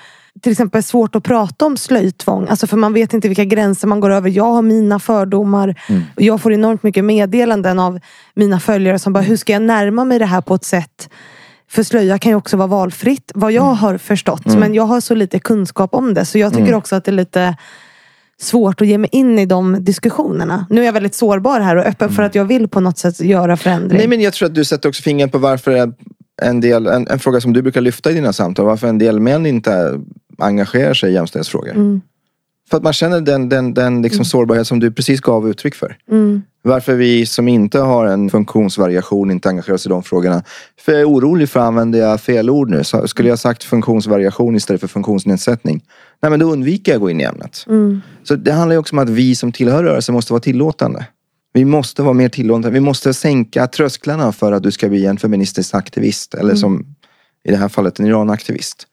till 0.43 0.53
exempel 0.53 0.83
svårt 0.83 1.15
att 1.15 1.25
prata 1.25 1.67
om 1.67 1.77
slöjtvång. 1.77 2.49
Alltså 2.49 2.67
för 2.67 2.77
man 2.77 2.93
vet 2.93 3.13
inte 3.13 3.29
vilka 3.29 3.45
gränser 3.45 3.89
man 3.89 4.01
går 4.01 4.11
över. 4.11 4.31
Jag 4.31 4.45
har 4.45 4.63
mina 4.63 4.99
fördomar. 4.99 5.81
Och 6.17 6.23
jag 6.23 6.41
får 6.41 6.53
enormt 6.53 6.83
mycket 6.83 7.05
meddelanden 7.05 7.79
av 7.79 8.01
mina 8.35 8.61
följare 8.61 8.99
som 8.99 9.13
bara, 9.13 9.23
hur 9.23 9.37
ska 9.37 9.53
jag 9.53 9.63
närma 9.63 10.05
mig 10.05 10.19
det 10.19 10.27
här 10.27 10.41
på 10.41 10.55
ett 10.55 10.65
sätt 10.65 11.09
för 11.71 11.83
slöja 11.83 12.19
kan 12.19 12.33
ju 12.33 12.37
också 12.37 12.57
vara 12.57 12.69
valfritt, 12.69 13.33
vad 13.35 13.53
jag 13.53 13.63
har 13.63 13.99
förstått. 13.99 14.47
Men 14.59 14.75
jag 14.75 14.83
har 14.83 15.01
så 15.01 15.15
lite 15.15 15.39
kunskap 15.39 15.95
om 15.95 16.15
det. 16.15 16.25
Så 16.25 16.39
jag 16.39 16.53
tycker 16.55 16.75
också 16.75 16.97
att 16.97 17.05
det 17.05 17.11
är 17.11 17.13
lite 17.13 17.57
svårt 18.41 18.81
att 18.81 18.87
ge 18.87 18.99
mig 18.99 19.11
in 19.13 19.39
i 19.39 19.47
de 19.47 19.85
diskussionerna. 19.85 20.67
Nu 20.71 20.81
är 20.81 20.85
jag 20.85 20.93
väldigt 20.93 21.15
sårbar 21.15 21.61
här 21.61 21.77
och 21.77 21.85
öppen 21.85 22.09
för 22.11 22.23
att 22.23 22.35
jag 22.35 22.45
vill 22.45 22.69
på 22.69 22.81
något 22.81 22.99
sätt 22.99 23.21
göra 23.21 23.57
förändring. 23.57 23.99
Nej 23.99 24.09
men 24.09 24.21
jag 24.21 24.33
tror 24.33 24.47
att 24.49 24.55
du 24.55 24.65
sätter 24.65 24.89
också 24.89 25.03
fingret 25.03 25.33
på 25.33 25.39
varför 25.39 25.93
en 26.43 26.61
del, 26.61 26.87
en, 26.87 27.09
en 27.09 27.19
fråga 27.19 27.41
som 27.41 27.53
du 27.53 27.63
brukar 27.63 27.81
lyfta 27.81 28.11
i 28.11 28.15
dina 28.15 28.33
samtal, 28.33 28.67
varför 28.67 28.87
en 28.87 28.99
del 28.99 29.21
män 29.21 29.47
inte 29.47 30.01
engagerar 30.39 30.95
sig 30.95 31.11
i 31.11 31.15
jämställdhetsfrågor. 31.15 32.01
För 32.71 32.77
att 32.77 32.83
man 32.83 32.93
känner 32.93 33.21
den, 33.21 33.49
den, 33.49 33.75
den 33.75 34.03
liksom 34.03 34.25
sårbarhet 34.25 34.67
som 34.67 34.81
du 34.81 34.93
precis 34.93 35.21
gav 35.21 35.49
uttryck 35.49 35.75
för. 35.75 35.97
Varför 36.63 36.95
vi 36.95 37.27
som 37.27 37.49
inte 37.49 37.79
har 37.79 38.07
en 38.07 38.31
funktionsvariation 38.31 39.31
inte 39.31 39.49
engagerar 39.49 39.75
oss 39.75 39.87
i 39.87 39.89
de 39.89 40.03
frågorna. 40.03 40.43
För 40.81 40.93
jag 40.93 41.01
är 41.01 41.09
orolig 41.09 41.49
för, 41.49 41.61
använder 41.61 41.99
jag 41.99 42.21
fel 42.21 42.51
ord 42.51 42.71
nu? 42.71 42.85
Så 42.85 43.09
skulle 43.09 43.29
jag 43.29 43.39
sagt 43.39 43.65
funktionsvariation 43.65 44.57
istället 44.57 44.81
för 44.81 44.89
funktionsnedsättning? 44.89 45.83
Nej 46.23 46.31
men 46.31 46.41
då 46.41 46.53
undviker 46.53 46.93
jag 46.93 46.97
att 46.97 47.01
gå 47.01 47.11
in 47.11 47.21
i 47.21 47.25
ämnet. 47.25 47.65
Så 48.23 48.35
det 48.35 48.53
handlar 48.53 48.75
ju 48.75 48.79
också 48.79 48.95
om 48.95 48.99
att 48.99 49.09
vi 49.09 49.35
som 49.35 49.53
tillhör 49.53 49.85
rörelsen 49.85 50.15
måste 50.15 50.33
vara 50.33 50.41
tillåtande. 50.41 51.07
Vi 51.53 51.65
måste 51.65 52.03
vara 52.03 52.15
mer 52.15 52.29
tillåtande. 52.29 52.71
Vi 52.71 52.81
måste 52.81 53.15
sänka 53.15 53.67
trösklarna 53.67 54.33
för 54.33 54.53
att 54.53 54.63
du 54.63 54.71
ska 54.71 54.89
bli 54.89 55.07
en 55.07 55.17
feministisk 55.17 55.75
aktivist. 55.75 56.35
Eller 56.35 56.55
som 56.55 56.95
i 57.45 57.51
det 57.51 57.57
här 57.57 57.69
fallet 57.69 57.99
en 57.99 58.07
Iran-aktivist. 58.07 58.87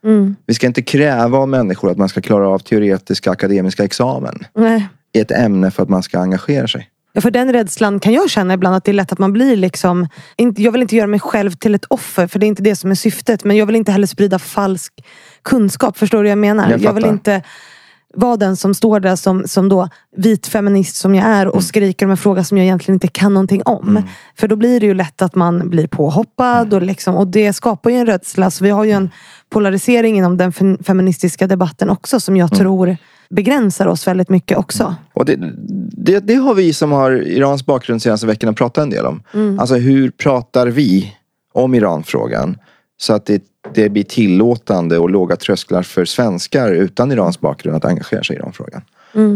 Vi 0.46 0.54
ska 0.54 0.68
inte 0.68 0.82
kräva 0.82 1.38
av 1.38 1.50
människor 1.50 1.92
att 1.92 1.98
man 1.98 2.10
ska 2.10 2.22
klara 2.22 2.50
av 2.50 2.60
teoretiska 2.60 3.32
akademiska 3.32 3.84
examen 3.84 4.46
Nej. 4.56 4.88
i 5.14 5.20
ett 5.20 5.32
ämne 5.32 5.72
för 5.72 5.84
att 5.84 5.90
man 5.90 6.04
ska 6.04 6.20
engagera 6.20 6.68
sig. 6.68 6.90
Ja, 7.14 7.22
för 7.22 7.32
den 7.32 7.54
rädslan 7.54 8.00
kan 8.00 8.14
jag 8.14 8.30
känna 8.30 8.54
ibland 8.54 8.76
att 8.76 8.84
det 8.84 8.92
är 8.92 8.94
lätt 8.94 9.12
att 9.12 9.20
man 9.20 9.34
blir 9.34 9.56
liksom... 9.56 10.08
Jag 10.38 10.72
vill 10.72 10.82
inte 10.82 10.96
göra 10.96 11.08
mig 11.08 11.20
själv 11.20 11.52
till 11.52 11.76
ett 11.76 11.86
offer, 11.86 12.28
för 12.28 12.40
det 12.40 12.46
är 12.46 12.48
inte 12.48 12.64
det 12.64 12.76
som 12.76 12.92
är 12.92 12.96
syftet. 12.96 13.44
Men 13.44 13.58
jag 13.58 13.66
vill 13.66 13.76
inte 13.76 13.92
heller 13.92 14.08
sprida 14.08 14.40
falsk 14.40 14.94
kunskap. 15.42 15.98
Förstår 15.98 16.18
du 16.18 16.24
vad 16.24 16.32
jag 16.32 16.38
menar? 16.38 16.70
Jag 16.72 16.82
Jag, 16.82 16.94
vill 16.94 17.06
inte 17.06 17.42
vara 18.16 18.38
den 18.38 18.56
som 18.56 18.74
står 18.74 19.00
där 19.00 19.16
som, 19.16 19.44
som 19.48 19.70
då 19.70 19.90
vit 20.18 20.48
feminist 20.48 20.96
som 20.96 21.16
jag 21.16 21.26
är 21.26 21.48
och 21.48 21.64
skriker 21.64 22.06
om 22.06 22.12
en 22.12 22.18
fråga 22.18 22.44
som 22.44 22.58
jag 22.58 22.66
egentligen 22.66 22.96
inte 22.96 23.08
kan 23.08 23.34
någonting 23.34 23.62
om. 23.66 24.02
För 24.38 24.48
då 24.48 24.56
blir 24.56 24.80
det 24.80 24.86
ju 24.86 24.94
lätt 24.94 25.22
att 25.22 25.36
man 25.36 25.70
blir 25.70 25.88
påhoppad 25.88 26.74
och, 26.74 26.82
liksom, 26.82 27.16
och 27.16 27.28
det 27.28 27.54
skapar 27.54 27.90
ju 27.90 27.96
en 27.96 28.06
rädsla. 28.06 28.52
Så 28.52 28.64
vi 28.64 28.70
har 28.70 28.84
ju 28.84 28.92
en 28.92 29.10
polarisering 29.50 30.18
inom 30.18 30.38
den 30.38 30.52
fe- 30.52 30.84
feministiska 30.84 31.48
debatten 31.48 31.90
också 31.90 32.20
som 32.20 32.38
jag 32.38 32.52
tror 32.52 32.98
begränsar 33.30 33.88
oss 33.88 34.08
väldigt 34.08 34.30
mycket 34.30 34.58
också. 34.58 34.96
Och 35.14 35.26
det, 35.26 35.36
det, 35.98 36.20
det 36.20 36.36
har 36.36 36.54
vi 36.54 36.74
som 36.74 36.92
har 36.92 37.12
Irans 37.12 37.66
bakgrund 37.66 38.02
senaste 38.02 38.28
veckorna 38.28 38.54
pratat 38.54 38.82
en 38.84 38.90
del 38.90 39.06
om. 39.06 39.24
Alltså 39.60 39.76
hur 39.76 40.12
pratar 40.12 40.68
vi 40.68 41.14
om 41.54 41.76
Iranfrågan 41.76 42.58
så 42.98 43.14
att 43.14 43.26
det, 43.26 43.44
det 43.74 43.90
blir 43.90 44.04
tillåtande 44.04 44.98
och 44.98 45.10
låga 45.10 45.36
trösklar 45.36 45.84
för 45.84 46.06
svenskar 46.06 46.72
utan 46.72 47.12
Irans 47.12 47.40
bakgrund 47.40 47.78
att 47.78 47.86
engagera 47.86 48.24
sig 48.24 48.36
i 48.36 48.40
Iranfrågan. 48.40 48.82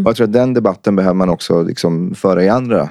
Och 0.03 0.09
jag 0.09 0.15
tror 0.15 0.27
att 0.27 0.33
den 0.33 0.53
debatten 0.53 0.95
behöver 0.95 1.15
man 1.15 1.29
också 1.29 1.63
liksom 1.63 2.15
föra 2.15 2.43
i 2.43 2.49
andra 2.49 2.89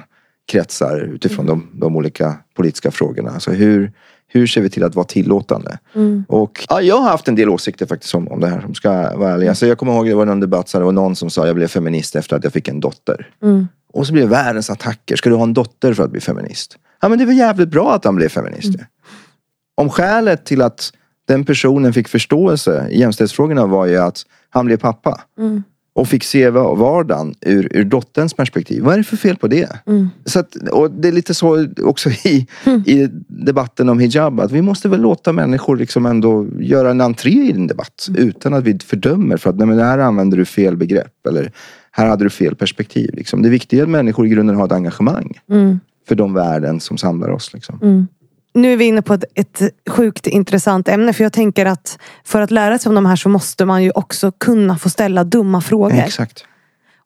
kretsar 0.51 0.99
utifrån 0.99 1.45
de, 1.45 1.67
de 1.73 1.95
olika 1.95 2.35
politiska 2.55 2.91
frågorna. 2.91 3.31
Alltså 3.31 3.51
hur, 3.51 3.91
hur 4.27 4.47
ser 4.47 4.61
vi 4.61 4.69
till 4.69 4.83
att 4.83 4.95
vara 4.95 5.05
tillåtande? 5.05 5.79
Och, 6.27 6.65
ja, 6.69 6.81
jag 6.81 6.97
har 6.97 7.09
haft 7.09 7.27
en 7.27 7.35
del 7.35 7.49
åsikter 7.49 7.85
faktiskt 7.85 8.15
om, 8.15 8.27
om 8.27 8.39
det 8.39 8.47
här, 8.47 8.61
som 8.61 8.75
ska 8.75 9.17
vara 9.17 9.31
ärlig. 9.33 9.47
Alltså, 9.47 9.67
jag 9.67 9.77
kommer 9.77 9.93
ihåg 9.93 10.05
det 10.05 10.13
var 10.15 10.25
någon 10.25 10.39
debatt, 10.39 10.69
så 10.69 10.79
det 10.79 10.85
var 10.85 10.91
någon 10.91 11.15
som 11.15 11.29
sa 11.29 11.47
jag 11.47 11.55
blev 11.55 11.67
feminist 11.67 12.15
efter 12.15 12.35
att 12.35 12.43
jag 12.43 12.53
fick 12.53 12.67
en 12.67 12.79
dotter. 12.79 13.27
Och 13.93 14.07
så 14.07 14.13
blev 14.13 14.29
det 14.29 14.35
världens 14.35 14.69
attacker. 14.69 15.15
Ska 15.15 15.29
du 15.29 15.35
ha 15.35 15.43
en 15.43 15.53
dotter 15.53 15.93
för 15.93 16.03
att 16.03 16.11
bli 16.11 16.21
feminist? 16.21 16.77
Ja 17.01 17.09
men 17.09 17.17
det 17.17 17.23
är 17.23 17.25
väl 17.25 17.37
jävligt 17.37 17.69
bra 17.69 17.93
att 17.95 18.05
han 18.05 18.15
blev 18.15 18.29
feminist. 18.29 18.75
ju. 18.75 18.79
Om 19.79 19.89
skälet 19.89 20.45
till 20.45 20.61
att 20.61 20.91
den 21.27 21.45
personen 21.45 21.93
fick 21.93 22.07
förståelse 22.07 22.87
i 22.91 22.99
jämställdhetsfrågorna 22.99 23.65
var 23.65 23.85
ju 23.85 23.97
att 23.97 24.23
han 24.49 24.65
blev 24.65 24.77
pappa. 24.77 25.21
Och 25.93 26.07
fick 26.07 26.23
se 26.23 26.49
va- 26.49 26.75
vardagen 26.75 27.35
ur, 27.41 27.77
ur 27.77 27.83
dotterns 27.83 28.33
perspektiv. 28.33 28.83
Vad 28.83 28.93
är 28.93 28.97
det 28.97 29.03
för 29.03 29.17
fel 29.17 29.35
på 29.35 29.47
det? 29.47 29.69
Så 30.25 30.39
att, 30.39 30.55
och 30.55 30.91
det 30.91 31.07
är 31.07 31.11
lite 31.11 31.33
så 31.33 31.67
också 31.83 32.09
i, 32.09 32.47
i 32.85 33.07
debatten 33.27 33.89
om 33.89 33.99
hijab. 33.99 34.39
Att 34.39 34.51
vi 34.51 34.61
måste 34.61 34.89
väl 34.89 35.01
låta 35.01 35.33
människor 35.33 35.75
liksom 35.77 36.05
ändå 36.05 36.47
göra 36.59 36.91
en 36.91 37.01
entré 37.01 37.31
i 37.31 37.51
en 37.51 37.67
debatt. 37.67 38.07
Utan 38.15 38.53
att 38.53 38.63
vi 38.63 38.79
fördömer 38.79 39.37
för 39.37 39.49
att 39.49 39.57
nej, 39.57 39.67
men 39.67 39.79
här 39.79 39.97
använder 39.99 40.37
du 40.37 40.45
fel 40.45 40.77
begrepp. 40.77 41.27
Eller 41.27 41.51
här 41.91 42.07
hade 42.07 42.23
du 42.23 42.29
fel 42.29 42.55
perspektiv. 42.55 43.09
Liksom. 43.13 43.41
Det 43.41 43.49
viktiga 43.49 43.79
är 43.79 43.83
att 43.83 43.89
människor 43.89 44.25
i 44.25 44.29
grunden 44.29 44.55
har 44.55 44.65
ett 44.65 44.71
engagemang. 44.71 45.39
För 46.07 46.15
de 46.15 46.33
värden 46.33 46.79
som 46.79 46.97
samlar 46.97 47.29
oss. 47.29 47.53
Liksom. 47.53 48.07
Nu 48.53 48.73
är 48.73 48.77
vi 48.77 48.85
inne 48.85 49.01
på 49.01 49.13
ett, 49.13 49.23
ett 49.35 49.61
sjukt 49.89 50.27
intressant 50.27 50.87
ämne. 50.87 51.13
För 51.13 51.23
jag 51.23 51.33
tänker 51.33 51.65
att 51.65 51.99
för 52.23 52.41
att 52.41 52.51
lära 52.51 52.79
sig 52.79 52.89
om 52.89 52.95
de 52.95 53.05
här 53.05 53.15
så 53.15 53.29
måste 53.29 53.65
man 53.65 53.83
ju 53.83 53.91
också 53.91 54.31
kunna 54.31 54.77
få 54.77 54.89
ställa 54.89 55.23
dumma 55.23 55.61
frågor. 55.61 55.99
Exakt. 55.99 56.45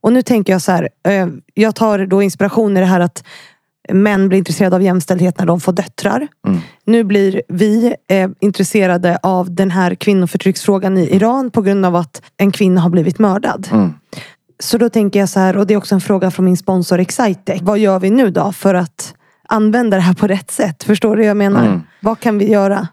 Och 0.01 0.13
nu 0.13 0.21
tänker 0.21 0.53
jag 0.53 0.61
så 0.61 0.71
här. 0.71 0.89
Eh, 1.07 1.27
jag 1.53 1.75
tar 1.75 2.05
då 2.05 2.21
inspiration 2.21 2.77
i 2.77 2.79
det 2.79 2.85
här 2.85 2.99
att 2.99 3.23
män 3.89 4.29
blir 4.29 4.37
intresserade 4.37 4.75
av 4.75 4.81
jämställdhet 4.81 5.39
när 5.39 5.45
de 5.45 5.61
får 5.61 5.71
döttrar. 5.71 6.27
Mm. 6.47 6.59
Nu 6.85 7.03
blir 7.03 7.41
vi 7.47 7.95
eh, 8.09 8.29
intresserade 8.39 9.17
av 9.23 9.55
den 9.55 9.71
här 9.71 9.95
kvinnoförtrycksfrågan 9.95 10.97
i 10.97 11.15
Iran 11.15 11.51
på 11.51 11.61
grund 11.61 11.85
av 11.85 11.95
att 11.95 12.21
en 12.37 12.51
kvinna 12.51 12.81
har 12.81 12.89
blivit 12.89 13.19
mördad. 13.19 13.67
Mm. 13.71 13.93
Så 14.59 14.77
då 14.77 14.89
tänker 14.89 15.19
jag 15.19 15.29
så 15.29 15.39
här, 15.39 15.57
och 15.57 15.67
det 15.67 15.73
är 15.73 15.77
också 15.77 15.95
en 15.95 16.01
fråga 16.01 16.31
från 16.31 16.45
min 16.45 16.57
sponsor 16.57 16.99
Excitec. 16.99 17.61
Vad 17.61 17.79
gör 17.79 17.99
vi 17.99 18.09
nu 18.09 18.29
då 18.29 18.51
för 18.51 18.73
att 18.73 19.13
använda 19.49 19.97
det 19.97 20.03
här 20.03 20.13
på 20.13 20.27
rätt 20.27 20.51
sätt? 20.51 20.83
Förstår 20.83 21.15
du 21.15 21.21
vad 21.21 21.29
jag 21.29 21.37
menar? 21.37 21.65
Mm. 21.65 21.81
Vad 21.99 22.19
kan 22.19 22.37
vi 22.37 22.51
göra? 22.51 22.87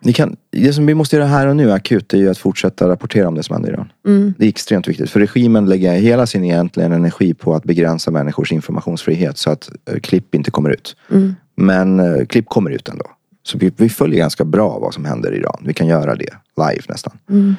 Ni 0.00 0.12
kan, 0.12 0.36
det 0.52 0.72
som 0.72 0.86
vi 0.86 0.94
måste 0.94 1.16
göra 1.16 1.26
här 1.26 1.46
och 1.46 1.56
nu 1.56 1.72
akut 1.72 2.14
är 2.14 2.18
ju 2.18 2.30
att 2.30 2.38
fortsätta 2.38 2.88
rapportera 2.88 3.28
om 3.28 3.34
det 3.34 3.42
som 3.42 3.54
händer 3.54 3.70
i 3.70 3.72
Iran. 3.72 3.92
Mm. 4.06 4.34
Det 4.38 4.44
är 4.44 4.48
extremt 4.48 4.88
viktigt. 4.88 5.10
För 5.10 5.20
regimen 5.20 5.66
lägger 5.66 5.92
hela 5.92 6.26
sin 6.26 6.44
egentligen 6.44 6.92
energi 6.92 7.34
på 7.34 7.54
att 7.54 7.64
begränsa 7.64 8.10
människors 8.10 8.52
informationsfrihet 8.52 9.38
så 9.38 9.50
att 9.50 9.70
eh, 9.90 10.00
klipp 10.00 10.34
inte 10.34 10.50
kommer 10.50 10.70
ut. 10.70 10.96
Mm. 11.10 11.34
Men 11.56 12.00
eh, 12.00 12.26
klipp 12.26 12.48
kommer 12.48 12.70
ut 12.70 12.88
ändå. 12.88 13.04
Så 13.42 13.58
vi, 13.58 13.72
vi 13.76 13.88
följer 13.88 14.18
ganska 14.18 14.44
bra 14.44 14.78
vad 14.78 14.94
som 14.94 15.04
händer 15.04 15.34
i 15.34 15.36
Iran. 15.36 15.62
Vi 15.64 15.74
kan 15.74 15.86
göra 15.86 16.14
det 16.14 16.30
live 16.56 16.82
nästan. 16.88 17.18
Mm. 17.30 17.54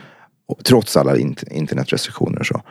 Och, 0.48 0.64
trots 0.64 0.98
alla 0.98 1.18
in, 1.18 1.36
internetrestriktioner 1.52 2.40
och 2.40 2.46
så. 2.46 2.62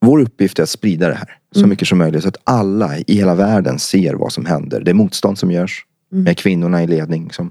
Vår 0.00 0.20
uppgift 0.20 0.58
är 0.58 0.62
att 0.62 0.68
sprida 0.68 1.08
det 1.08 1.14
här 1.14 1.38
så 1.54 1.66
mycket 1.66 1.88
som 1.88 1.98
möjligt 1.98 2.22
så 2.22 2.28
att 2.28 2.36
alla 2.44 2.98
i 2.98 3.14
hela 3.14 3.34
världen 3.34 3.78
ser 3.78 4.14
vad 4.14 4.32
som 4.32 4.46
händer. 4.46 4.80
Det 4.80 4.90
är 4.90 4.94
motstånd 4.94 5.38
som 5.38 5.50
görs 5.50 5.86
med 6.10 6.38
kvinnorna 6.38 6.82
i 6.82 6.86
ledning. 6.86 7.24
Liksom. 7.24 7.50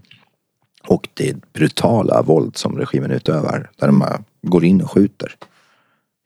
Och 0.87 1.09
det 1.13 1.53
brutala 1.53 2.21
våld 2.21 2.57
som 2.57 2.77
regimen 2.77 3.11
utövar. 3.11 3.69
Där 3.75 3.87
de 3.87 4.03
går 4.41 4.65
in 4.65 4.81
och 4.81 4.91
skjuter 4.91 5.35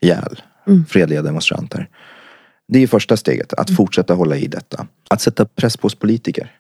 ihjäl 0.01 0.41
fredliga 0.87 1.21
demonstranter. 1.21 1.89
Det 2.67 2.83
är 2.83 2.87
första 2.87 3.17
steget, 3.17 3.53
att 3.53 3.75
fortsätta 3.75 4.13
hålla 4.13 4.37
i 4.37 4.47
detta. 4.47 4.87
Att 5.09 5.21
sätta 5.21 5.45
press 5.45 5.77
på 5.77 5.87
oss 5.87 5.95
politiker. 5.95 6.51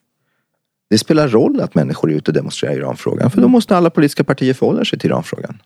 Det 0.89 0.97
spelar 0.97 1.27
roll 1.27 1.61
att 1.61 1.75
människor 1.75 2.11
är 2.11 2.15
ute 2.15 2.31
och 2.31 2.35
demonstrerar 2.35 2.73
i 2.73 2.77
Iranfrågan. 2.77 3.31
För 3.31 3.41
då 3.41 3.47
måste 3.47 3.77
alla 3.77 3.89
politiska 3.89 4.23
partier 4.23 4.53
förhålla 4.53 4.85
sig 4.85 4.99
till 4.99 5.09
Iranfrågan. 5.09 5.61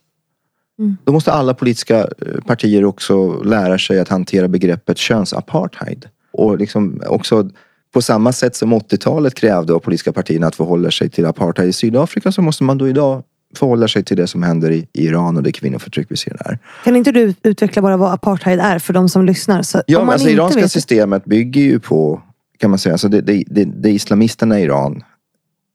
Då 1.03 1.11
måste 1.11 1.31
alla 1.31 1.53
politiska 1.53 1.97
eh, 1.97 2.41
partier 2.45 2.85
också 2.85 3.43
lära 3.43 3.77
sig 3.77 3.99
att 3.99 4.09
hantera 4.09 4.47
begreppet 4.47 4.97
könsapartheid. 4.97 6.05
Och 6.33 6.57
liksom 6.57 7.01
också 7.07 7.49
på 7.93 8.01
samma 8.01 8.31
sätt 8.31 8.55
som 8.55 8.73
80-talet 8.73 9.35
krävde 9.35 9.73
av 9.73 9.79
politiska 9.79 10.13
partierna 10.13 10.47
att 10.47 10.55
förhålla 10.55 10.91
sig 10.91 11.09
till 11.09 11.25
apartheid 11.25 11.69
i 11.69 11.73
Sydafrika 11.73 12.31
så 12.31 12.41
måste 12.41 12.63
man 12.63 12.77
då 12.77 12.87
idag 12.87 13.23
förhålla 13.55 13.87
sig 13.87 14.03
till 14.03 14.17
det 14.17 14.27
som 14.27 14.43
händer 14.43 14.71
i 14.71 14.87
Iran 14.93 15.37
och 15.37 15.43
det 15.43 15.51
kvinnoförtryck 15.51 16.07
vi 16.09 16.17
ser 16.17 16.37
där. 16.43 16.59
Kan 16.83 16.95
inte 16.95 17.11
du 17.11 17.33
utveckla 17.43 17.81
bara 17.81 17.97
vad 17.97 18.13
apartheid 18.13 18.59
är 18.59 18.79
för 18.79 18.93
de 18.93 19.09
som 19.09 19.25
lyssnar? 19.25 19.61
Så 19.61 19.81
Ja, 19.87 19.99
men 19.99 20.09
alltså 20.09 20.29
inte 20.29 20.41
iranska 20.41 20.67
systemet 20.67 21.25
bygger 21.25 21.61
ju 21.61 21.79
på, 21.79 22.21
kan 22.57 22.69
man 22.69 22.79
säga, 22.79 22.93
alltså 22.93 23.07
det, 23.07 23.21
det, 23.21 23.43
det, 23.47 23.65
det 23.65 23.89
islamisterna 23.89 24.59
i 24.59 24.63
Iran 24.63 25.03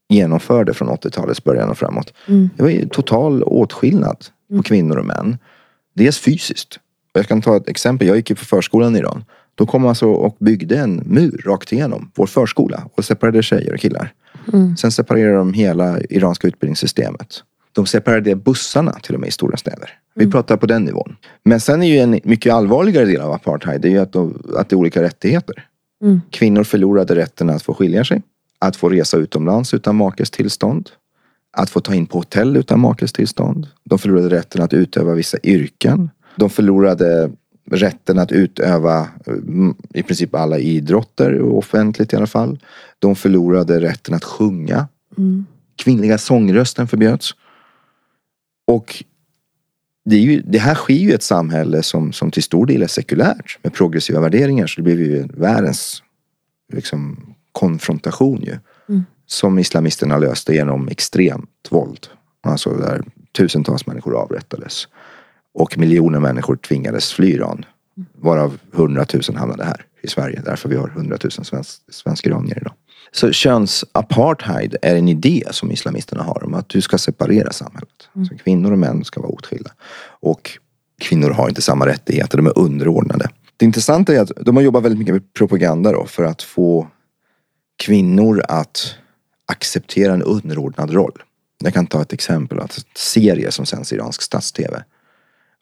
genomförde 0.08 0.74
från 0.74 0.88
80-talets 0.88 1.44
början 1.44 1.70
och 1.70 1.78
framåt. 1.78 2.12
Mm. 2.26 2.50
Det 2.56 2.62
var 2.62 2.70
ju 2.70 2.88
total 2.88 3.42
åtskillnad 3.42 4.16
på 4.56 4.62
kvinnor 4.62 4.96
och 4.96 5.06
män. 5.06 5.38
Dels 5.94 6.18
fysiskt. 6.18 6.78
Och 7.14 7.18
jag 7.18 7.28
kan 7.28 7.42
ta 7.42 7.56
ett 7.56 7.68
exempel. 7.68 8.08
Jag 8.08 8.16
gick 8.16 8.30
ju 8.30 8.36
på 8.36 8.44
förskolan 8.44 8.96
i 8.96 8.98
Iran. 8.98 9.24
Då 9.54 9.66
kom 9.66 9.82
man 9.82 9.88
alltså 9.88 10.06
och 10.06 10.36
byggde 10.40 10.78
en 10.78 11.02
mur 11.06 11.42
rakt 11.46 11.72
igenom 11.72 12.10
vår 12.14 12.26
förskola 12.26 12.88
och 12.94 13.04
separerade 13.04 13.42
tjejer 13.42 13.74
och 13.74 13.80
killar. 13.80 14.12
Sen 14.78 14.92
separerade 14.92 15.36
de 15.36 15.52
hela 15.52 16.00
iranska 16.00 16.48
utbildningssystemet. 16.48 17.42
De 17.72 17.86
separerade 17.86 18.36
bussarna 18.36 18.92
till 18.92 19.14
och 19.14 19.20
med 19.20 19.28
i 19.28 19.32
stora 19.32 19.56
städer. 19.56 19.90
Vi 20.14 20.30
pratar 20.30 20.56
på 20.56 20.66
den 20.66 20.84
nivån. 20.84 21.16
Men 21.44 21.60
sen 21.60 21.82
är 21.82 21.86
ju 21.86 21.98
en 21.98 22.20
mycket 22.24 22.52
allvarligare 22.52 23.04
del 23.04 23.20
av 23.20 23.32
apartheid 23.32 23.80
det 23.80 23.88
är 23.88 23.92
ju 23.92 23.98
att, 23.98 24.12
de, 24.12 24.42
att 24.56 24.68
det 24.68 24.74
är 24.74 24.78
olika 24.78 25.02
rättigheter. 25.02 25.64
Mm. 26.02 26.20
Kvinnor 26.30 26.64
förlorade 26.64 27.14
rätten 27.14 27.50
att 27.50 27.62
få 27.62 27.74
skilja 27.74 28.04
sig. 28.04 28.22
Att 28.58 28.76
få 28.76 28.88
resa 28.88 29.16
utomlands 29.16 29.74
utan 29.74 29.96
makes 29.96 30.30
tillstånd. 30.30 30.90
Att 31.58 31.70
få 31.70 31.80
ta 31.80 31.94
in 31.94 32.06
på 32.06 32.18
hotell 32.18 32.56
utan 32.56 32.80
makes 32.80 33.12
tillstånd. 33.12 33.68
De 33.84 33.98
förlorade 33.98 34.28
rätten 34.28 34.62
att 34.62 34.72
utöva 34.72 35.14
vissa 35.14 35.38
yrken. 35.42 36.10
De 36.36 36.50
förlorade 36.50 37.30
rätten 37.70 38.18
att 38.18 38.32
utöva 38.32 39.08
mm, 39.26 39.74
i 39.94 40.02
princip 40.02 40.34
alla 40.34 40.58
idrotter, 40.58 41.40
offentligt 41.40 42.12
i 42.12 42.16
alla 42.16 42.26
fall. 42.26 42.58
De 42.98 43.16
förlorade 43.16 43.80
rätten 43.80 44.14
att 44.14 44.24
sjunga. 44.24 44.88
Mm. 45.18 45.46
Kvinnliga 45.76 46.18
sångrösten 46.18 46.88
förbjöds. 46.88 47.34
Och 48.66 49.04
det, 50.04 50.16
ju, 50.16 50.42
det 50.42 50.58
här 50.58 50.74
sker 50.74 50.94
ju 50.94 51.10
i 51.10 51.14
ett 51.14 51.22
samhälle 51.22 51.82
som, 51.82 52.12
som 52.12 52.30
till 52.30 52.42
stor 52.42 52.66
del 52.66 52.82
är 52.82 52.86
sekulärt 52.86 53.58
med 53.62 53.72
progressiva 53.72 54.20
värderingar. 54.20 54.66
Så 54.66 54.80
det 54.80 54.82
blev 54.82 55.00
ju 55.00 55.26
världens 55.26 56.02
liksom, 56.72 57.34
konfrontation 57.52 58.42
ju. 58.42 58.58
Mm. 58.88 59.04
Som 59.26 59.58
islamisterna 59.58 60.18
löste 60.18 60.54
genom 60.54 60.88
extremt 60.88 61.68
våld. 61.70 62.06
Alltså 62.42 62.70
där 62.70 63.02
tusentals 63.32 63.86
människor 63.86 64.16
avrättades. 64.16 64.88
Och 65.54 65.78
miljoner 65.78 66.20
människor 66.20 66.56
tvingades 66.56 67.12
fly 67.12 67.32
Iran. 67.32 67.64
Varav 68.14 68.58
hundratusen 68.72 69.36
hamnade 69.36 69.64
här 69.64 69.86
i 70.02 70.08
Sverige. 70.08 70.42
Därför 70.44 70.68
vi 70.68 70.76
har 70.76 70.88
hundratusen 70.88 71.44
svensk, 71.44 71.80
svensk-iranier 71.88 72.58
idag. 72.58 72.72
Så 73.12 73.32
könsapartheid 73.32 74.76
är 74.82 74.96
en 74.96 75.08
idé 75.08 75.44
som 75.50 75.70
islamisterna 75.70 76.22
har 76.22 76.44
om 76.44 76.54
att 76.54 76.68
du 76.68 76.80
ska 76.80 76.98
separera 76.98 77.52
samhället. 77.52 78.08
Så 78.28 78.36
kvinnor 78.36 78.72
och 78.72 78.78
män 78.78 79.04
ska 79.04 79.20
vara 79.20 79.32
åtskilda. 79.32 79.70
Och 80.20 80.58
kvinnor 81.00 81.30
har 81.30 81.48
inte 81.48 81.62
samma 81.62 81.86
rättigheter, 81.86 82.36
de 82.36 82.46
är 82.46 82.58
underordnade. 82.58 83.30
Det 83.56 83.64
intressanta 83.66 84.14
är 84.14 84.20
att 84.20 84.32
de 84.40 84.56
har 84.56 84.62
jobbat 84.62 84.82
väldigt 84.82 84.98
mycket 84.98 85.14
med 85.14 85.32
propaganda 85.32 85.92
då 85.92 86.06
för 86.06 86.24
att 86.24 86.42
få 86.42 86.88
kvinnor 87.76 88.42
att 88.48 88.94
acceptera 89.46 90.14
en 90.14 90.22
underordnad 90.22 90.90
roll. 90.90 91.22
Jag 91.64 91.74
kan 91.74 91.86
ta 91.86 92.02
ett 92.02 92.12
exempel, 92.12 92.60
att 92.60 92.84
serier 92.94 93.50
som 93.50 93.66
sänds 93.66 93.92
i 93.92 93.96
iransk 93.96 94.22
stats-tv. 94.22 94.84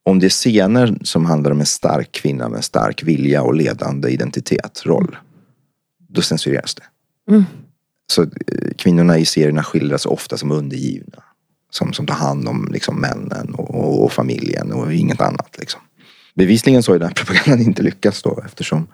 Om 0.02 0.18
det 0.18 0.26
är 0.26 0.30
scener 0.30 0.98
som 1.02 1.24
handlar 1.24 1.50
om 1.50 1.60
en 1.60 1.66
stark 1.66 2.12
kvinna 2.12 2.48
med 2.48 2.64
stark 2.64 3.02
vilja 3.02 3.42
och 3.42 3.54
ledande 3.54 4.08
identitet, 4.08 4.82
roll. 4.84 5.16
Då 6.08 6.22
censureras 6.22 6.74
det. 6.74 6.84
Mm. 7.30 7.44
Så 8.12 8.22
eh, 8.22 8.28
kvinnorna 8.76 9.18
i 9.18 9.24
serierna 9.24 9.62
skildras 9.62 10.06
ofta 10.06 10.36
som 10.36 10.50
undergivna. 10.50 11.22
Som, 11.70 11.92
som 11.92 12.06
tar 12.06 12.14
hand 12.14 12.48
om 12.48 12.68
liksom, 12.72 13.00
männen 13.00 13.54
och, 13.54 13.74
och, 13.74 14.04
och 14.04 14.12
familjen 14.12 14.72
och 14.72 14.92
inget 14.92 15.20
annat. 15.20 15.58
Liksom. 15.58 15.80
Bevisligen 16.34 16.82
så 16.82 16.92
har 16.92 16.94
ju 16.94 16.98
den 16.98 17.08
här 17.08 17.14
propagandan 17.24 17.66
inte 17.66 17.82
lyckats 17.82 18.22
då 18.22 18.42
eftersom 18.46 18.86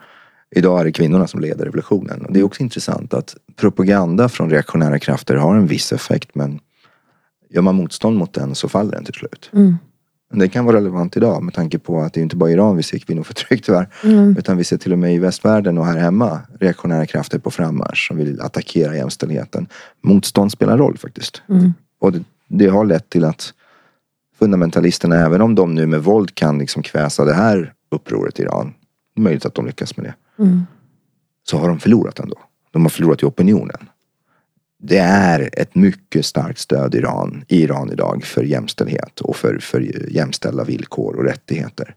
idag 0.57 0.80
är 0.80 0.84
det 0.84 0.92
kvinnorna 0.92 1.26
som 1.26 1.40
leder 1.40 1.64
revolutionen. 1.64 2.24
Och 2.24 2.32
det 2.32 2.40
är 2.40 2.44
också 2.44 2.62
intressant 2.62 3.14
att 3.14 3.36
propaganda 3.57 4.28
från 4.28 4.51
reaktionära 4.51 4.98
krafter 4.98 5.34
har 5.34 5.55
en 5.55 5.66
viss 5.66 5.92
effekt 5.92 6.34
men 6.34 6.61
gör 7.51 7.62
man 7.62 7.74
motstånd 7.74 8.16
mot 8.16 8.32
den 8.32 8.55
så 8.55 8.68
faller 8.68 8.92
den 8.92 9.05
till 9.05 9.14
slut. 9.14 9.51
Mm. 9.53 9.76
Det 10.32 10.48
kan 10.48 10.64
vara 10.64 10.76
relevant 10.76 11.16
idag 11.16 11.42
med 11.42 11.55
tanke 11.55 11.78
på 11.78 12.01
att 12.01 12.12
det 12.12 12.20
är 12.20 12.22
inte 12.22 12.36
bara 12.36 12.51
i 12.51 12.53
Iran 12.53 12.76
vi 12.76 12.82
ser 12.82 12.98
kvinnoförtryck 12.98 13.64
tyvärr. 13.64 13.88
Mm. 14.05 14.36
Utan 14.38 14.57
vi 14.57 14.64
ser 14.64 14.76
till 14.76 14.92
och 14.92 14.98
med 14.98 15.14
i 15.14 15.18
västvärlden 15.18 15.78
och 15.78 15.86
här 15.86 15.98
hemma 15.98 16.40
reaktionära 16.61 17.07
krafter 17.07 17.38
på 17.38 17.51
frammarsch 17.51 18.09
som 18.09 18.16
vill 18.16 18.40
attackera 18.40 18.96
jämställdheten. 18.96 19.66
Motstånd 20.03 20.53
spelar 20.53 20.78
roll 20.78 20.98
faktiskt. 20.98 21.42
Mm. 21.48 21.72
Och 22.01 22.12
det, 22.12 22.22
det 22.48 22.66
har 22.66 22.84
lett 22.84 23.11
till 23.11 23.24
att 23.24 23.53
fundamentalisterna, 24.38 25.16
även 25.16 25.40
om 25.40 25.55
de 25.55 25.74
nu 25.74 25.86
med 25.86 26.05
våld 26.05 26.34
kan 26.34 26.59
liksom 26.59 26.82
kväsa 26.82 27.24
det 27.24 27.34
här 27.34 27.72
upproret 27.90 28.40
i 28.40 28.42
Iran. 28.42 28.74
Det 29.14 29.20
är 29.20 29.22
möjligt 29.22 29.46
att 29.46 29.55
de 29.55 29.66
lyckas 29.66 29.96
med 29.96 30.07
det. 30.07 30.14
Mm. 30.41 30.66
Så 31.49 31.59
har 31.59 31.68
de 31.68 31.80
förlorat 31.80 32.18
ändå. 32.18 32.38
De 32.70 32.82
har 32.82 32.91
förlorat 32.91 33.22
i 33.22 33.26
opinionen. 33.26 33.88
Det 34.82 34.99
är 34.99 35.51
ett 35.53 35.74
mycket 35.74 36.26
starkt 36.26 36.59
stöd 36.59 36.95
i 36.95 36.99
Iran, 36.99 37.45
i 37.49 37.62
Iran 37.62 37.93
idag 37.93 38.24
för 38.24 38.43
jämställdhet 38.43 39.20
och 39.20 39.36
för, 39.36 39.59
för 39.59 39.80
jämställda 40.11 40.64
villkor 40.64 41.16
och 41.16 41.24
rättigheter. 41.24 41.95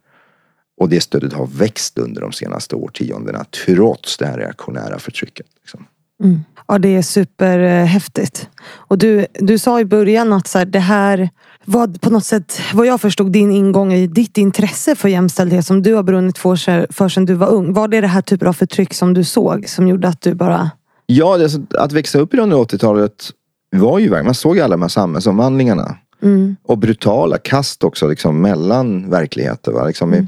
Och 0.77 0.89
det 0.89 1.01
stödet 1.01 1.33
har 1.33 1.47
växt 1.47 1.97
under 1.97 2.21
de 2.21 2.31
senaste 2.31 2.75
årtiondena 2.75 3.45
trots 3.65 4.17
det 4.17 4.25
här 4.25 4.37
reaktionära 4.37 4.99
förtrycket. 4.99 5.45
Liksom. 5.61 5.85
Mm. 6.23 6.39
Ja, 6.67 6.77
det 6.77 6.95
är 6.95 7.01
superhäftigt. 7.01 8.49
Och 8.65 8.97
du, 8.97 9.25
du 9.33 9.57
sa 9.57 9.79
i 9.79 9.85
början 9.85 10.33
att 10.33 10.47
så 10.47 10.57
här, 10.57 10.65
det 10.65 10.79
här 10.79 11.29
var 11.65 11.87
på 11.87 12.09
något 12.09 12.25
sätt, 12.25 12.59
vad 12.73 12.85
jag 12.85 13.01
förstod, 13.01 13.31
din 13.31 13.51
ingång 13.51 13.93
i 13.93 14.07
ditt 14.07 14.37
intresse 14.37 14.95
för 14.95 15.09
jämställdhet 15.09 15.65
som 15.65 15.81
du 15.81 15.93
har 15.93 16.03
brunnit 16.03 16.37
för, 16.37 16.87
för 16.93 17.09
sedan 17.09 17.25
du 17.25 17.33
var 17.33 17.47
ung. 17.47 17.73
Var 17.73 17.87
det 17.87 18.01
det 18.01 18.07
här 18.07 18.21
typen 18.21 18.47
av 18.47 18.53
förtryck 18.53 18.93
som 18.93 19.13
du 19.13 19.23
såg 19.23 19.69
som 19.69 19.87
gjorde 19.87 20.07
att 20.07 20.21
du 20.21 20.33
bara... 20.33 20.71
Ja, 21.05 21.37
det, 21.37 21.43
är 21.43 21.47
så- 21.47 21.65
att 21.77 21.91
växa 21.91 22.19
upp 22.19 22.33
i 22.33 22.37
det 22.37 22.43
under 22.43 22.57
80-talet 22.57 23.29
var 23.71 23.99
ju 23.99 24.23
man 24.23 24.33
såg 24.33 24.59
alla 24.59 24.73
de 24.73 24.81
här 24.81 24.89
samhällsomvandlingarna. 24.89 25.97
Mm. 26.21 26.55
Och 26.63 26.77
brutala 26.77 27.37
kast 27.37 27.83
också 27.83 28.07
liksom 28.07 28.41
mellan 28.41 29.09
verkligheter. 29.09 29.71
Va? 29.71 29.87
Liksom 29.87 30.11
vi, 30.11 30.27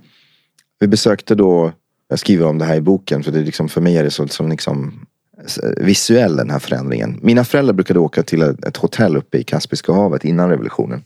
vi 0.79 0.87
besökte 0.87 1.35
då, 1.35 1.71
jag 2.09 2.19
skriver 2.19 2.45
om 2.45 2.57
det 2.57 2.65
här 2.65 2.75
i 2.75 2.81
boken 2.81 3.23
för 3.23 3.31
det 3.31 3.39
liksom, 3.39 3.69
för 3.69 3.81
mig 3.81 3.97
är 3.97 4.03
det 4.03 4.11
så, 4.11 4.27
så 4.27 4.47
liksom 4.47 5.05
visuell 5.77 6.35
den 6.35 6.49
här 6.49 6.59
förändringen. 6.59 7.19
Mina 7.21 7.43
föräldrar 7.43 7.73
brukade 7.73 7.99
åka 7.99 8.23
till 8.23 8.41
ett 8.41 8.77
hotell 8.77 9.17
uppe 9.17 9.37
i 9.37 9.43
Kaspiska 9.43 9.93
havet 9.93 10.25
innan 10.25 10.49
revolutionen. 10.49 11.03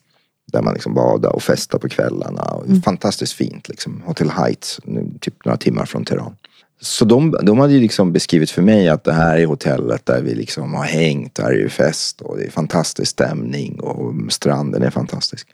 Där 0.51 0.61
man 0.61 0.73
liksom 0.73 0.93
badar 0.93 1.29
och 1.29 1.43
festar 1.43 1.79
på 1.79 1.89
kvällarna. 1.89 2.41
Och 2.41 2.65
Fantastiskt 2.83 3.33
fint. 3.33 3.69
Liksom. 3.69 4.01
Hotel 4.05 4.29
Heights, 4.29 4.79
typ 5.19 5.45
några 5.45 5.57
timmar 5.57 5.85
från 5.85 6.05
Teheran. 6.05 6.35
Så 6.81 7.05
de, 7.05 7.31
de 7.43 7.59
hade 7.59 7.73
ju 7.73 7.79
liksom 7.79 8.13
beskrivit 8.13 8.51
för 8.51 8.61
mig 8.61 8.89
att 8.89 9.03
det 9.03 9.13
här 9.13 9.37
är 9.37 9.45
hotellet 9.45 10.05
där 10.05 10.21
vi 10.21 10.35
liksom 10.35 10.73
har 10.73 10.83
hängt. 10.83 11.35
Där 11.35 11.45
är 11.45 11.57
ju 11.57 11.69
fest 11.69 12.21
och 12.21 12.37
det 12.37 12.43
är 12.45 12.51
fantastisk 12.51 13.11
stämning 13.11 13.79
och 13.79 14.13
stranden 14.33 14.83
är 14.83 14.89
fantastisk. 14.89 15.47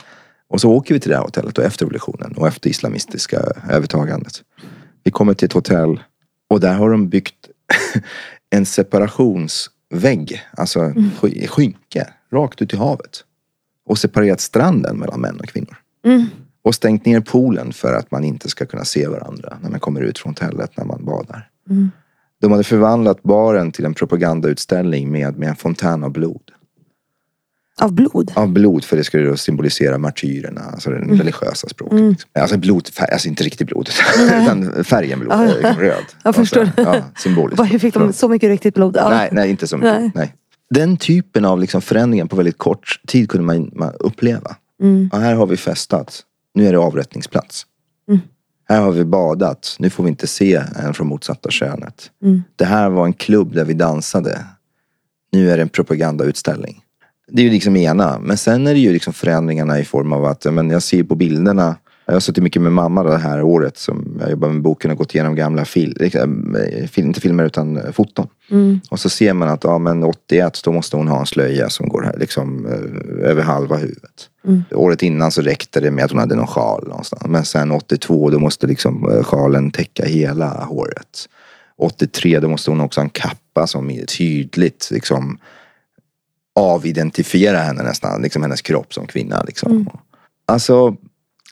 Och 0.50 0.62
så 0.62 0.72
åker 0.72 0.93
vi 0.93 1.00
till 1.00 1.10
det 1.10 1.16
här 1.16 1.24
hotellet 1.24 1.58
och 1.58 1.64
efter 1.64 1.86
revolutionen 1.86 2.34
och 2.38 2.48
efter 2.48 2.70
islamistiska 2.70 3.41
övertagandet. 3.70 4.41
Vi 5.04 5.12
kommer 5.12 5.34
till 5.34 5.46
ett 5.46 5.54
hotell 5.54 6.00
och 6.50 6.60
där 6.60 6.74
har 6.74 6.89
de 6.89 7.10
byggt 7.10 7.36
en 8.50 8.66
separationsvägg, 8.66 10.41
alltså 10.58 10.80
sk- 10.80 11.48
skynke, 11.48 12.08
rakt 12.34 12.62
ut 12.62 12.74
i 12.74 12.78
havet. 12.78 13.24
Och 13.86 13.98
separerat 13.98 14.42
stranden 14.42 14.98
mellan 14.98 15.22
män 15.22 15.40
och 15.40 15.46
kvinnor. 15.46 15.78
Mm. 16.06 16.26
Och 16.64 16.76
stängt 16.76 17.06
ner 17.06 17.22
poolen 17.22 17.74
för 17.74 17.94
att 17.94 18.12
man 18.12 18.24
inte 18.24 18.50
ska 18.50 18.66
kunna 18.66 18.86
se 18.86 19.08
varandra 19.08 19.58
när 19.62 19.70
man 19.70 19.80
kommer 19.80 20.02
ut 20.02 20.20
från 20.20 20.30
hotellet 20.32 20.78
när 20.78 20.86
man 20.86 21.06
badar. 21.06 21.50
Mm. 21.70 21.92
De 22.42 22.52
hade 22.52 22.64
förvandlat 22.64 23.24
baren 23.24 23.72
till 23.72 23.86
en 23.86 23.94
propagandautställning 23.94 25.12
med, 25.12 25.38
med 25.38 25.50
en 25.50 25.56
fontän 25.56 26.04
av 26.04 26.12
blod. 26.12 26.42
Av 27.82 27.92
blod? 27.94 28.32
Av 28.36 28.48
blod 28.54 28.84
för 28.84 28.98
det 28.98 29.04
skulle 29.04 29.30
då 29.30 29.38
symbolisera 29.38 29.98
martyrerna, 29.98 30.62
alltså 30.62 30.90
det 30.90 30.96
Mm. 30.96 31.18
religiösa 31.18 31.70
språket. 31.70 32.00
Liksom. 32.00 32.30
Alltså 32.40 32.58
blod, 32.58 32.88
färg, 32.88 33.12
alltså 33.12 33.28
inte 33.28 33.44
riktigt 33.44 33.68
blod, 33.68 33.90
utan 34.42 34.84
färgen 34.84 35.20
blod, 35.20 35.32
eh, 35.32 35.78
röd. 35.78 36.04
Jag 36.24 36.36
förstår. 36.36 36.62
Och 36.62 36.68
så, 36.76 36.82
ja, 36.82 37.04
symboliskt. 37.18 37.82
Fick 37.82 37.94
de 37.94 38.14
så 38.14 38.30
mycket 38.30 38.50
riktigt 38.50 38.74
blod? 38.74 38.96
Ja. 38.98 39.10
Nej, 39.10 39.30
nej, 39.32 39.50
inte 39.50 39.68
så 39.68 39.78
mycket. 39.78 40.00
Nej. 40.00 40.12
Nej. 40.16 40.36
Den 40.70 40.97
typen 40.97 41.45
av 41.45 41.59
liksom 41.59 41.82
förändringar 41.82 42.26
på 42.26 42.36
väldigt 42.36 42.57
kort 42.57 42.99
tid 43.07 43.30
kunde 43.30 43.45
man, 43.45 43.72
man 43.74 43.93
uppleva. 43.99 44.55
Mm. 44.82 45.09
Ja, 45.13 45.20
här 45.20 45.36
har 45.36 45.47
vi 45.47 45.57
festat. 45.57 46.24
Nu 46.53 46.68
är 46.68 46.72
det 46.72 46.80
avrättningsplats. 46.80 47.66
Mm. 48.09 48.22
Här 48.70 48.82
har 48.82 48.91
vi 48.91 49.05
badat. 49.05 49.76
Nu 49.80 49.89
får 49.89 50.03
vi 50.03 50.09
inte 50.09 50.28
se 50.28 50.63
en 50.76 50.93
från 50.93 51.07
motsatta 51.07 51.49
könet. 51.49 52.11
Mm. 52.24 52.43
Det 52.55 52.66
här 52.66 52.89
var 52.89 53.05
en 53.05 53.13
klubb 53.13 53.53
där 53.53 53.66
vi 53.66 53.74
dansade. 53.74 54.45
Nu 55.32 55.51
är 55.51 55.57
det 55.57 55.61
en 55.61 55.70
propagandautställning. 55.70 56.82
Det 57.28 57.41
är 57.41 57.45
ju 57.45 57.51
liksom 57.51 57.76
ena. 57.76 58.20
Men 58.20 58.38
sen 58.38 58.68
är 58.68 58.74
det 58.74 58.80
ju 58.80 58.93
liksom 58.93 59.13
förändringarna 59.13 59.80
i 59.80 59.86
form 59.86 60.13
av 60.13 60.26
att 60.26 60.45
men 60.53 60.70
jag 60.70 60.84
ser 60.84 61.03
på 61.03 61.16
bilderna. 61.16 61.76
Jag 62.06 62.14
har 62.14 62.20
suttit 62.20 62.43
mycket 62.43 62.62
med 62.62 62.72
mamma 62.72 63.03
det 63.03 63.18
här 63.18 63.41
året 63.41 63.78
som 63.78 64.18
jag 64.20 64.30
jobbar 64.30 64.49
med 64.49 64.62
boken 64.62 64.91
och 64.91 64.97
gått 64.97 65.16
igenom 65.16 65.36
gamla 65.36 65.66
fil, 65.66 65.97
liksom, 65.99 66.56
eh, 66.56 66.88
fil, 66.88 67.06
inte 67.06 67.22
filmer 67.22 67.45
utan 67.45 67.78
eh, 67.78 67.91
foton. 67.91 68.28
Mm. 68.51 68.80
Och 68.89 68.99
så 68.99 69.10
ser 69.10 69.34
man 69.34 69.49
att 69.49 69.64
ja, 69.64 69.78
men 69.78 70.03
81 70.03 70.62
då 70.64 70.72
måste 70.72 70.97
hon 70.97 71.08
ha 71.08 71.20
en 71.20 71.26
slöja 71.26 71.70
som 71.70 71.89
går 71.89 72.01
här, 72.01 72.18
liksom, 72.18 72.66
eh, 72.66 73.30
över 73.30 73.43
halva 73.43 73.76
huvudet. 73.76 74.30
Mm. 74.47 74.64
Året 74.72 75.03
innan 75.03 75.32
så 75.32 75.41
räckte 75.41 75.80
det 75.80 75.91
med 75.91 76.06
att 76.06 76.12
hon 76.12 76.20
hade 76.20 76.36
någon 76.36 76.47
sjal 76.47 76.88
någonstans. 76.88 77.24
Men 77.26 77.45
sen 77.45 77.72
82 77.72 78.30
då 78.30 78.39
måste 78.39 78.68
liksom 78.68 79.24
sjalen 79.24 79.72
täcka 79.72 80.06
hela 80.06 80.64
håret. 80.64 81.30
83 81.78 82.39
då 82.39 82.47
måste 82.47 82.72
hon 82.72 82.82
också 82.82 82.99
ha 82.99 83.03
en 83.03 83.10
kappa 83.10 83.68
som 83.68 83.89
är 83.89 84.06
tydligt 84.06 84.89
liksom 84.91 85.38
avidentifierar 86.56 87.64
henne 87.64 87.84
nästan, 87.84 88.22
liksom 88.22 88.41
hennes 88.41 88.62
kropp 88.62 88.93
som 88.93 89.08
kvinna. 89.08 89.43
Liksom. 89.43 89.72
Mm. 89.72 89.88
Alltså, 90.45 90.95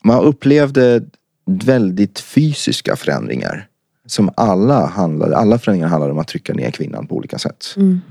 man 0.04 0.24
upplevde 0.24 1.04
väldigt 1.46 2.20
fysiska 2.20 2.96
förändringar. 2.96 3.68
Som 4.06 4.32
alla 4.36 4.86
handlade, 4.86 5.38
alla 5.38 5.60
förändringar 5.60 5.88
handlade 5.88 6.14
om 6.14 6.20
att 6.20 6.28
trycka 6.28 6.54
ner 6.54 6.72
kvinnan 6.72 7.08
på 7.08 7.16
olika 7.16 7.38
sätt. 7.38 7.66
Mm. 7.78 8.02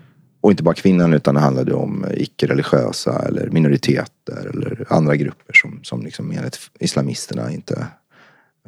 Och 0.40 0.50
inte 0.50 0.62
bara 0.62 0.74
kvinnan 0.74 1.12
utan 1.12 1.34
det 1.34 1.40
handlade 1.40 1.74
om 1.74 2.06
icke-religiösa 2.16 3.22
eller 3.28 3.50
minoriteter 3.50 4.50
eller 4.50 4.86
andra 4.88 5.16
grupper 5.16 5.54
som, 5.54 5.80
som 5.82 6.02
liksom 6.02 6.30
enligt 6.30 6.58
islamisterna 6.80 7.52
inte 7.52 7.86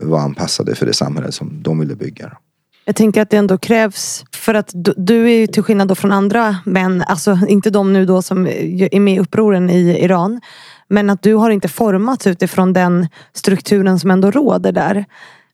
var 0.00 0.20
anpassade 0.20 0.74
för 0.74 0.86
det 0.86 0.92
samhälle 0.92 1.32
som 1.32 1.62
de 1.62 1.78
ville 1.78 1.94
bygga. 1.94 2.36
Jag 2.84 2.96
tänker 2.96 3.22
att 3.22 3.30
det 3.30 3.36
ändå 3.36 3.58
krävs, 3.58 4.24
för 4.36 4.54
att 4.54 4.70
du, 4.74 4.94
du 4.96 5.24
är 5.30 5.38
ju 5.38 5.46
till 5.46 5.62
skillnad 5.62 5.98
från 5.98 6.12
andra 6.12 6.56
män, 6.64 7.04
alltså 7.06 7.38
inte 7.48 7.70
de 7.70 7.92
nu 7.92 8.06
då 8.06 8.22
som 8.22 8.46
är 8.46 9.00
med 9.00 9.14
i 9.14 9.18
upproren 9.18 9.70
i 9.70 10.04
Iran. 10.04 10.40
Men 10.94 11.10
att 11.10 11.22
du 11.22 11.34
har 11.34 11.50
inte 11.50 11.68
formats 11.68 12.26
utifrån 12.26 12.72
den 12.72 13.08
strukturen 13.32 13.98
som 13.98 14.10
ändå 14.10 14.30
råder 14.30 14.72
där. 14.72 15.04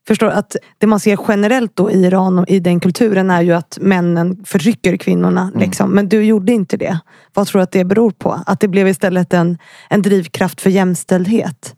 Förstår 0.07 0.27
att 0.27 0.55
det 0.77 0.87
man 0.87 0.99
ser 0.99 1.19
generellt 1.27 1.75
då 1.75 1.91
i 1.91 2.05
Iran 2.05 2.39
och 2.39 2.49
i 2.49 2.59
den 2.59 2.79
kulturen 2.79 3.29
är 3.29 3.41
ju 3.41 3.51
att 3.51 3.77
männen 3.81 4.43
förtrycker 4.45 4.97
kvinnorna. 4.97 5.51
Liksom. 5.55 5.91
Men 5.91 6.09
du 6.09 6.23
gjorde 6.23 6.51
inte 6.51 6.77
det. 6.77 6.99
Vad 7.33 7.47
tror 7.47 7.59
du 7.59 7.63
att 7.63 7.71
det 7.71 7.83
beror 7.83 8.11
på? 8.11 8.41
Att 8.45 8.59
det 8.59 8.67
blev 8.67 8.87
istället 8.87 9.33
en, 9.33 9.57
en 9.89 10.01
drivkraft 10.01 10.61
för 10.61 10.69
jämställdhet? 10.69 11.75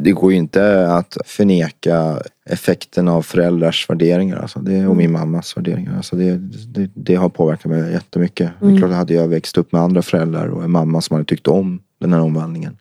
Det 0.00 0.12
går 0.12 0.32
ju 0.32 0.38
inte 0.38 0.92
att 0.92 1.16
förneka 1.26 2.18
effekten 2.50 3.08
av 3.08 3.22
föräldrars 3.22 3.90
värderingar 3.90 4.36
alltså 4.36 4.58
det, 4.58 4.86
och 4.86 4.96
min 4.96 5.12
mammas 5.12 5.56
värderingar. 5.56 5.96
Alltså 5.96 6.16
det, 6.16 6.38
det, 6.74 6.90
det 6.94 7.14
har 7.14 7.28
påverkat 7.28 7.70
mig 7.70 7.92
jättemycket. 7.92 8.50
Det 8.60 8.66
är 8.66 8.78
klart, 8.78 8.90
hade 8.90 9.14
jag 9.14 9.28
växt 9.28 9.58
upp 9.58 9.72
med 9.72 9.82
andra 9.82 10.02
föräldrar 10.02 10.48
och 10.48 10.64
en 10.64 10.70
mamma 10.70 11.00
som 11.00 11.14
hade 11.14 11.24
tyckt 11.24 11.48
om 11.48 11.80
den 12.00 12.12
här 12.12 12.20
omvandlingen 12.20 12.76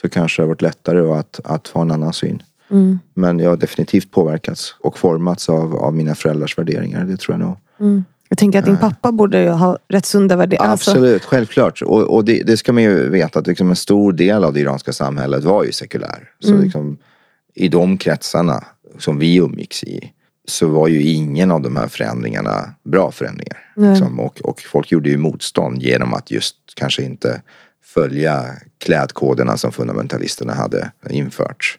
så 0.00 0.08
kanske 0.08 0.42
det 0.42 0.44
har 0.44 0.48
varit 0.48 0.62
lättare 0.62 1.18
att, 1.18 1.40
att 1.44 1.68
ha 1.68 1.82
en 1.82 1.90
annan 1.90 2.12
syn. 2.12 2.42
Mm. 2.70 2.98
Men 3.14 3.38
jag 3.38 3.50
har 3.50 3.56
definitivt 3.56 4.10
påverkats 4.10 4.74
och 4.80 4.98
formats 4.98 5.48
av, 5.48 5.76
av 5.76 5.94
mina 5.94 6.14
föräldrars 6.14 6.58
värderingar. 6.58 7.04
Det 7.04 7.16
tror 7.16 7.38
jag 7.38 7.46
nog. 7.46 7.56
Mm. 7.80 8.04
Jag 8.28 8.38
tänker 8.38 8.58
att 8.58 8.64
din 8.64 8.76
pappa 8.76 9.12
borde 9.12 9.42
ju 9.42 9.48
ha 9.48 9.78
rätt 9.88 10.06
sunda 10.06 10.36
värderingar. 10.36 10.70
Alltså, 10.70 10.90
Absolut, 10.90 11.24
självklart. 11.24 11.82
Och, 11.82 12.02
och 12.02 12.24
det, 12.24 12.42
det 12.46 12.56
ska 12.56 12.72
man 12.72 12.82
ju 12.82 13.08
veta 13.08 13.38
att 13.38 13.46
liksom 13.46 13.70
en 13.70 13.76
stor 13.76 14.12
del 14.12 14.44
av 14.44 14.52
det 14.52 14.60
iranska 14.60 14.92
samhället 14.92 15.44
var 15.44 15.64
ju 15.64 15.72
sekulär. 15.72 16.30
Så 16.40 16.48
Mm. 16.48 16.62
liksom, 16.62 16.98
i 17.54 17.68
de 17.68 17.98
kretsarna 17.98 18.64
som 18.98 19.18
vi 19.18 19.36
umgicks 19.36 19.84
i 19.84 20.12
så 20.48 20.68
var 20.68 20.88
ju 20.88 21.02
ingen 21.02 21.50
av 21.50 21.60
de 21.60 21.76
här 21.76 21.88
förändringarna 21.88 22.74
bra 22.84 23.10
förändringar. 23.10 23.72
Liksom. 23.76 24.20
Och, 24.20 24.40
och 24.40 24.60
folk 24.60 24.92
gjorde 24.92 25.08
ju 25.08 25.16
motstånd 25.16 25.82
genom 25.82 26.14
att 26.14 26.30
just 26.30 26.56
kanske 26.74 27.02
inte 27.02 27.42
följa 27.96 28.44
klädkoderna 28.78 29.56
som 29.56 29.72
fundamentalisterna 29.72 30.54
hade 30.54 30.90
infört. 31.10 31.78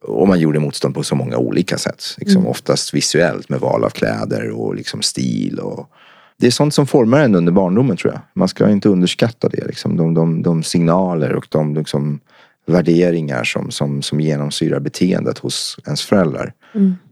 Och 0.00 0.28
man 0.28 0.40
gjorde 0.40 0.58
motstånd 0.58 0.94
på 0.94 1.02
så 1.02 1.14
många 1.14 1.36
olika 1.36 1.78
sätt. 1.78 2.04
Liksom 2.18 2.46
Oftast 2.46 2.94
visuellt 2.94 3.48
med 3.48 3.60
val 3.60 3.84
av 3.84 3.90
kläder 3.90 4.50
och 4.50 4.74
liksom 4.74 5.02
stil. 5.02 5.58
Och 5.58 5.90
det 6.38 6.46
är 6.46 6.50
sånt 6.50 6.74
som 6.74 6.86
formar 6.86 7.20
en 7.20 7.34
under 7.34 7.52
barndomen 7.52 7.96
tror 7.96 8.12
jag. 8.12 8.22
Man 8.34 8.48
ska 8.48 8.70
inte 8.70 8.88
underskatta 8.88 9.48
det. 9.48 9.66
Liksom. 9.66 9.96
De, 9.96 10.14
de, 10.14 10.42
de 10.42 10.62
signaler 10.62 11.32
och 11.32 11.46
de 11.50 11.74
liksom, 11.74 12.20
värderingar 12.66 13.44
som, 13.44 13.70
som, 13.70 14.02
som 14.02 14.20
genomsyrar 14.20 14.80
beteendet 14.80 15.38
hos 15.38 15.78
ens 15.86 16.02
föräldrar. 16.02 16.52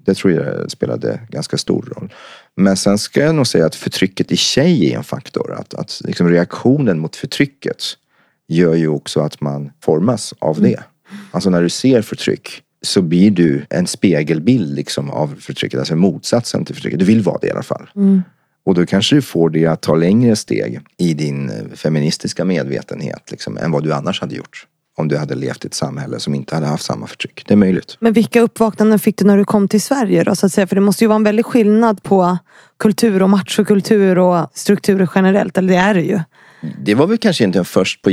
Det 0.05 0.15
tror 0.15 0.33
jag 0.33 0.71
spelade 0.71 1.21
ganska 1.29 1.57
stor 1.57 1.95
roll. 1.97 2.13
Men 2.57 2.77
sen 2.77 2.99
ska 2.99 3.21
jag 3.21 3.35
nog 3.35 3.47
säga 3.47 3.67
att 3.67 3.75
förtrycket 3.75 4.33
i 4.33 4.37
sig 4.37 4.93
är 4.93 4.97
en 4.97 5.05
faktor. 5.05 5.55
Att, 5.59 5.75
att 5.75 6.01
liksom 6.05 6.29
reaktionen 6.29 6.99
mot 6.99 7.17
förtrycket 7.17 7.83
gör 8.49 8.75
ju 8.75 8.89
också 8.89 9.21
att 9.21 9.41
man 9.41 9.71
formas 9.83 10.35
av 10.39 10.61
det. 10.61 10.81
Alltså 11.31 11.51
när 11.51 11.63
du 11.63 11.69
ser 11.69 12.03
förtryck 12.03 12.63
så 12.83 13.03
blir 13.03 13.31
du 13.31 13.67
en 13.71 13.87
spegelbild 13.87 14.75
liksom 14.75 15.11
av 15.11 15.35
förtrycket, 15.41 15.79
alltså 15.79 15.97
motsatsen 15.97 16.65
till 16.65 16.75
förtrycket. 16.75 16.99
Du 16.99 17.05
vill 17.05 17.23
vara 17.23 17.39
det 17.39 17.47
i 17.47 17.51
alla 17.51 17.63
fall. 17.63 17.89
Och 18.67 18.75
då 18.75 18.87
kanske 18.87 19.17
du 19.17 19.23
får 19.23 19.51
det 19.51 19.67
att 19.67 19.83
ta 19.83 19.95
längre 19.95 20.37
steg 20.37 20.81
i 20.99 21.15
din 21.15 21.51
eh, 21.51 21.57
feministiska 21.75 22.45
medvetenhet 22.45 23.31
liksom, 23.31 23.59
än 23.59 23.71
vad 23.71 23.85
du 23.85 23.93
annars 23.93 24.21
hade 24.21 24.35
gjort. 24.35 24.67
Om 24.97 25.09
du 25.09 25.17
hade 25.17 25.35
levt 25.35 25.65
i 25.65 25.67
ett 25.67 25.75
samhälle 25.75 26.21
som 26.21 26.35
inte 26.35 26.55
hade 26.55 26.67
haft 26.67 26.85
samma 26.85 27.07
förtryck. 27.07 27.45
Det 27.47 27.55
är 27.55 27.57
möjligt. 27.57 27.97
Men 28.01 28.13
vilka 28.13 28.41
uppvaknanden 28.41 28.99
fick 28.99 29.19
du 29.19 29.25
när 29.25 29.37
du 29.37 29.45
kom 29.45 29.69
till 29.69 29.83
Sverige 29.83 30.25
då? 30.25 30.35
Så 30.35 30.47
att 30.47 30.53
säga? 30.53 30.67
För 30.67 30.75
det 30.75 30.81
måste 30.81 31.05
ju 31.05 31.09
vara 31.09 31.17
en 31.17 31.25
väldig 31.25 31.47
skillnad 31.47 32.03
på 32.03 32.39
kultur 32.79 33.23
och 33.23 33.31
machokultur 33.31 34.19
och 34.19 34.51
strukturer 34.55 35.11
generellt. 35.15 35.59
Eller 35.59 35.69
det 35.69 35.81
är 35.81 35.95
det 35.95 36.03
ju. 36.03 36.21
Det 36.85 36.95
var 36.95 37.07
väl 37.07 37.19
kanske 37.19 37.45
inte 37.45 37.65
först 37.65 38.03
på 38.03 38.11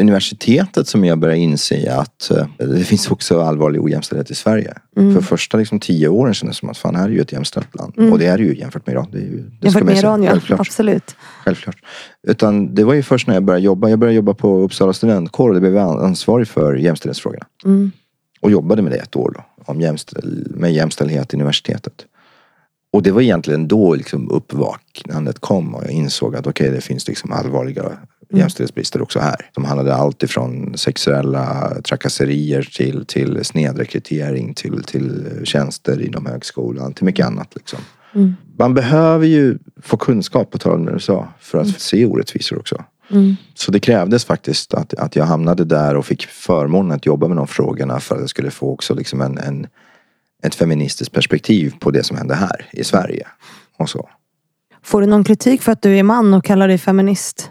universitetet 0.00 0.88
som 0.88 1.04
jag 1.04 1.18
började 1.18 1.40
inse 1.40 1.94
att 1.94 2.30
eh, 2.30 2.46
det 2.58 2.84
finns 2.84 3.10
också 3.10 3.40
allvarlig 3.40 3.82
ojämställdhet 3.82 4.30
i 4.30 4.34
Sverige. 4.34 4.74
För 4.94 5.20
första 5.20 5.58
liksom, 5.58 5.80
tio 5.80 6.08
åren 6.08 6.34
kändes 6.34 6.56
det 6.56 6.60
som 6.60 6.68
att 6.68 6.78
fan, 6.78 6.96
här 6.96 7.04
är 7.04 7.12
ju 7.12 7.20
ett 7.20 7.32
jämställt 7.32 7.74
land. 7.74 8.12
Och 8.12 8.18
det 8.18 8.26
är 8.26 8.38
det 8.38 8.44
ju 8.44 8.56
jämfört 8.56 8.86
med 8.86 8.92
Iran. 8.92 9.08
Det 9.12 9.18
är 9.18 9.22
ju, 9.22 9.42
det 9.42 9.66
Jämfört 9.66 9.84
med. 9.84 9.98
Iran 9.98 10.22
ja. 10.22 10.30
Självklart. 10.30 10.60
Absolut. 10.60 11.16
Självklart. 11.44 11.76
Utan 12.28 12.74
det 12.74 12.84
var 12.84 12.94
ju 12.94 13.02
först 13.02 13.26
när 13.26 13.34
jag 13.34 13.44
började 13.44 13.64
jobba. 13.64 13.88
Jag 13.88 13.98
började 13.98 14.16
jobba 14.16 14.34
på 14.34 14.58
Uppsala 14.58 14.92
studentkår 14.92 15.48
och 15.48 15.54
det 15.54 15.60
blev 15.60 15.74
jag 15.74 16.04
ansvarig 16.04 16.48
för 16.48 16.74
jämställdhetsfrågorna. 16.74 17.46
Mm. 17.64 17.92
Och 18.40 18.50
jobbade 18.50 18.82
med 18.82 18.92
det 18.92 18.98
ett 18.98 19.16
år 19.16 19.32
då. 19.34 19.44
Om 19.72 19.80
jämställ, 19.80 20.46
med 20.50 20.72
jämställdhet 20.72 21.32
i 21.32 21.36
universitetet. 21.36 22.06
Och 22.96 23.02
det 23.02 23.12
var 23.12 23.20
egentligen 23.20 23.68
då 23.68 23.94
liksom 23.94 24.30
uppvaknandet 24.30 25.38
kom 25.38 25.74
och 25.74 25.84
jag 25.84 25.90
insåg 25.90 26.36
att 26.36 26.46
okej, 26.46 26.70
det 26.70 26.80
finns 26.80 27.08
liksom 27.08 27.32
allvarliga 27.32 27.92
jämställdhetsbrister 28.32 29.02
också 29.02 29.18
här. 29.18 29.50
De 29.54 29.64
handlade 29.64 29.94
allt 29.94 30.22
ifrån 30.22 30.78
sexuella 30.78 31.72
trakasserier 31.84 32.62
till, 32.62 33.06
till 33.06 33.44
snedrekrytering 33.44 34.54
till, 34.54 34.82
till 34.82 35.40
tjänster 35.44 36.02
inom 36.02 36.26
högskolan 36.26 36.92
till 36.92 37.04
mycket 37.04 37.26
annat. 37.26 37.54
Liksom. 37.54 37.78
Man 38.58 38.74
behöver 38.74 39.26
ju 39.26 39.58
få 39.82 39.96
kunskap 39.96 40.50
på 40.50 40.58
tal 40.58 40.78
med 40.78 40.92
USA 40.94 41.28
för 41.40 41.58
att 41.58 41.80
se 41.80 42.06
orättvisor 42.06 42.58
också. 42.58 42.84
Mm. 43.10 43.36
Så 43.54 43.72
det 43.72 43.80
krävdes 43.80 44.24
faktiskt 44.24 44.74
att, 44.74 44.94
att 44.94 45.16
jag 45.16 45.24
hamnade 45.24 45.64
där 45.64 45.96
och 45.96 46.06
fick 46.06 46.26
förmånen 46.26 46.92
att 46.92 47.06
jobba 47.06 47.28
med 47.28 47.36
de 47.36 47.46
frågorna 47.46 48.00
för 48.00 48.14
att 48.14 48.20
jag 48.20 48.30
skulle 48.30 48.50
få 48.50 48.72
också 48.72 48.94
liksom 48.94 49.20
en, 49.20 49.38
en, 49.38 49.66
ett 50.42 50.54
feministiskt 50.54 51.14
perspektiv 51.14 51.74
på 51.80 51.90
det 51.90 52.02
som 52.02 52.16
hände 52.16 52.34
här 52.34 52.68
i 52.72 52.84
Sverige. 52.84 53.26
Och 53.76 53.90
så. 53.90 54.08
Får 54.82 55.00
du 55.00 55.06
någon 55.06 55.24
kritik 55.24 55.62
för 55.62 55.72
att 55.72 55.82
du 55.82 55.98
är 55.98 56.02
man 56.02 56.34
och 56.34 56.44
kallar 56.44 56.68
dig 56.68 56.78
feminist? 56.78 57.50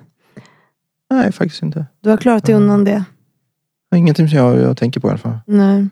Nej, 1.09 1.31
faktiskt 1.31 1.63
inte. 1.63 1.85
Du 2.01 2.09
har 2.09 2.17
klarat 2.17 2.45
dig 2.45 2.55
undan 2.55 2.83
det? 2.83 3.03
Ingenting 3.95 4.29
som 4.29 4.37
jag, 4.37 4.57
jag 4.57 4.77
tänker 4.77 4.99
på 4.99 5.07
i 5.07 5.09
alla 5.09 5.17
fall. 5.17 5.39
Nej. 5.47 5.87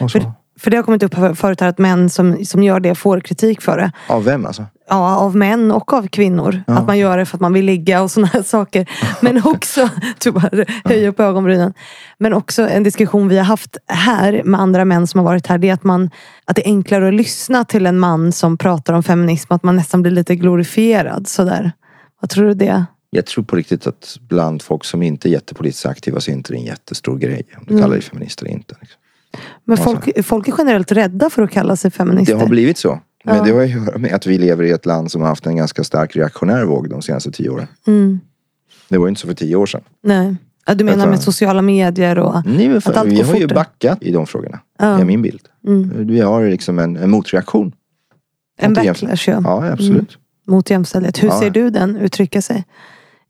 Och 0.00 0.10
så. 0.10 0.20
För, 0.20 0.32
för 0.62 0.70
det 0.70 0.76
har 0.76 0.84
kommit 0.84 1.02
upp 1.02 1.14
förut 1.38 1.60
här 1.60 1.68
att 1.68 1.78
män 1.78 2.10
som, 2.10 2.44
som 2.44 2.62
gör 2.62 2.80
det 2.80 2.94
får 2.94 3.20
kritik 3.20 3.60
för 3.62 3.78
det. 3.78 3.92
Av 4.08 4.24
vem 4.24 4.46
alltså? 4.46 4.66
Ja, 4.88 5.16
av 5.16 5.36
män 5.36 5.70
och 5.70 5.92
av 5.92 6.08
kvinnor. 6.08 6.62
Ja. 6.66 6.74
Att 6.74 6.86
man 6.86 6.98
gör 6.98 7.18
det 7.18 7.26
för 7.26 7.36
att 7.36 7.40
man 7.40 7.52
vill 7.52 7.64
ligga 7.64 8.02
och 8.02 8.10
sådana 8.10 8.26
här 8.32 8.42
saker. 8.42 8.90
Men 9.20 9.42
också, 9.44 9.88
bara 10.32 10.64
höjer 10.84 11.08
upp 11.08 11.20
ögonbrynen. 11.20 11.74
Men 12.18 12.32
också 12.34 12.68
en 12.68 12.82
diskussion 12.82 13.28
vi 13.28 13.38
har 13.38 13.44
haft 13.44 13.76
här 13.86 14.42
med 14.44 14.60
andra 14.60 14.84
män 14.84 15.06
som 15.06 15.18
har 15.18 15.24
varit 15.24 15.46
här. 15.46 15.58
Det 15.58 15.68
är 15.68 15.74
att, 15.74 15.84
man, 15.84 16.10
att 16.44 16.56
det 16.56 16.62
är 16.62 16.70
enklare 16.70 17.08
att 17.08 17.14
lyssna 17.14 17.64
till 17.64 17.86
en 17.86 17.98
man 17.98 18.32
som 18.32 18.58
pratar 18.58 18.92
om 18.94 19.02
feminism. 19.02 19.52
Att 19.52 19.62
man 19.62 19.76
nästan 19.76 20.02
blir 20.02 20.12
lite 20.12 20.36
glorifierad 20.36 21.28
sådär. 21.28 21.72
Vad 22.20 22.30
tror 22.30 22.44
du 22.44 22.54
det? 22.54 22.84
Jag 23.10 23.26
tror 23.26 23.44
på 23.44 23.56
riktigt 23.56 23.86
att 23.86 24.16
bland 24.28 24.62
folk 24.62 24.84
som 24.84 25.02
inte 25.02 25.28
är 25.28 25.30
jättepolitiskt 25.30 25.86
aktiva 25.86 26.20
så 26.20 26.30
är 26.30 26.34
inte 26.34 26.52
det 26.52 26.56
en 26.58 26.64
jättestor 26.64 27.18
grej. 27.18 27.42
Om 27.56 27.64
du 27.66 27.72
Mm. 27.72 27.82
kallar 27.82 27.94
dig 27.94 28.02
feminist 28.02 28.40
eller 28.42 28.50
inte. 28.50 28.74
Liksom. 28.80 28.98
Men 29.64 29.76
folk, 29.76 30.24
folk 30.24 30.48
är 30.48 30.54
generellt 30.58 30.92
rädda 30.92 31.30
för 31.30 31.42
att 31.42 31.50
kalla 31.50 31.76
sig 31.76 31.90
Det 31.90 31.96
feminister. 31.96 32.36
har 32.36 32.48
blivit 32.48 32.78
så. 32.78 33.00
Men 33.24 33.36
Ja. 33.36 33.42
det 33.44 33.50
har 33.50 33.62
ju 33.62 33.78
att 33.80 33.86
göra 33.86 33.98
med 33.98 34.12
att 34.14 34.26
vi 34.26 34.38
lever 34.38 34.64
i 34.64 34.70
ett 34.70 34.86
land 34.86 35.10
som 35.10 35.20
har 35.22 35.28
haft 35.28 35.46
en 35.46 35.56
ganska 35.56 35.84
stark 35.84 36.16
reaktionär 36.16 36.64
våg 36.64 36.90
de 36.90 37.02
senaste 37.02 37.30
tio 37.30 37.48
åren. 37.48 37.66
Mm. 37.86 38.20
Det 38.88 38.98
var 38.98 39.06
ju 39.06 39.08
inte 39.08 39.20
så 39.20 39.26
för 39.26 39.34
tio 39.34 39.56
år 39.56 39.66
sedan. 39.66 39.80
Nej. 40.02 40.36
Ja, 40.66 40.74
du 40.74 40.84
menar 40.84 41.06
med 41.06 41.22
sociala 41.22 41.62
medier 41.62 42.18
och... 42.18 42.34
Nej, 42.46 42.68
men 42.68 42.76
Att 42.76 42.96
allt 42.96 43.08
vi 43.08 43.20
har 43.22 43.34
ju 43.34 43.40
fortare. 43.40 43.54
backat 43.54 44.02
i 44.02 44.12
de 44.12 44.26
frågorna. 44.26 44.60
Ja. 44.78 44.86
Det 44.86 45.00
är 45.00 45.04
min 45.04 45.22
bild. 45.22 45.40
Mm. 45.66 46.06
Vi 46.06 46.20
har 46.20 46.48
liksom 46.48 46.78
en, 46.78 46.96
en 46.96 47.10
motreaktion. 47.10 47.72
En 48.58 48.74
backlash 48.74 49.30
ja. 49.30 49.40
Ja, 49.44 49.66
absolut. 49.72 50.18
mot 50.46 50.70
jämställdhet. 50.70 51.22
Hur 51.22 51.28
Ja. 51.28 51.40
ser 51.40 51.50
du 51.50 51.70
den 51.70 51.96
uttrycka 51.96 52.42
sig 52.42 52.64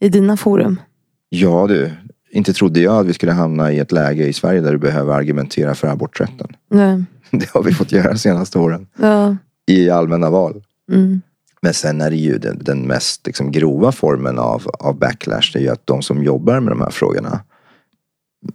i 0.00 0.09
dina 0.09 0.36
forum? 0.36 0.80
Ja 1.28 1.66
du, 1.66 1.90
inte 2.33 2.53
trodde 2.53 2.80
jag 2.80 3.01
att 3.01 3.07
vi 3.07 3.12
skulle 3.12 3.33
hamna 3.33 3.72
i 3.72 3.78
ett 3.78 3.93
läge 3.93 4.26
i 4.26 4.33
Sverige 4.33 4.61
där 4.61 4.72
du 4.72 4.78
behöver 4.78 5.14
argumentera 5.14 5.74
för 5.74 5.89
aborträtten. 5.89 6.57
Nej. 6.70 7.05
Det 7.30 7.51
har 7.51 7.62
vi 7.62 7.74
fått 7.74 7.93
göra 7.93 8.12
de 8.12 8.18
senaste 8.18 8.59
åren. 8.59 8.87
Ja. 8.97 9.37
I 9.66 9.91
allmänna 9.91 10.30
val. 10.30 10.62
Mm. 10.93 11.20
Men 11.62 11.74
sen 11.74 12.01
är 12.01 12.11
det 12.11 12.16
ju 12.16 12.39
den, 12.39 12.59
den 12.64 12.87
mest 12.87 13.26
liksom, 13.26 13.53
grova 13.53 13.93
formen 13.93 14.39
av, 14.39 14.70
av 14.78 14.99
backlash. 14.99 15.51
Det 15.53 15.59
är 15.59 15.62
ju 15.62 15.68
att 15.68 15.87
de 15.87 16.03
som 16.03 16.24
jobbar 16.24 16.61
med 16.61 16.72
de 16.72 16.80
här 16.80 16.91
frågorna, 16.91 17.41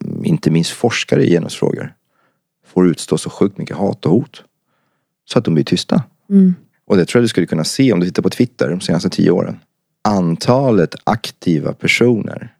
mm, 0.04 0.26
inte 0.26 0.52
minst 0.52 0.72
forskare 0.72 1.24
i 1.24 1.30
genusfrågor, 1.30 1.94
får 2.66 2.88
utstå 2.88 3.18
så 3.18 3.30
sjukt 3.30 3.58
mycket 3.58 3.78
hat 3.78 4.06
och 4.06 4.12
hot. 4.12 4.44
Så 5.30 5.40
att 5.40 5.46
de 5.46 5.54
blir 5.54 5.64
tysta. 5.64 6.04
Mm. 6.30 6.56
Och 6.88 6.98
det 6.98 7.06
tror 7.06 7.20
jag 7.20 7.24
du 7.24 7.28
skulle 7.28 7.48
kunna 7.48 7.64
se 7.64 7.94
om 7.94 8.00
du 8.00 8.06
tittar 8.06 8.24
på 8.24 8.30
Twitter 8.30 8.70
de 8.70 8.82
senaste 8.82 9.10
tio 9.10 9.32
åren. 9.32 9.60
Antalet 10.04 10.96
aktiva 11.04 11.74
personer 11.74 12.57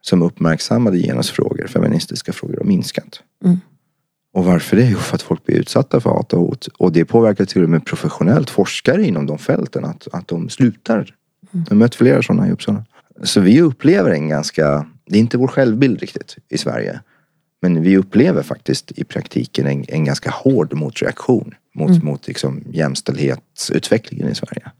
som 0.00 0.22
uppmärksammade 0.22 0.98
genusfrågor, 0.98 1.66
feministiska 1.66 2.32
frågor, 2.32 2.56
har 2.56 2.64
minskat. 2.64 3.22
Mm. 3.44 3.60
Och 4.32 4.44
varför 4.44 4.76
det? 4.76 4.84
Jo, 4.84 4.98
för 4.98 5.14
att 5.14 5.22
folk 5.22 5.44
blir 5.44 5.56
utsatta 5.56 6.00
för 6.00 6.10
hat 6.10 6.32
och 6.32 6.40
hot. 6.40 6.66
Och 6.66 6.92
det 6.92 7.04
påverkar 7.04 7.44
till 7.44 7.62
och 7.62 7.70
med 7.70 7.86
professionellt 7.86 8.50
forskare 8.50 9.06
inom 9.06 9.26
de 9.26 9.38
fälten 9.38 9.84
att, 9.84 10.08
att 10.12 10.28
de 10.28 10.48
slutar. 10.48 10.96
Mm. 10.96 11.06
Jag 11.52 11.70
har 11.70 11.76
mött 11.76 11.94
flera 11.94 12.22
sådana 12.22 12.48
i 12.48 12.52
Uppsala. 12.52 12.84
Så 13.22 13.40
vi 13.40 13.60
upplever 13.60 14.10
en 14.10 14.28
ganska, 14.28 14.86
det 15.06 15.16
är 15.16 15.20
inte 15.20 15.38
vår 15.38 15.48
självbild 15.48 16.00
riktigt 16.00 16.36
i 16.48 16.58
Sverige. 16.58 17.00
Men 17.62 17.82
vi 17.82 17.96
upplever 17.96 18.42
faktiskt 18.42 18.92
i 18.92 19.04
praktiken 19.04 19.66
en, 19.66 19.84
en 19.88 20.04
ganska 20.04 20.30
hård 20.30 20.74
motreaktion 20.74 21.54
mot, 21.74 21.90
Mm. 21.90 22.04
mot 22.04 22.26
liksom 22.26 22.62
jämställdhetsutvecklingen 22.72 24.28
i 24.28 24.34
Sverige. 24.34 24.70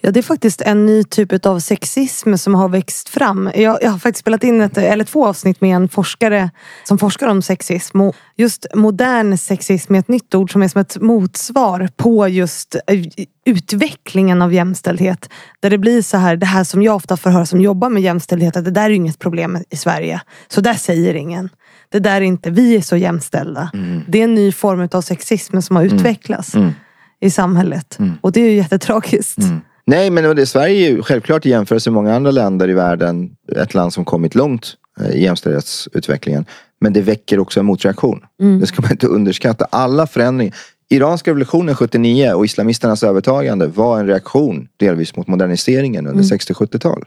Ja, 0.00 0.10
det 0.10 0.20
är 0.20 0.22
faktiskt 0.22 0.60
en 0.60 0.86
ny 0.86 1.04
typ 1.04 1.46
av 1.46 1.60
sexism 1.60 2.36
som 2.36 2.54
har 2.54 2.68
växt 2.68 3.08
fram. 3.08 3.50
Jag, 3.54 3.78
jag 3.82 3.90
har 3.90 3.98
faktiskt 3.98 4.20
spelat 4.20 4.44
in 4.44 4.60
ett, 4.60 4.78
eller 4.78 5.04
två 5.04 5.26
avsnitt 5.26 5.60
med 5.60 5.76
en 5.76 5.88
forskare 5.88 6.50
som 6.84 6.98
forskar 6.98 7.28
om 7.28 7.42
sexism. 7.42 8.00
Och 8.00 8.16
just 8.36 8.66
modern 8.74 9.38
sexism 9.38 9.94
är 9.94 9.98
ett 9.98 10.08
nytt 10.08 10.34
ord 10.34 10.52
som 10.52 10.62
är 10.62 10.68
som 10.68 10.80
ett 10.80 10.96
motsvar 11.00 11.88
på 11.96 12.28
just 12.28 12.76
eh, 12.86 13.04
utvecklingen 13.46 14.42
av 14.42 14.52
jämställdhet. 14.52 15.30
Där 15.60 15.70
det 15.70 15.78
blir 15.78 16.02
så 16.02 16.16
här, 16.16 16.36
det 16.36 16.46
här 16.46 16.64
som 16.64 16.82
jag 16.82 16.96
ofta 16.96 17.16
får 17.16 17.30
höra 17.30 17.46
som 17.46 17.60
jobbar 17.60 17.88
med 17.88 18.02
jämställdhet, 18.02 18.56
att 18.56 18.64
det 18.64 18.70
där 18.70 18.84
är 18.84 18.90
inget 18.90 19.18
problem 19.18 19.58
i 19.70 19.76
Sverige. 19.76 20.20
Så 20.48 20.60
där 20.60 20.74
säger 20.74 21.14
ingen. 21.14 21.48
Det 21.88 21.98
där 21.98 22.16
är 22.16 22.20
inte, 22.20 22.50
vi 22.50 22.76
är 22.76 22.80
så 22.80 22.96
jämställda. 22.96 23.70
Det 24.08 24.20
är 24.20 24.24
en 24.24 24.34
ny 24.34 24.52
form 24.52 24.88
av 24.92 25.00
sexism 25.00 25.60
som 25.60 25.76
har 25.76 25.82
utvecklats 25.84 26.54
Mm. 26.54 26.72
i 27.20 27.30
samhället. 27.30 27.98
Och 28.20 28.32
det 28.32 28.40
är 28.40 28.50
ju 28.50 28.56
jättetragiskt. 28.56 29.38
Nej, 29.86 30.10
men 30.10 30.36
det, 30.36 30.46
Sverige 30.46 30.86
är 30.86 30.90
ju 30.90 31.02
självklart 31.02 31.46
i 31.46 31.50
jämförelse 31.50 31.90
med 31.90 31.94
många 31.94 32.14
andra 32.14 32.30
länder 32.30 32.70
i 32.70 32.72
världen 32.72 33.36
ett 33.56 33.74
land 33.74 33.92
som 33.92 34.04
kommit 34.04 34.34
långt 34.34 34.76
eh, 35.00 35.10
i 35.10 35.22
jämställdhetsutvecklingen. 35.22 36.44
Men 36.80 36.92
det 36.92 37.00
väcker 37.00 37.38
också 37.38 37.60
en 37.60 37.66
motreaktion. 37.66 38.20
Det 38.60 38.66
ska 38.66 38.82
man 38.82 38.90
inte 38.90 39.06
underskatta. 39.06 39.66
Alla 39.70 40.06
förändringar. 40.06 40.54
Iranska 40.88 41.30
revolutionen 41.30 41.74
79 41.74 42.32
och 42.32 42.44
islamisternas 42.44 43.02
övertagande 43.02 43.66
var 43.66 44.00
en 44.00 44.06
reaktion 44.06 44.68
delvis 44.76 45.16
mot 45.16 45.26
moderniseringen 45.26 46.06
under 46.06 46.22
60-70-tal. 46.22 47.04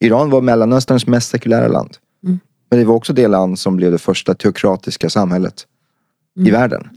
Iran 0.00 0.30
var 0.30 0.40
Mellanösterns 0.40 1.06
mest 1.06 1.30
sekulära 1.30 1.68
land. 1.68 1.90
Men 2.70 2.78
det 2.78 2.84
var 2.84 2.94
också 2.94 3.12
det 3.12 3.28
land 3.28 3.58
som 3.58 3.76
blev 3.76 3.92
det 3.92 3.98
första 3.98 4.34
teokratiska 4.34 5.10
samhället 5.10 5.66
i 6.46 6.50
världen. 6.50 6.88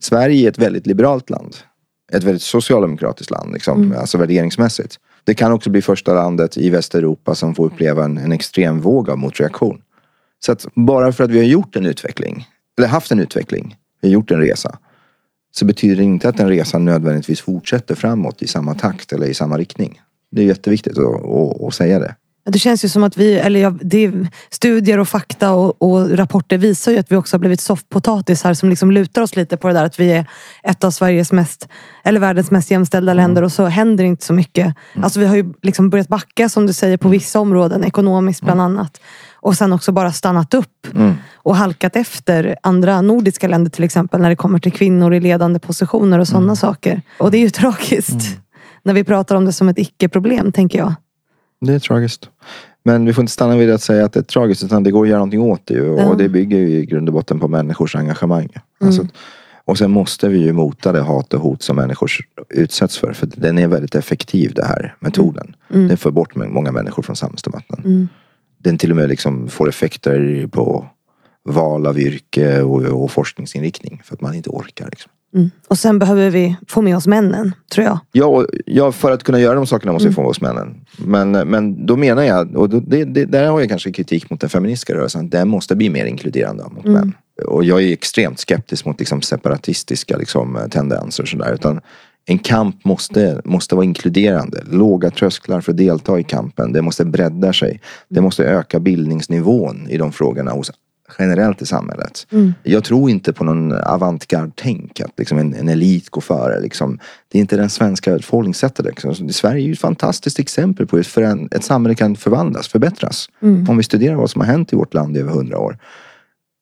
Sverige 0.00 0.46
är 0.46 0.50
ett 0.50 0.58
väldigt 0.58 0.86
liberalt 0.86 1.30
land. 1.30 1.56
Ett 2.14 2.24
väldigt 2.24 2.42
socialdemokratiskt 2.42 3.30
land, 3.30 3.52
liksom, 3.52 3.94
alltså 3.98 4.18
värderingsmässigt. 4.18 4.98
Det 5.24 5.34
kan 5.34 5.52
också 5.52 5.70
bli 5.70 5.82
första 5.82 6.14
landet 6.14 6.56
i 6.56 6.70
Västeuropa 6.70 7.34
som 7.34 7.54
får 7.54 7.66
uppleva 7.66 8.04
en, 8.04 8.18
en 8.18 8.32
extrem 8.32 8.80
våg 8.80 9.10
av 9.10 9.18
motreaktion. 9.18 9.82
Så 10.46 10.52
att 10.52 10.66
bara 10.74 11.12
för 11.12 11.24
att 11.24 11.30
vi 11.30 11.38
har 11.38 11.44
gjort 11.44 11.76
en 11.76 11.86
utveckling, 11.86 12.48
eller 12.78 12.88
haft 12.88 13.12
en 13.12 13.20
utveckling, 13.20 13.76
vi 14.00 14.08
har 14.08 14.12
gjort 14.12 14.30
en 14.30 14.40
resa, 14.40 14.78
så 15.50 15.64
betyder 15.64 15.96
det 15.96 16.02
inte 16.02 16.28
att 16.28 16.36
den 16.36 16.48
resan 16.48 16.84
nödvändigtvis 16.84 17.40
fortsätter 17.40 17.94
framåt 17.94 18.42
i 18.42 18.46
samma 18.46 18.74
takt 18.74 19.12
eller 19.12 19.26
i 19.26 19.34
samma 19.34 19.58
riktning. 19.58 20.00
Det 20.30 20.42
är 20.42 20.46
jätteviktigt 20.46 20.98
att, 20.98 21.24
att, 21.24 21.62
att 21.62 21.74
säga 21.74 21.98
det. 21.98 22.14
Det 22.46 22.58
känns 22.58 22.84
ju 22.84 22.88
som 22.88 23.04
att 23.04 23.16
vi, 23.16 23.34
eller 23.34 23.60
ja, 23.60 23.74
det 23.80 24.12
studier 24.50 24.98
och 24.98 25.08
fakta 25.08 25.52
och, 25.52 25.82
och 25.82 26.10
rapporter 26.10 26.58
visar 26.58 26.92
ju 26.92 26.98
att 26.98 27.12
vi 27.12 27.16
också 27.16 27.34
har 27.34 27.38
blivit 27.38 27.60
soffpotatisar 27.60 28.54
som 28.54 28.68
liksom 28.70 28.90
lutar 28.90 29.22
oss 29.22 29.36
lite 29.36 29.56
på 29.56 29.68
det 29.68 29.74
där 29.74 29.84
att 29.84 30.00
vi 30.00 30.12
är 30.12 30.26
ett 30.62 30.84
av 30.84 30.90
Sveriges 30.90 31.32
mest, 31.32 31.68
eller 32.04 32.20
världens 32.20 32.50
mest 32.50 32.70
jämställda 32.70 33.14
länder 33.14 33.42
och 33.42 33.52
så 33.52 33.66
händer 33.66 34.04
inte 34.04 34.24
så 34.24 34.32
mycket. 34.32 34.74
Alltså 35.02 35.20
vi 35.20 35.26
har 35.26 35.36
ju 35.36 35.52
liksom 35.62 35.90
börjat 35.90 36.08
backa 36.08 36.48
som 36.48 36.66
du 36.66 36.72
säger 36.72 36.96
på 36.96 37.08
vissa 37.08 37.40
områden, 37.40 37.84
ekonomiskt 37.84 38.42
bland 38.42 38.60
annat. 38.60 39.00
Och 39.34 39.56
sen 39.56 39.72
också 39.72 39.92
bara 39.92 40.12
stannat 40.12 40.54
upp 40.54 40.86
och 41.34 41.56
halkat 41.56 41.96
efter 41.96 42.56
andra 42.62 43.00
nordiska 43.00 43.48
länder 43.48 43.70
till 43.70 43.84
exempel 43.84 44.20
när 44.20 44.30
det 44.30 44.36
kommer 44.36 44.58
till 44.58 44.72
kvinnor 44.72 45.14
i 45.14 45.20
ledande 45.20 45.58
positioner 45.58 46.18
och 46.18 46.28
sådana 46.28 46.56
saker. 46.56 47.02
Och 47.18 47.30
det 47.30 47.38
är 47.38 47.42
ju 47.42 47.50
tragiskt. 47.50 48.38
När 48.82 48.94
vi 48.94 49.04
pratar 49.04 49.36
om 49.36 49.44
det 49.44 49.52
som 49.52 49.68
ett 49.68 49.78
icke-problem 49.78 50.52
tänker 50.52 50.78
jag. 50.78 50.94
Det 51.66 51.72
är 51.74 51.78
tragiskt. 51.78 52.28
Men 52.82 53.04
vi 53.04 53.12
får 53.12 53.22
inte 53.22 53.32
stanna 53.32 53.56
vid 53.56 53.70
att 53.70 53.82
säga 53.82 54.04
att 54.04 54.12
det 54.12 54.20
är 54.20 54.24
tragiskt 54.24 54.64
utan 54.64 54.82
det 54.82 54.90
går 54.90 55.02
att 55.02 55.08
göra 55.08 55.18
någonting 55.18 55.40
åt 55.40 55.60
det. 55.64 55.74
ju. 55.74 55.88
Och 55.90 56.00
Ja. 56.00 56.14
det 56.18 56.28
bygger 56.28 56.58
ju 56.58 56.68
i 56.68 56.86
grund 56.86 57.08
och 57.08 57.12
botten 57.14 57.40
på 57.40 57.48
människors 57.48 57.96
engagemang. 57.96 58.48
Alltså, 58.80 59.06
och 59.64 59.78
sen 59.78 59.90
måste 59.90 60.28
vi 60.28 60.38
ju 60.38 60.52
mota 60.52 60.92
det 60.92 61.00
hat 61.00 61.34
och 61.34 61.40
hot 61.40 61.62
som 61.62 61.76
människor 61.76 62.10
utsätts 62.50 62.98
för. 62.98 63.12
För 63.12 63.28
den 63.36 63.58
är 63.58 63.68
väldigt 63.68 63.94
effektiv 63.94 64.54
den 64.54 64.66
här 64.66 64.96
metoden. 65.00 65.56
Den 65.68 65.96
får 65.96 66.10
bort 66.10 66.34
många 66.36 66.72
människor 66.72 67.02
från 67.02 67.16
samhällsdebatten. 67.16 68.08
Den 68.58 68.78
till 68.78 68.90
och 68.90 68.96
med 68.96 69.08
liksom 69.08 69.48
får 69.48 69.68
effekter 69.68 70.46
på 70.52 70.86
val 71.48 71.86
av 71.86 71.98
yrke 71.98 72.62
och, 72.62 72.82
och 72.82 73.10
forskningsinriktning. 73.10 74.00
För 74.04 74.14
att 74.14 74.20
man 74.20 74.34
inte 74.34 74.50
orkar. 74.50 74.88
Liksom. 74.90 75.10
Mm. 75.34 75.50
Och 75.68 75.78
sen 75.78 75.98
behöver 75.98 76.30
vi 76.30 76.56
få 76.68 76.82
med 76.82 76.96
oss 76.96 77.06
männen, 77.06 77.52
tror 77.72 77.86
jag. 77.86 77.98
Ja, 78.12 78.26
och, 78.26 78.46
ja, 78.66 78.92
för 78.92 79.10
att 79.10 79.22
kunna 79.22 79.40
göra 79.40 79.54
de 79.54 79.66
sakerna 79.66 79.92
måste 79.92 80.08
vi 80.08 80.14
få 80.14 80.22
oss 80.22 80.40
männen. 80.40 80.80
Men, 80.98 81.30
men 81.30 81.86
då 81.86 81.96
menar 81.96 82.22
jag, 82.22 82.56
och 82.56 82.68
då, 82.68 82.80
det, 82.80 83.04
det, 83.04 83.24
där 83.24 83.48
har 83.48 83.60
jag 83.60 83.68
kanske 83.68 83.92
kritik 83.92 84.30
mot 84.30 84.40
den 84.40 84.50
feministiska 84.50 84.94
rörelsen, 84.94 85.28
den 85.28 85.48
måste 85.48 85.76
bli 85.76 85.90
mer 85.90 86.06
inkluderande 86.06 86.64
mot 86.70 86.84
män. 86.84 87.12
Och 87.46 87.64
jag 87.64 87.82
är 87.82 87.92
extremt 87.92 88.38
skeptisk 88.38 88.86
mot 88.86 88.98
liksom, 88.98 89.22
separatistiska 89.22 90.16
liksom, 90.16 90.58
tendenser 90.70 91.22
och 91.22 91.28
sådär. 91.28 91.54
Utan 91.54 91.80
en 92.26 92.38
kamp 92.38 92.84
måste, 92.84 93.40
måste 93.44 93.74
vara 93.74 93.84
inkluderande. 93.84 94.62
Låga 94.70 95.10
trösklar 95.10 95.60
för 95.60 95.72
att 95.72 95.78
delta 95.78 96.18
i 96.18 96.22
kampen. 96.22 96.72
Det 96.72 96.82
måste 96.82 97.04
bredda 97.04 97.52
sig. 97.52 97.80
Det 98.08 98.20
måste 98.20 98.44
öka 98.44 98.80
bildningsnivån 98.80 99.86
i 99.90 99.96
de 99.96 100.12
frågorna 100.12 100.50
hos 100.50 100.70
generellt 101.18 101.62
i 101.62 101.66
samhället. 101.66 102.26
Mm. 102.32 102.54
Jag 102.62 102.84
tror 102.84 103.10
inte 103.10 103.32
på 103.32 103.44
någon 103.44 103.72
avantgarde-tänk, 103.72 105.00
att 105.00 105.12
liksom 105.18 105.38
en, 105.38 105.54
en 105.54 105.68
elit 105.68 106.10
går 106.10 106.20
före. 106.20 106.60
Liksom. 106.60 106.98
Det 107.28 107.38
är 107.38 107.40
inte 107.40 107.56
den 107.56 107.70
svenska 107.70 108.18
förhållningssättet. 108.18 108.86
Liksom. 108.86 109.28
Sverige 109.28 109.62
är 109.62 109.66
ju 109.66 109.72
ett 109.72 109.78
fantastiskt 109.78 110.38
exempel 110.38 110.86
på 110.86 110.96
hur 110.96 111.18
en, 111.18 111.48
ett 111.50 111.64
samhälle 111.64 111.94
kan 111.94 112.16
förvandlas, 112.16 112.68
förbättras. 112.68 113.28
Mm. 113.42 113.68
Om 113.68 113.76
vi 113.76 113.82
studerar 113.82 114.14
vad 114.14 114.30
som 114.30 114.40
har 114.40 114.48
hänt 114.48 114.72
i 114.72 114.76
vårt 114.76 114.94
land 114.94 115.16
i 115.16 115.20
över 115.20 115.32
hundra 115.32 115.58
år. 115.58 115.78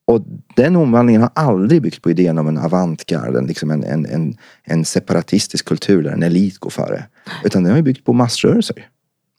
Och 0.06 0.24
den 0.56 0.76
omvandlingen 0.76 1.22
har 1.22 1.30
aldrig 1.34 1.82
byggt 1.82 2.02
på 2.02 2.10
idén 2.10 2.38
om 2.38 2.48
en 2.48 2.58
avantgarde, 2.58 3.40
liksom 3.40 3.70
en, 3.70 3.84
en, 3.84 4.06
en, 4.06 4.36
en 4.64 4.84
separatistisk 4.84 5.64
kultur 5.64 6.02
där 6.02 6.10
en 6.10 6.22
elit 6.22 6.58
går 6.58 6.70
före. 6.70 7.04
Utan 7.44 7.64
den 7.64 7.74
har 7.74 7.82
byggt 7.82 8.04
på 8.04 8.12
massrörelser. 8.12 8.86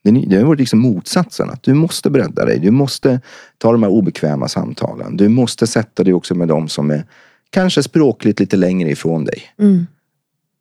Det 0.04 0.38
har 0.38 0.44
varit 0.44 0.60
liksom 0.60 0.80
motsatsen. 0.80 1.50
Att 1.50 1.64
du 1.64 1.74
måste 1.74 2.10
bredda 2.10 2.46
dig. 2.46 2.60
Du 2.60 2.72
måste 2.72 3.22
ta 3.58 3.72
de 3.72 3.84
här 3.84 3.90
obekväma 3.90 4.48
samtalen. 4.48 5.18
Du 5.18 5.30
måste 5.30 5.68
sätta 5.68 6.04
dig 6.04 6.14
också 6.14 6.36
med 6.36 6.48
de 6.48 6.70
som 6.70 6.92
är 6.92 7.06
kanske 7.50 7.84
språkligt 7.84 8.40
lite 8.40 8.58
längre 8.58 8.90
ifrån 8.92 9.26
dig. 9.26 9.44
Mm. 9.60 9.88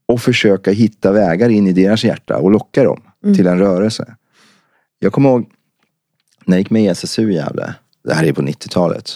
Och 0.06 0.20
försöka 0.20 0.70
hitta 0.70 1.12
vägar 1.12 1.48
in 1.48 1.66
i 1.66 1.72
deras 1.72 2.04
hjärta 2.04 2.36
och 2.38 2.50
locka 2.50 2.84
dem 2.84 3.00
Mm. 3.24 3.36
till 3.36 3.46
en 3.46 3.58
rörelse. 3.58 4.14
Jag 4.98 5.12
kommer 5.12 5.28
ihåg 5.28 5.50
när 6.44 6.56
jag 6.56 6.60
gick 6.60 6.70
med 6.70 6.82
i 6.84 6.86
SSU 6.86 7.30
i 7.30 7.34
Gävle. 7.34 7.74
Det 8.04 8.14
här 8.14 8.24
är 8.24 8.32
på 8.32 8.42
90-talet. 8.42 9.10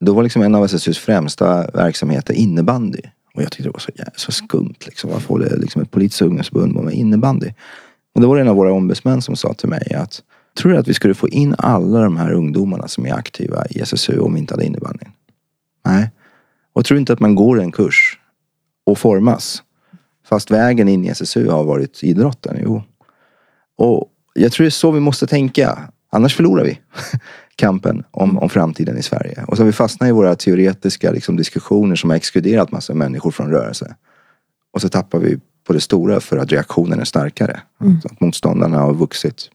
Då 0.00 0.12
var 0.14 0.22
liksom 0.22 0.42
en 0.42 0.54
av 0.54 0.64
SSUs 0.64 0.98
främsta 0.98 1.70
verksamheter 1.70 2.34
innebandy. 2.34 3.00
Och 3.34 3.42
jag 3.42 3.52
tyckte 3.52 3.68
det 3.68 3.70
var 3.70 3.78
så, 3.78 3.90
så 4.16 4.32
skumt. 4.32 4.74
Liksom. 4.86 5.10
Varför 5.10 5.28
håller 5.28 5.56
liksom 5.56 5.82
ett 5.82 5.90
politiskt 5.90 6.22
ungdomsförbund 6.22 6.74
på 6.74 6.82
med 6.82 6.94
innebandy? 6.94 7.50
Och 8.14 8.20
det 8.20 8.26
var 8.26 8.36
en 8.36 8.48
av 8.48 8.56
våra 8.56 8.72
ombudsmän 8.72 9.22
som 9.22 9.36
sa 9.36 9.54
till 9.54 9.68
mig 9.68 9.94
att 9.94 10.22
Tror 10.54 10.72
du 10.72 10.78
att 10.78 10.88
vi 10.88 10.94
skulle 10.94 11.14
få 11.14 11.28
in 11.28 11.54
alla 11.58 12.00
de 12.00 12.16
här 12.16 12.32
ungdomarna 12.32 12.88
som 12.88 13.06
är 13.06 13.14
aktiva 13.14 13.66
i 13.70 13.80
SSU 13.80 14.18
om 14.18 14.34
vi 14.34 14.40
inte 14.40 14.54
hade 14.54 14.64
innebandyn? 14.64 15.08
Nej. 15.84 16.10
Och 16.72 16.84
tror 16.84 16.96
du 16.96 17.00
inte 17.00 17.12
att 17.12 17.20
man 17.20 17.34
går 17.34 17.60
en 17.60 17.72
kurs 17.72 18.18
och 18.86 18.98
formas? 18.98 19.62
Fast 20.26 20.50
vägen 20.50 20.88
in 20.88 21.04
i 21.04 21.08
SSU 21.08 21.48
har 21.48 21.64
varit 21.64 22.02
idrotten. 22.02 22.58
Jo. 22.62 22.82
Och 23.76 24.08
jag 24.34 24.52
tror 24.52 24.64
det 24.64 24.68
är 24.68 24.70
så 24.70 24.90
vi 24.90 25.00
måste 25.00 25.26
tänka. 25.26 25.78
Annars 26.10 26.36
förlorar 26.36 26.64
vi 26.64 26.80
kampen 27.56 28.04
om, 28.10 28.38
om 28.38 28.48
framtiden 28.48 28.98
i 28.98 29.02
Sverige. 29.02 29.44
Och 29.48 29.56
så 29.56 29.62
har 29.62 29.66
vi 29.66 29.72
fastnat 29.72 30.08
i 30.08 30.12
våra 30.12 30.34
teoretiska 30.34 31.10
liksom, 31.10 31.36
diskussioner 31.36 31.96
som 31.96 32.10
har 32.10 32.16
exkluderat 32.16 32.72
massa 32.72 32.94
människor 32.94 33.30
från 33.30 33.50
rörelse. 33.50 33.96
Och 34.72 34.80
så 34.80 34.88
tappar 34.88 35.18
vi 35.18 35.40
på 35.66 35.72
det 35.72 35.80
stora 35.80 36.20
för 36.20 36.36
att 36.36 36.52
reaktionen 36.52 37.00
är 37.00 37.04
starkare. 37.04 37.60
Så 38.02 38.08
att 38.12 38.20
motståndarna 38.20 38.78
har 38.78 38.94
vuxit. 38.94 39.50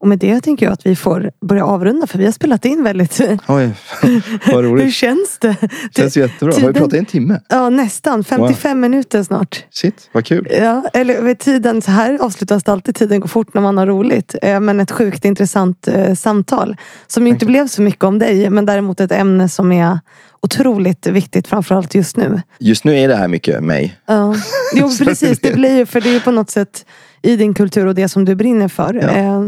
Och 0.00 0.08
med 0.08 0.18
det 0.18 0.40
tänker 0.40 0.66
jag 0.66 0.72
att 0.72 0.86
vi 0.86 0.96
får 0.96 1.30
börja 1.40 1.64
avrunda 1.66 2.06
för 2.06 2.18
vi 2.18 2.24
har 2.24 2.32
spelat 2.32 2.64
in 2.64 2.84
väldigt... 2.84 3.20
Oj, 3.48 3.70
vad 4.02 4.10
Hur 4.42 4.62
roligt. 4.62 4.94
känns 4.94 5.38
det? 5.40 5.56
Det 5.60 5.68
känns 5.96 6.16
jättebra. 6.16 6.52
Har 6.54 6.60
vi 6.60 6.60
tiden- 6.60 6.74
pratat 6.74 6.94
i 6.94 6.98
en 6.98 7.04
timme? 7.06 7.40
Ja, 7.48 7.68
nästan. 7.70 8.24
55 8.24 8.80
minuter 8.80 9.22
snart. 9.22 9.64
Shit, 9.70 10.08
vad 10.12 10.24
kul. 10.24 10.48
Ja, 10.50 10.84
eller 10.92 11.22
vid 11.22 11.38
tiden, 11.38 11.82
så 11.82 11.90
här 11.90 12.18
avslutas 12.22 12.64
det 12.64 12.72
alltid. 12.72 12.94
Tiden 12.94 13.20
går 13.20 13.28
fort 13.28 13.54
när 13.54 13.62
man 13.62 13.78
har 13.78 13.86
roligt. 13.86 14.34
Eh, 14.42 14.60
Men 14.60 14.80
ett 14.80 14.90
sjukt 14.90 15.24
intressant 15.24 15.88
eh, 15.88 16.14
samtal. 16.14 16.76
Som 17.06 17.26
ju 17.26 17.32
inte 17.32 17.46
blev 17.46 17.68
så 17.68 17.82
mycket 17.82 18.04
om 18.04 18.18
dig, 18.18 18.50
men 18.50 18.66
däremot 18.66 19.00
ett 19.00 19.12
ämne 19.12 19.48
som 19.48 19.72
är 19.72 19.98
otroligt 20.42 21.06
viktigt, 21.06 21.46
framförallt 21.48 21.94
just 21.94 22.16
nu. 22.16 22.42
Just 22.58 22.84
nu 22.84 22.98
är 22.98 23.08
det 23.08 23.16
här 23.16 23.28
mycket 23.28 23.62
mig. 23.62 23.96
Ja. 24.06 24.34
Jo, 24.74 24.90
precis. 25.04 25.38
Det 25.40 25.52
blir 25.54 25.76
ju, 25.76 25.86
för 25.86 26.00
det 26.00 26.08
är 26.08 26.12
ju 26.14 26.20
på 26.20 26.30
något 26.30 26.50
sätt 26.50 26.84
i 27.22 27.36
din 27.36 27.54
kultur 27.54 27.86
och 27.86 27.94
det 27.94 28.08
som 28.08 28.24
du 28.24 28.34
brinner 28.34 28.68
för. 28.68 28.94
Ja. 28.94 29.08
Eh, 29.08 29.42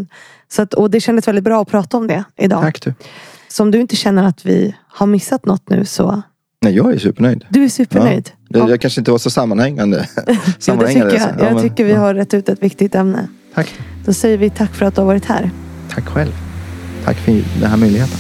Så 0.49 0.63
att, 0.63 0.75
och 0.75 0.91
det 0.91 1.01
kändes 1.01 1.29
väldigt 1.29 1.45
bra 1.45 1.63
att 1.63 1.69
prata 1.69 1.97
om 1.97 2.07
det 2.07 2.25
idag. 2.39 2.63
Tack 2.63 2.83
du. 2.83 2.95
Så 3.49 3.63
om 3.63 3.71
du 3.71 3.81
inte 3.81 3.97
känner 3.97 4.25
att 4.25 4.47
vi 4.47 4.75
har 4.89 5.07
missat 5.07 5.47
något 5.47 5.69
nu 5.71 5.85
så, 5.85 6.23
Nej, 6.63 6.75
jag 6.77 6.93
är 6.95 6.99
supernöjd. 6.99 7.45
du 7.49 7.65
är 7.65 7.69
supernöjd. 7.69 8.31
Det, 8.49 8.59
Ja. 8.59 8.69
Jag 8.71 8.81
kanske 8.81 9.01
inte 9.01 9.11
var 9.11 9.19
så 9.19 9.31
sammanhängande. 9.31 10.09
Jo, 10.17 10.23
det 10.47 10.63
sammanhängande 10.63 11.11
tycker 11.11 11.27
jag. 11.27 11.35
Ja, 11.41 11.45
Jag 11.45 11.55
men- 11.55 11.63
tycker 11.63 11.85
vi 11.85 11.93
har 11.93 12.15
rätt 12.15 12.35
ut 12.35 12.49
ett 12.49 12.63
viktigt 12.63 12.95
ämne. 12.95 13.29
Tack. 13.55 13.75
Då 14.05 14.13
säger 14.13 14.39
vi 14.39 14.51
tack 14.51 14.75
för 14.75 14.87
att 14.87 14.95
du 14.95 15.01
har 15.01 15.07
varit 15.07 15.25
här. 15.25 15.51
Tack 15.95 16.09
själv. 16.09 16.33
Tack 17.05 17.17
för 17.17 17.33
den 17.61 17.71
här 17.71 17.77
möjligheten. 17.77 18.19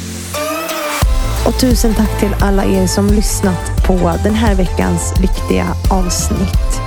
Och 1.47 1.61
tusen 1.61 1.95
tack 1.95 2.21
till 2.21 2.35
alla 2.41 2.65
er 2.65 2.87
som 2.87 3.07
lyssnat 3.07 3.87
på 3.87 4.13
den 4.25 4.35
här 4.35 4.55
veckans 4.55 5.15
viktiga 5.21 5.67
avsnitt. 5.91 6.81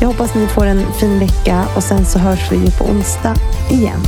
Jag 0.00 0.08
hoppas 0.08 0.34
ni 0.34 0.46
får 0.46 0.66
en 0.66 0.92
fin 0.92 1.18
vecka 1.18 1.64
och 1.76 1.82
sen 1.82 2.06
så 2.06 2.18
hörs 2.18 2.52
vi 2.52 2.56
ju 2.56 2.70
på 2.70 2.84
onsdag 2.84 3.34
igen. 3.70 4.00